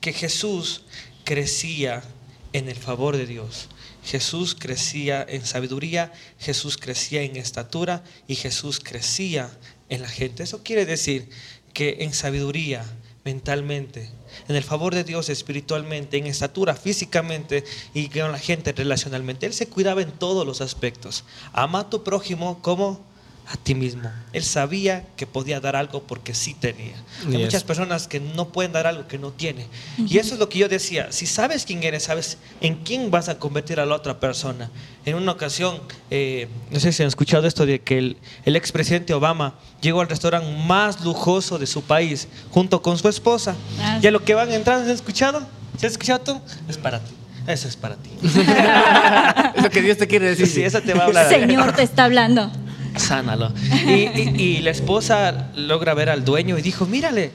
que 0.00 0.12
Jesús 0.12 0.82
crecía 1.24 2.04
en 2.52 2.68
el 2.68 2.76
favor 2.76 3.16
de 3.16 3.26
Dios. 3.26 3.66
Jesús 4.04 4.54
crecía 4.56 5.26
en 5.28 5.44
sabiduría, 5.44 6.12
Jesús 6.38 6.76
crecía 6.76 7.22
en 7.22 7.34
estatura 7.34 8.04
y 8.28 8.36
Jesús 8.36 8.78
crecía 8.78 9.50
en 9.88 10.02
la 10.02 10.08
gente. 10.08 10.44
Eso 10.44 10.62
quiere 10.62 10.86
decir 10.86 11.28
que 11.72 11.96
en 12.02 12.14
sabiduría, 12.14 12.84
mentalmente, 13.24 14.10
en 14.48 14.56
el 14.56 14.62
favor 14.62 14.94
de 14.94 15.04
Dios 15.04 15.28
espiritualmente, 15.28 16.18
en 16.18 16.26
estatura 16.26 16.74
físicamente 16.74 17.64
y 17.94 18.08
con 18.08 18.32
la 18.32 18.38
gente 18.38 18.72
relacionalmente, 18.72 19.46
Él 19.46 19.54
se 19.54 19.68
cuidaba 19.68 20.02
en 20.02 20.12
todos 20.12 20.46
los 20.46 20.60
aspectos. 20.60 21.24
Ama 21.52 21.80
a 21.80 21.90
tu 21.90 22.04
prójimo 22.04 22.60
como 22.60 23.13
a 23.46 23.56
ti 23.58 23.74
mismo. 23.74 24.10
Él 24.32 24.42
sabía 24.42 25.04
que 25.16 25.26
podía 25.26 25.60
dar 25.60 25.76
algo 25.76 26.02
porque 26.02 26.34
sí 26.34 26.54
tenía. 26.58 26.94
Hay 27.26 27.32
Yes. 27.32 27.40
muchas 27.40 27.64
personas 27.64 28.08
que 28.08 28.18
no 28.18 28.48
pueden 28.48 28.72
dar 28.72 28.86
algo 28.86 29.06
que 29.06 29.18
no 29.18 29.32
tienen. 29.32 29.66
Y 29.98 30.16
eso 30.18 30.32
es 30.34 30.40
lo 30.40 30.48
que 30.48 30.58
yo 30.58 30.68
decía. 30.68 31.12
Si 31.12 31.26
sabes 31.26 31.64
quién 31.66 31.82
eres, 31.82 32.04
sabes 32.04 32.38
en 32.62 32.76
quién 32.76 33.10
vas 33.10 33.28
a 33.28 33.38
convertir 33.38 33.80
a 33.80 33.86
la 33.86 33.94
otra 33.96 34.18
persona. 34.18 34.70
En 35.04 35.14
una 35.16 35.32
ocasión, 35.32 35.78
eh, 36.10 36.48
no 36.70 36.80
sé 36.80 36.90
si 36.92 37.02
han 37.02 37.08
escuchado 37.08 37.46
esto 37.46 37.66
de 37.66 37.80
que 37.82 37.98
el, 37.98 38.16
el 38.46 38.56
expresidente 38.56 39.12
Obama 39.12 39.54
llegó 39.82 40.00
al 40.00 40.08
restaurante 40.08 40.50
más 40.66 41.02
lujoso 41.04 41.58
de 41.58 41.66
su 41.66 41.82
país 41.82 42.28
junto 42.50 42.80
con 42.80 42.96
su 42.96 43.08
esposa. 43.10 43.54
Ah, 43.80 43.98
Y 44.02 44.06
a 44.06 44.10
lo 44.10 44.24
que 44.24 44.32
van 44.32 44.50
entrando, 44.52 44.84
¿has 44.86 44.94
escuchado? 44.94 45.46
¿Se 45.78 45.86
has 45.86 45.92
escuchado 45.92 46.20
tú? 46.20 46.40
Es 46.68 46.78
para 46.78 47.00
ti. 47.00 47.12
Eso 47.46 47.68
es 47.68 47.76
para 47.76 47.96
ti. 47.96 48.08
Es 49.54 49.62
lo 49.62 49.70
que 49.70 49.82
Dios 49.82 49.98
te 49.98 50.06
quiere 50.06 50.26
decir. 50.30 50.46
Sí, 50.46 50.62
eso 50.62 50.80
te 50.80 50.94
va 50.94 51.02
a 51.04 51.06
hablar. 51.06 51.28
Señor 51.28 51.72
te 51.76 51.82
está 51.82 52.04
hablando. 52.04 52.50
Sánalo. 52.96 53.52
Y, 53.86 53.90
y- 53.92 54.34
y 54.38 54.58
la 54.62 54.70
esposa 54.70 55.50
logra 55.56 55.94
ver 55.94 56.10
al 56.10 56.24
dueño 56.24 56.58
y 56.58 56.62
dijo, 56.62 56.86
mírale, 56.86 57.30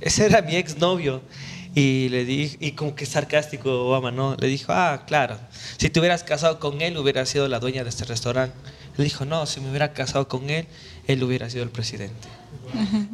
ese 0.00 0.26
era 0.26 0.42
mi 0.42 0.56
exnovio. 0.56 1.22
Y 1.74 2.08
le 2.08 2.24
di, 2.24 2.56
y 2.58 2.72
como 2.72 2.94
que 2.94 3.04
sarcástico 3.04 3.70
Obama, 3.88 4.10
¿no? 4.10 4.34
Le 4.40 4.46
dijo, 4.48 4.72
ah, 4.72 5.04
claro, 5.06 5.38
si 5.76 5.90
te 5.90 6.00
hubieras 6.00 6.22
casado 6.22 6.58
con 6.58 6.80
él, 6.80 6.96
hubiera 6.96 7.26
sido 7.26 7.48
la 7.48 7.58
dueña 7.60 7.82
de 7.84 7.90
este 7.90 8.04
restaurante. 8.06 8.56
Le 8.96 9.04
dijo, 9.04 9.26
no, 9.26 9.44
si 9.44 9.60
me 9.60 9.68
hubiera 9.68 9.92
casado 9.92 10.26
con 10.26 10.48
él, 10.48 10.66
él 11.06 11.22
hubiera 11.22 11.50
sido 11.50 11.62
el 11.64 11.70
presidente. 11.70 12.28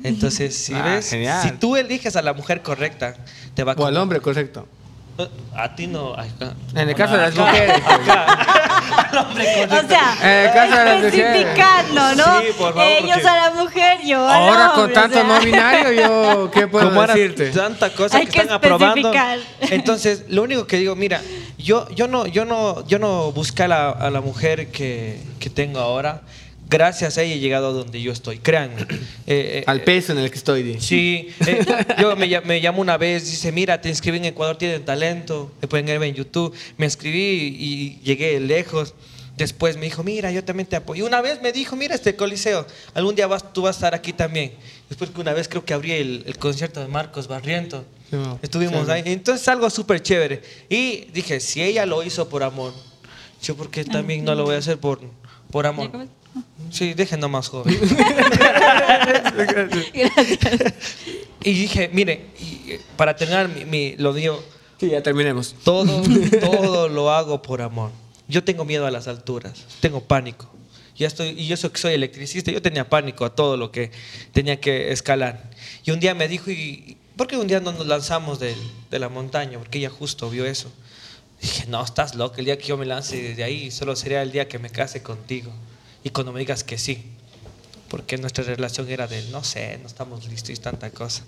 Entonces, 0.05 0.57
si 0.57 0.75
Ah, 0.75 0.83
ves, 0.83 1.11
genial. 1.11 1.43
si 1.43 1.57
tú 1.59 1.77
eliges 1.77 2.15
a 2.17 2.23
la 2.23 2.33
mujer 2.35 2.63
correcta, 2.63 3.17
te 3.55 3.65
va 3.65 3.73
a 3.73 3.75
O 3.77 3.85
al 3.87 3.97
hombre, 3.97 4.21
correcto. 4.21 4.69
A 5.55 5.75
ti 5.75 5.87
no. 5.87 6.15
acá. 6.15 6.55
En 6.75 6.89
el 6.89 6.95
caso 6.95 7.15
de 7.17 7.23
las 7.23 7.35
mujeres. 7.35 7.81
pues. 7.85 7.99
O 9.85 9.89
sea, 9.89 10.17
En 10.23 10.47
el 10.47 10.53
caso 10.55 10.77
de 10.79 10.85
las 10.85 10.97
mujeres. 11.03 11.15
especificando, 11.15 12.15
¿no? 12.15 12.41
Sí, 12.41 12.47
por 12.59 12.75
favor, 12.75 12.83
Ellos 12.85 13.11
porque- 13.13 13.29
a 13.29 13.37
la 13.37 13.51
mujer, 13.63 13.99
yo 14.05 14.27
al 14.29 14.43
Ahora 14.43 14.73
con 14.75 14.93
tanto 14.93 15.19
o 15.19 15.23
sea. 15.23 15.29
no 15.39 15.41
binario, 15.45 15.93
yo, 15.93 16.51
¿qué 16.51 16.67
puedo 16.67 16.89
ahora 16.91 17.15
decirte? 17.15 17.51
tanta 17.51 17.91
cosa 17.91 18.17
Hay 18.19 18.27
que, 18.27 18.33
que 18.33 18.39
están 18.41 18.57
aprobando. 18.57 19.13
Entonces, 19.61 20.25
lo 20.29 20.43
único 20.43 20.67
que 20.67 20.79
digo, 20.79 20.97
mira, 20.97 21.21
yo, 21.59 21.89
yo 21.91 22.09
no, 22.09 22.27
yo 22.27 22.45
no, 22.45 22.85
yo 22.87 22.99
no 22.99 23.33
busqué 23.33 23.65
a 23.65 23.69
la, 23.69 23.91
a 23.91 24.11
la 24.11 24.21
mujer 24.21 24.71
que, 24.71 25.21
que 25.39 25.51
tengo 25.51 25.79
ahora. 25.81 26.23
Gracias 26.73 27.19
a 27.19 27.23
ella 27.23 27.35
he 27.35 27.39
llegado 27.39 27.69
a 27.69 27.73
donde 27.73 28.01
yo 28.01 28.11
estoy, 28.13 28.39
créanme. 28.39 28.87
Eh, 29.25 29.61
eh, 29.61 29.65
Al 29.69 29.83
peso 29.83 30.13
en 30.13 30.19
el 30.19 30.31
que 30.31 30.37
estoy. 30.37 30.81
Sí, 30.81 31.29
eh, 31.47 31.65
yo 32.01 32.17
me, 32.17 32.41
me 32.41 32.61
llamó 32.61 32.81
una 32.81 32.97
vez, 32.97 33.31
dice, 33.31 33.53
mira, 33.53 33.81
te 33.81 33.89
inscribí 33.89 34.17
en 34.19 34.25
Ecuador, 34.27 34.59
tienen 34.59 34.85
talento, 34.85 35.53
me 35.63 35.69
pueden 35.69 35.87
ver 35.87 36.03
en 36.03 36.15
YouTube. 36.15 36.53
Me 36.77 36.87
inscribí 36.87 37.57
y 37.59 38.01
llegué 38.03 38.41
lejos. 38.41 38.95
Después 39.37 39.77
me 39.77 39.85
dijo, 39.85 40.03
mira, 40.03 40.31
yo 40.33 40.43
también 40.45 40.67
te 40.69 40.77
apoyo. 40.77 41.05
Y 41.05 41.07
una 41.07 41.21
vez 41.23 41.41
me 41.41 41.53
dijo, 41.53 41.77
mira 41.77 41.95
este 41.95 42.17
coliseo, 42.17 42.67
algún 42.95 43.15
día 43.15 43.27
vas, 43.29 43.53
tú 43.53 43.63
vas 43.63 43.77
a 43.77 43.79
estar 43.79 43.95
aquí 43.95 44.13
también. 44.13 44.53
Después 44.89 45.11
que 45.11 45.21
una 45.21 45.33
vez 45.33 45.49
creo 45.49 45.65
que 45.65 45.73
abrí 45.73 45.93
el, 45.93 46.25
el 46.27 46.37
concierto 46.37 46.81
de 46.81 46.89
Marcos 46.89 47.29
Barriento. 47.29 47.85
Sí. 48.11 48.17
Estuvimos 48.43 48.87
Sí. 48.87 48.93
ahí. 48.93 49.03
Entonces 49.07 49.47
algo 49.49 49.71
súper 49.71 50.03
chévere. 50.03 50.43
Y 50.69 51.07
dije, 51.15 51.39
si 51.41 51.63
ella 51.63 51.87
lo 51.87 52.03
hizo 52.03 52.29
por 52.29 52.43
amor, 52.43 52.75
yo 53.43 53.57
porque 53.57 53.85
también 53.85 54.25
no 54.25 54.35
lo 54.35 54.45
voy 54.45 54.57
a 54.57 54.59
hacer 54.59 54.79
por, 54.79 55.01
por 55.51 55.67
amor. 55.67 55.91
Sí, 56.71 56.95
déjenlo 56.95 57.29
más 57.29 57.49
joven. 57.49 57.79
Gracias. 59.37 60.75
Y 61.45 61.53
dije, 61.55 61.91
mire, 61.93 62.27
y, 62.39 62.73
eh, 62.73 62.81
para 62.97 63.17
terminar 63.17 63.49
mi, 63.49 63.65
mi- 63.65 63.97
lo 63.97 64.13
digo, 64.13 64.41
Sí, 64.79 64.91
ya 64.91 65.03
terminemos. 65.03 65.57
todo, 65.65 66.01
todo 66.41 66.89
lo 66.89 67.11
hago 67.11 67.43
por 67.43 67.63
amor. 67.63 67.91
Yo 68.29 68.45
tengo 68.45 68.65
miedo 68.65 68.87
a 68.87 68.93
las 68.93 69.09
alturas, 69.09 69.65
tengo 69.81 70.01
pánico. 70.05 70.49
Ya 70.97 71.09
estoy, 71.09 71.31
y 71.31 71.49
yo 71.49 71.57
soy, 71.57 71.71
soy 71.75 71.95
electricista, 71.95 72.53
yo 72.53 72.63
tenía 72.63 72.89
pánico 72.89 73.25
a 73.25 73.35
todo 73.35 73.57
lo 73.57 73.73
que 73.73 73.91
tenía 74.33 74.61
que 74.61 74.93
escalar. 74.93 75.51
Y 75.85 75.91
un 75.91 75.99
día 75.99 76.15
me 76.15 76.29
dijo, 76.29 76.51
¿y 76.53 76.97
por 77.17 77.27
qué 77.27 77.37
un 77.37 77.49
día 77.49 77.59
no 77.59 77.73
nos 77.73 77.87
lanzamos 77.89 78.39
de, 78.39 78.55
la 78.91 79.09
montaña? 79.09 79.59
Porque 79.59 79.79
ella 79.79 79.91
justo 79.91 80.31
vio 80.31 80.47
eso. 80.47 80.71
Dije, 81.41 81.65
no, 81.67 81.83
estás 81.85 82.15
loco, 82.15 82.37
el 82.39 82.45
día 82.45 82.57
que 82.57 82.67
yo 82.69 82.77
me 82.77 82.87
lance 82.87 83.21
desde 83.21 83.43
ahí 83.43 83.73
solo 83.73 83.97
sería 83.97 84.23
el 84.23 84.31
día 84.31 84.47
que 84.47 84.61
me 84.61 84.71
case 84.71 85.03
contigo. 85.03 85.51
Y 86.05 86.11
cuando 86.11 86.33
me 86.33 86.41
digas 86.41 86.65
que 86.65 86.79
sí. 86.79 87.05
Porque 87.89 88.17
nuestra 88.17 88.45
relación 88.45 88.89
era 88.89 89.07
de, 89.07 89.23
no 89.31 89.45
sé, 89.45 89.79
no 89.83 89.87
estamos 89.87 90.27
listos 90.29 90.51
y 90.51 90.57
tanta 90.57 90.91
cosa. 90.91 91.25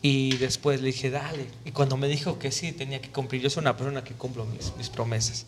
Y 0.00 0.36
después 0.36 0.80
le 0.80 0.86
dije, 0.88 1.10
dale. 1.10 1.46
Y 1.64 1.72
cuando 1.72 1.96
me 1.96 2.08
dijo 2.08 2.38
que 2.38 2.52
sí, 2.52 2.72
tenía 2.72 3.00
que 3.00 3.10
cumplir. 3.10 3.42
Yo 3.42 3.50
soy 3.50 3.62
una 3.62 3.76
persona 3.76 4.04
que 4.04 4.14
cumplo 4.14 4.46
mis, 4.46 4.72
mis 4.76 4.88
promesas. 4.88 5.46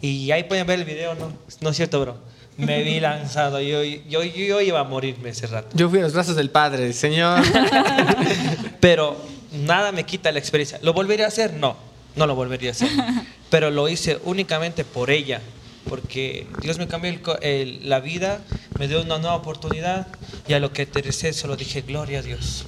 Y 0.00 0.30
ahí 0.30 0.44
pueden 0.44 0.66
ver 0.66 0.80
el 0.80 0.84
video, 0.84 1.14
¿no? 1.14 1.32
No 1.60 1.70
es 1.70 1.76
cierto, 1.76 2.00
bro. 2.00 2.16
Me 2.56 2.82
vi 2.82 2.98
lanzado. 3.00 3.60
Yo, 3.60 3.84
yo, 3.84 4.22
yo, 4.22 4.24
yo 4.24 4.60
iba 4.60 4.80
a 4.80 4.84
morirme 4.84 5.30
ese 5.30 5.46
rato. 5.46 5.68
Yo 5.74 5.88
fui 5.90 5.98
a 5.98 6.02
los 6.02 6.14
brazos 6.14 6.36
del 6.36 6.50
Padre, 6.50 6.92
Señor. 6.92 7.42
Pero 8.80 9.16
nada 9.52 9.92
me 9.92 10.04
quita 10.04 10.32
la 10.32 10.38
experiencia. 10.38 10.78
¿Lo 10.82 10.92
volvería 10.92 11.26
a 11.26 11.28
hacer? 11.28 11.54
No, 11.54 11.76
no 12.16 12.26
lo 12.26 12.34
volvería 12.34 12.70
a 12.70 12.72
hacer. 12.72 12.88
Pero 13.50 13.70
lo 13.70 13.88
hice 13.88 14.18
únicamente 14.24 14.84
por 14.84 15.10
ella. 15.10 15.40
Porque 15.88 16.46
Dios 16.60 16.78
me 16.78 16.86
cambió 16.86 17.10
el 17.10 17.20
co- 17.22 17.38
el- 17.40 17.88
la 17.88 18.00
vida, 18.00 18.40
me 18.78 18.86
dio 18.88 19.00
una 19.02 19.18
nueva 19.18 19.34
oportunidad 19.36 20.06
y 20.46 20.52
a 20.52 20.60
lo 20.60 20.72
que 20.72 20.82
aterricé 20.82 21.32
solo 21.32 21.56
dije, 21.56 21.82
gloria 21.82 22.20
a 22.20 22.22
Dios. 22.22 22.64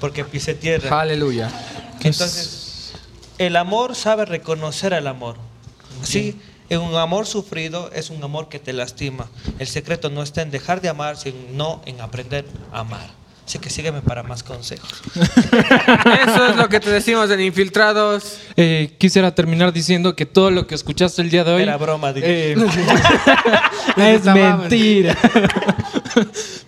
Porque 0.00 0.24
pisé 0.24 0.54
tierra. 0.54 1.00
Aleluya. 1.00 1.50
Entonces, 2.02 2.92
el 3.38 3.56
amor 3.56 3.94
sabe 3.94 4.24
reconocer 4.24 4.94
al 4.94 5.06
amor. 5.06 5.36
Sí, 6.02 6.38
un 6.70 6.94
amor 6.94 7.26
sufrido 7.26 7.90
es 7.92 8.08
un 8.10 8.22
amor 8.22 8.48
que 8.48 8.58
te 8.58 8.72
lastima. 8.72 9.28
El 9.58 9.66
secreto 9.66 10.08
no 10.08 10.22
está 10.22 10.40
en 10.42 10.50
dejar 10.50 10.80
de 10.80 10.88
amar, 10.88 11.16
sino 11.18 11.82
en 11.84 12.00
aprender 12.00 12.46
a 12.72 12.80
amar. 12.80 13.10
Así 13.50 13.58
que 13.58 13.68
sígueme 13.68 14.00
para 14.00 14.22
más 14.22 14.44
consejos. 14.44 14.88
Eso 15.16 16.46
es 16.50 16.56
lo 16.56 16.68
que 16.68 16.78
te 16.78 16.88
decimos 16.88 17.28
en 17.32 17.40
Infiltrados. 17.40 18.38
Eh, 18.54 18.94
quisiera 18.96 19.34
terminar 19.34 19.72
diciendo 19.72 20.14
que 20.14 20.24
todo 20.24 20.52
lo 20.52 20.68
que 20.68 20.76
escuchaste 20.76 21.20
el 21.20 21.30
día 21.30 21.42
de 21.42 21.54
hoy 21.54 21.62
Era 21.62 21.76
broma, 21.76 22.12
dile. 22.12 22.52
eh, 22.52 22.56
es 23.96 24.24
mentira. 24.24 25.18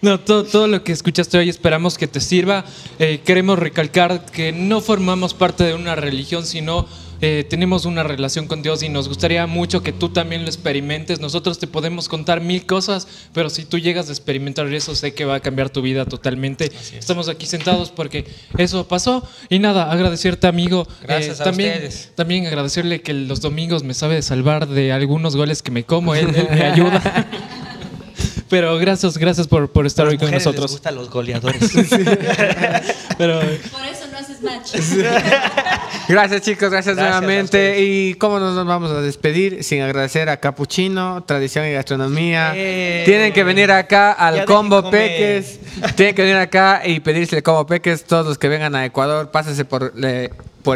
No, 0.00 0.18
todo, 0.18 0.42
todo 0.42 0.66
lo 0.66 0.82
que 0.82 0.90
escuchaste 0.90 1.38
hoy 1.38 1.48
esperamos 1.48 1.96
que 1.96 2.08
te 2.08 2.20
sirva. 2.20 2.64
Eh, 2.98 3.20
queremos 3.24 3.60
recalcar 3.60 4.24
que 4.24 4.50
no 4.50 4.80
formamos 4.80 5.34
parte 5.34 5.62
de 5.62 5.74
una 5.74 5.94
religión, 5.94 6.44
sino 6.44 6.88
eh, 7.24 7.46
tenemos 7.48 7.84
una 7.84 8.02
relación 8.02 8.48
con 8.48 8.62
Dios 8.62 8.82
y 8.82 8.88
nos 8.88 9.06
gustaría 9.08 9.46
mucho 9.46 9.80
que 9.82 9.92
tú 9.92 10.08
también 10.08 10.42
lo 10.42 10.48
experimentes. 10.48 11.20
Nosotros 11.20 11.58
te 11.60 11.68
podemos 11.68 12.08
contar 12.08 12.40
mil 12.40 12.66
cosas, 12.66 13.06
pero 13.32 13.48
si 13.48 13.64
tú 13.64 13.78
llegas 13.78 14.08
a 14.08 14.12
experimentar 14.12 14.66
eso, 14.74 14.96
sé 14.96 15.14
que 15.14 15.24
va 15.24 15.36
a 15.36 15.40
cambiar 15.40 15.70
tu 15.70 15.82
vida 15.82 16.04
totalmente. 16.04 16.72
Estamos 16.92 17.28
aquí 17.28 17.46
sentados 17.46 17.90
porque 17.90 18.26
eso 18.58 18.88
pasó. 18.88 19.26
Y 19.48 19.60
nada, 19.60 19.92
agradecerte, 19.92 20.48
amigo. 20.48 20.86
Eh, 21.02 21.04
Gracias 21.06 21.40
a 21.40 21.44
también, 21.44 21.74
ustedes. 21.74 22.10
También 22.16 22.46
agradecerle 22.46 23.02
que 23.02 23.12
los 23.14 23.40
domingos 23.40 23.84
me 23.84 23.94
sabe 23.94 24.20
salvar 24.22 24.66
de 24.66 24.90
algunos 24.92 25.36
goles 25.36 25.62
que 25.62 25.70
me 25.70 25.84
como. 25.84 26.16
Él, 26.16 26.34
él 26.34 26.48
me 26.50 26.62
ayuda. 26.64 27.28
Pero 28.48 28.76
gracias, 28.78 29.16
gracias 29.16 29.46
por, 29.48 29.70
por 29.70 29.86
estar 29.86 30.04
las 30.04 30.12
hoy 30.12 30.18
con 30.18 30.26
mujeres 30.26 30.44
les 30.44 30.54
nosotros. 30.54 30.72
gustan 30.72 30.94
los 30.96 31.08
goleadores. 31.08 31.70
Pero 33.18 33.40
Por 33.40 33.84
eso 33.86 34.01
Gracias 36.08 36.42
chicos, 36.42 36.70
gracias, 36.70 36.96
nuevamente. 36.96 37.80
Y 37.80 38.14
cómo 38.14 38.38
no 38.38 38.52
nos 38.52 38.66
vamos 38.66 38.90
a 38.90 39.00
despedir 39.00 39.62
sin 39.62 39.82
agradecer 39.82 40.28
a 40.28 40.38
Capuchino, 40.38 41.22
Tradición 41.24 41.66
y 41.66 41.72
Gastronomía. 41.72 42.52
Eh. 42.54 43.02
Tienen 43.04 43.32
que 43.32 43.44
venir 43.44 43.70
acá 43.70 44.12
al 44.12 44.44
Combo. 44.44 44.90
Peques. 44.90 45.60
Tienen 45.94 46.14
que 46.14 46.22
venir 46.22 46.36
acá 46.36 46.82
y 46.84 47.00
pedirse 47.00 47.36
el 47.36 47.42
Combo 47.42 47.66
Peques. 47.66 48.04
Todos 48.04 48.26
los 48.26 48.38
que 48.38 48.48
vengan 48.48 48.74
a 48.74 48.84
Ecuador, 48.84 49.30
pásense 49.30 49.64
por, 49.64 49.92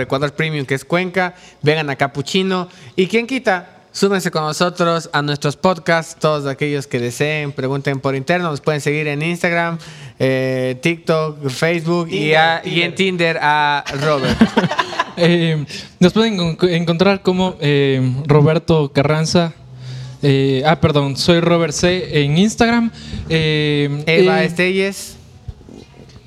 Ecuador 0.01 0.33
Premium, 0.33 0.65
que 0.65 0.75
es 0.75 0.85
Cuenca. 0.85 1.35
Vengan 1.63 1.91
a 1.91 1.97
Capuchino. 1.97 2.69
Y 2.95 3.09
quien 3.09 3.27
quita, 3.27 3.76
súmense 3.97 4.31
con 4.31 4.43
nosotros 4.43 5.09
a 5.13 5.23
nuestros 5.23 5.57
podcasts. 5.57 6.17
Todos 6.21 6.47
aquellos 6.47 6.87
que 6.87 6.99
deseen, 6.99 7.53
pregunten 7.53 7.99
por 8.01 8.15
interno. 8.15 8.51
Nos 8.51 8.61
pueden 8.61 8.81
seguir 8.83 9.07
en 9.09 9.23
Instagram, 9.23 9.79
eh, 10.19 10.77
TikTok, 10.83 11.49
Facebook 11.49 12.09
y, 12.09 12.11
Tinder, 12.19 12.37
a- 12.37 12.63
y 12.65 12.83
en 12.83 12.95
Tinder 12.95 13.39
a 13.41 13.85
Robert. 14.03 14.37
eh, 15.17 15.65
nos 15.99 16.13
pueden 16.13 16.39
en- 16.39 16.59
encontrar 16.75 17.23
como 17.23 17.57
eh, 17.61 18.03
Roberto 18.27 18.93
Carranza. 18.93 19.55
ah, 20.67 20.79
perdón, 20.81 21.17
soy 21.17 21.41
Robert 21.41 21.73
C 21.73 22.23
en 22.23 22.37
Instagram. 22.37 22.91
Eva 23.31 24.43
Estelles. 24.45 25.17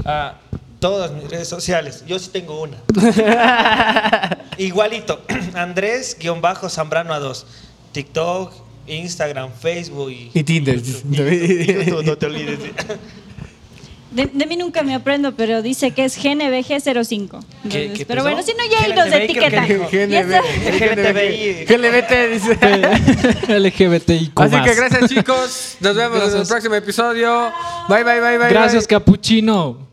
a 0.05 0.33
todas 0.79 1.11
mis 1.11 1.29
redes 1.29 1.47
sociales. 1.47 2.03
Yo 2.07 2.17
sí 2.19 2.29
tengo 2.31 2.61
una. 2.61 2.77
Igualito. 4.57 5.21
Andrés-Zambrano 5.53 7.13
a 7.13 7.19
2. 7.19 7.45
TikTok, 7.91 8.53
Instagram, 8.87 9.51
Facebook 9.59 10.11
y, 10.11 10.31
Y 10.33 10.43
Tinder. 10.43 10.81
YouTube, 10.81 12.03
no 12.05 12.17
te 12.17 12.25
olvides. 12.25 12.59
De, 14.11 14.25
de 14.25 14.47
mí 14.47 14.57
nunca 14.57 14.81
me 14.81 14.95
aprendo, 14.95 15.35
pero 15.35 15.61
dice 15.61 15.91
que 15.91 16.03
es 16.03 16.17
GNBG05. 16.17 17.29
¿Qué- 17.69 17.85
Entonces, 17.85 17.91
qué 17.95 18.05
pero 18.07 18.23
bueno, 18.23 18.41
si 18.41 18.53
no, 18.53 18.63
ya 18.67 18.83
ahí 18.83 18.93
nos 18.95 19.05
etiquetan. 19.13 19.67
LGBTIQ+. 23.47 24.31
Así 24.41 24.61
que 24.63 24.73
gracias 24.75 25.09
chicos. 25.11 25.77
Nos 25.79 25.95
vemos 25.95 26.33
en 26.33 26.41
el 26.41 26.47
próximo 26.47 26.73
episodio. 26.73 27.51
Bye 27.87 28.03
bye 28.03 28.19
bye 28.19 28.37
bye. 28.39 28.49
Gracias, 28.49 28.87
bye. 28.87 28.97
Capuchino. 28.97 29.87